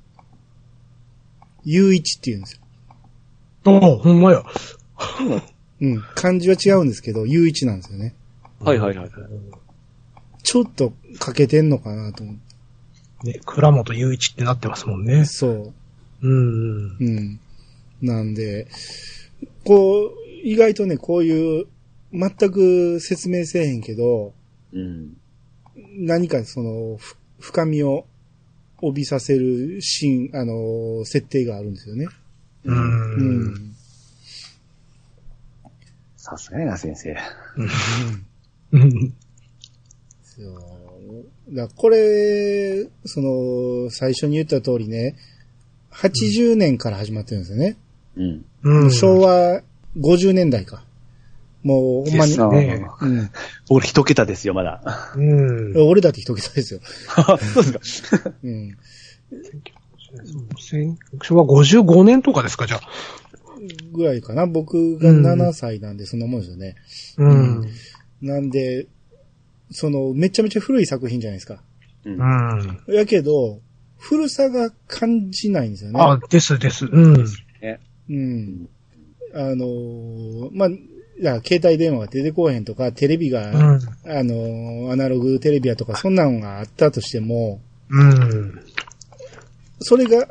[1.64, 2.60] ゆういちって言うんですよ。
[3.66, 4.42] おほんまや。
[5.80, 6.02] うん。
[6.14, 8.14] 漢字は違うんですけど、ゆういちなんですよね。
[8.60, 9.10] はいはいはい。
[10.42, 13.32] ちょっと欠けてんのかなと思って。
[13.32, 15.24] ね、倉本雄一ってなってますもんね。
[15.24, 15.74] そう。
[16.22, 16.96] うん。
[16.98, 17.40] うん。
[18.00, 18.66] なんで、
[19.64, 20.12] こう、
[20.44, 21.66] 意外とね、こういう、
[22.12, 24.34] 全く説明せえへんけど、
[24.72, 25.16] うん。
[25.98, 28.06] 何かその、ふ深みを
[28.80, 32.06] 帯びさせるシーン、あの、設定があるんですよね。
[32.64, 32.72] う。
[32.72, 33.71] うんん。
[36.22, 37.16] さすがやな、先生。
[38.70, 38.88] うん。
[40.22, 40.44] そう。
[41.50, 45.16] だからこれ、その、最初に言った通りね、
[45.90, 47.76] 80年から始まってるんですよね。
[48.16, 48.44] うん。
[48.62, 48.92] うん。
[48.92, 49.62] 昭和
[49.96, 50.84] 50年代か。
[51.64, 52.38] もう、ほんまにです。
[52.38, 53.30] なねうん。
[53.68, 54.80] 俺一桁ですよ、まだ。
[55.16, 55.74] うん。
[55.88, 56.80] 俺だって一桁ですよ。
[57.52, 58.32] そうですか。
[58.44, 58.76] うん。
[60.56, 63.21] 戦昭和55年とかですか、じゃあ。
[63.92, 64.46] ぐらいかな。
[64.46, 66.76] 僕が7歳なんで、そんなもんですよね。
[67.18, 67.66] うん。
[68.20, 68.86] なんで、
[69.70, 71.62] その、めちゃめちゃ古い作品じゃないですか。
[72.04, 72.94] うんうん。
[72.94, 73.60] やけど、
[73.98, 76.00] 古さが感じないんですよね。
[76.00, 76.86] あ、ですです。
[76.86, 77.24] うん。
[78.10, 78.68] うん。
[79.34, 83.56] あのーまあ、携帯電話が出てこうへんとか、テレビが、うん。
[83.56, 83.78] あ
[84.24, 88.60] のーアナログテレビやとか、そんなのがあったとしても、うん。
[89.80, 90.28] それが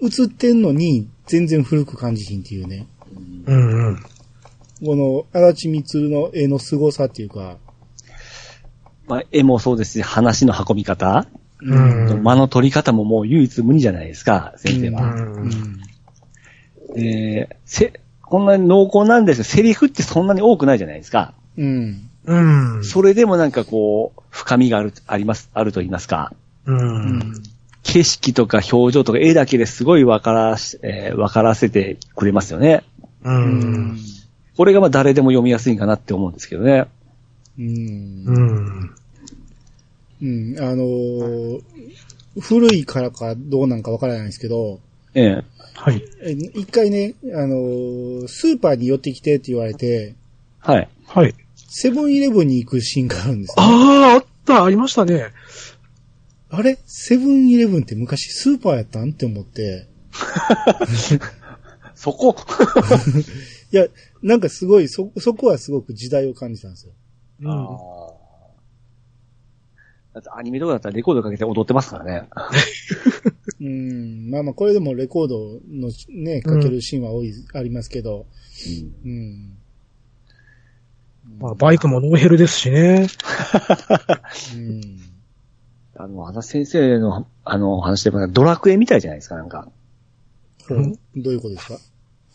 [0.00, 2.86] 映ってんのに、全然古く感じひんっていうね。
[3.46, 3.88] うん。
[3.88, 4.02] うん。
[4.84, 7.58] この、足立みつるの絵の凄さっていうか、
[9.06, 11.26] まあ、絵もそうですし、話の運び方、
[11.60, 15.02] うん間の取り方ももう唯一無二じゃないですか、先生は。
[15.14, 15.80] うん。
[16.96, 21.34] えーせ、こんなに濃厚なんですけど、セリフってそんなに多くないじゃないですか。
[21.56, 22.10] うん。
[22.24, 22.84] うん。
[22.84, 26.32] それでもなんかこう、深みがある、あります、あると言いますか。
[26.66, 26.72] う。
[26.72, 27.42] うんん。
[27.82, 32.84] 景色とか表情とか絵だけですごいわからし、えーわからせてくれますよね。
[33.24, 33.30] う。
[33.30, 33.60] うん
[33.94, 33.98] ん。
[34.56, 36.86] これがまあ誰でも読みやすいかなって思うんですけどね。
[37.58, 38.32] うんう。
[38.32, 38.94] ん。
[40.22, 40.56] うん。
[40.58, 41.62] あのー
[42.40, 44.80] 古いからかどうなんかわからないんですけど、
[45.14, 45.44] ええ
[45.74, 46.02] はい。
[46.22, 50.14] え一回ね、あのースーパーに寄ってきてって言われて、
[50.60, 50.88] はい。
[51.06, 51.34] はい。
[51.56, 55.26] セブンイレブンに行くシーンがあるんですよ、ああ、あった、ありましたね。
[56.54, 56.78] あれ？
[56.84, 59.10] セブンイレブンって昔スーパーやったん？
[59.10, 59.88] って思って。
[61.96, 62.36] そこ？
[63.72, 63.86] いや、
[64.22, 66.92] なんかすごい、そ、そこはすごく時代を感じたんですよ。
[67.40, 67.46] うん。
[70.12, 72.28] だってアニメとかだったらレコードかけて踊ってますからね。
[73.58, 74.30] うん。
[74.30, 78.26] まあまあ、これでもレコードのね、かけるシーンは多い、ありますけど。
[79.06, 79.56] うん。
[81.38, 83.06] まあ、バイクもノーヘルですしね。
[84.54, 85.11] うん。
[85.96, 89.68] あの、あの先生の、あの、話でもドラクエみたいじゃないですか、なんか。
[90.68, 91.78] ほうどういうことですか？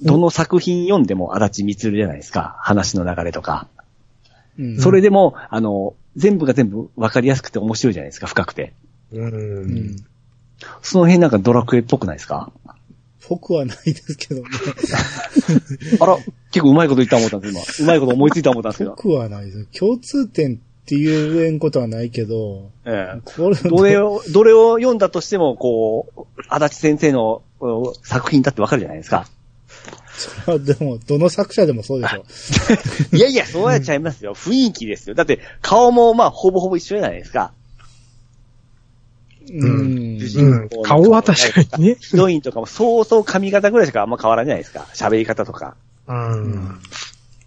[0.03, 2.55] どの作品読んでも足立みつるじゃないですか。
[2.59, 3.67] 話の流れとか。
[4.59, 4.79] うん。
[4.79, 8.73] それでも、あの、全部が全部分かりやすくて面白いじゃないですか、深くて。
[9.11, 9.17] う。
[9.19, 9.95] うんん。
[10.81, 12.51] その辺なんかドラクエっぽくないですか？
[13.29, 14.47] 僕はないですけどね。
[15.99, 16.17] あら、
[16.51, 17.85] 結構うまいこと言った思ったんです、今。
[17.85, 18.91] うまいこと思いついた思ったんですけど。
[18.95, 19.65] 僕はないです。
[19.79, 23.21] 共通点って言えんことはないけど、ええ。
[23.25, 27.43] これどれを、どれを読んだとしても、こう、足立先生の
[28.03, 29.27] 作品だってわかるじゃないですか。
[30.15, 32.23] それはでも、どの作者でもそうでしょ。
[33.17, 34.33] いやいや、そうやっちゃいますよ。
[34.33, 35.15] 雰囲気ですよ。
[35.15, 37.51] だって、顔もまあ、ほぼほぼ一緒じゃないですか。
[39.51, 40.19] うん。
[40.21, 40.69] うん。
[40.83, 41.97] 顔は確かにね。
[41.99, 44.87] ヒロインとかもそうそう髪型ぐらいしかあんま変わらないですか。
[44.93, 45.75] 喋り方とか。
[46.07, 46.79] うん。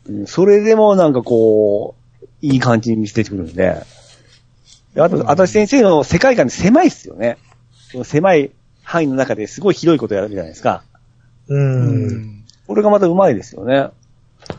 [0.08, 1.99] うん、それでもなんかこう、
[2.42, 3.82] いい感じに見せてくるんで。
[4.94, 7.38] であと、足立先生の世界観狭いっすよね。
[7.90, 8.50] その狭い
[8.82, 10.82] 範囲の中ですごい広いことやるじゃないですか。
[11.48, 11.54] う。
[11.54, 12.44] うんん。
[12.66, 13.88] これがまたうまいですよね。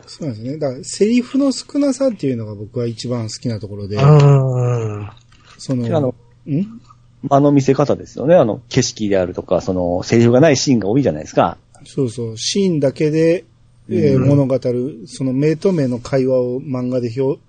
[0.07, 0.57] そうなんですね。
[0.57, 5.09] だから、セリフの少なさっていうのが僕は一番好きなところで、うん。
[5.57, 6.15] その、あの、
[6.47, 6.81] ん？
[7.23, 8.35] 間の見せ方ですよね。
[8.35, 11.57] あの、景色であるとか、その、セリフがないシーンが多いじゃないですか。
[11.85, 13.45] そうそう、シーンだけで、
[13.89, 17.39] えーうん物語る、その目と目の会話を漫画で表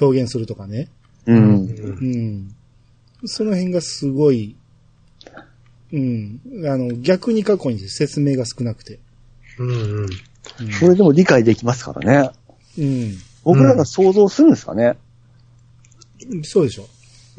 [0.00, 0.88] 表現するとかね。
[1.26, 1.66] うん。
[1.66, 2.54] うん。
[3.24, 4.56] その辺がすごい、
[5.92, 6.40] うん。
[6.66, 9.00] あの、逆に過去に説明が少なくて。
[9.58, 9.64] う
[10.04, 10.06] ん。
[10.78, 12.30] それでも理解できますからね。
[12.78, 13.18] うん。
[13.44, 14.96] 僕らが想像するんですかね。
[16.42, 16.86] そうでしょ。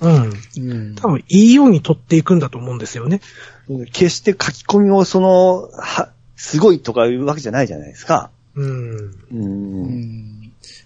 [0.01, 0.33] うん。
[0.57, 0.95] うん。
[0.95, 3.21] 多分、いいように取っていくんだと思うんですよね。
[3.93, 8.31] 決して書き込みをその、は、すごいとかいうわけじゃないじゃないですか。
[8.55, 8.89] うん。
[8.97, 9.13] う。
[9.31, 10.40] うんん。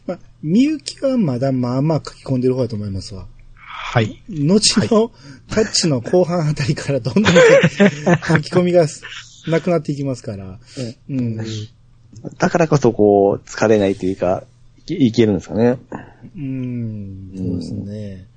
[0.07, 3.27] まあ、みゆきはまだまあまあ書き込んでる方だと思いますわ。
[3.56, 4.22] はい。
[4.30, 5.11] 後の
[5.49, 8.88] タッチの後半あたりからどんどん 書き込みが
[9.48, 10.60] なくなっていきますから。
[11.10, 11.38] うん。
[12.38, 14.44] だからこそこう、疲れないというか、
[14.80, 15.77] いけいけるんですかね。
[16.36, 18.27] うん、そうですね。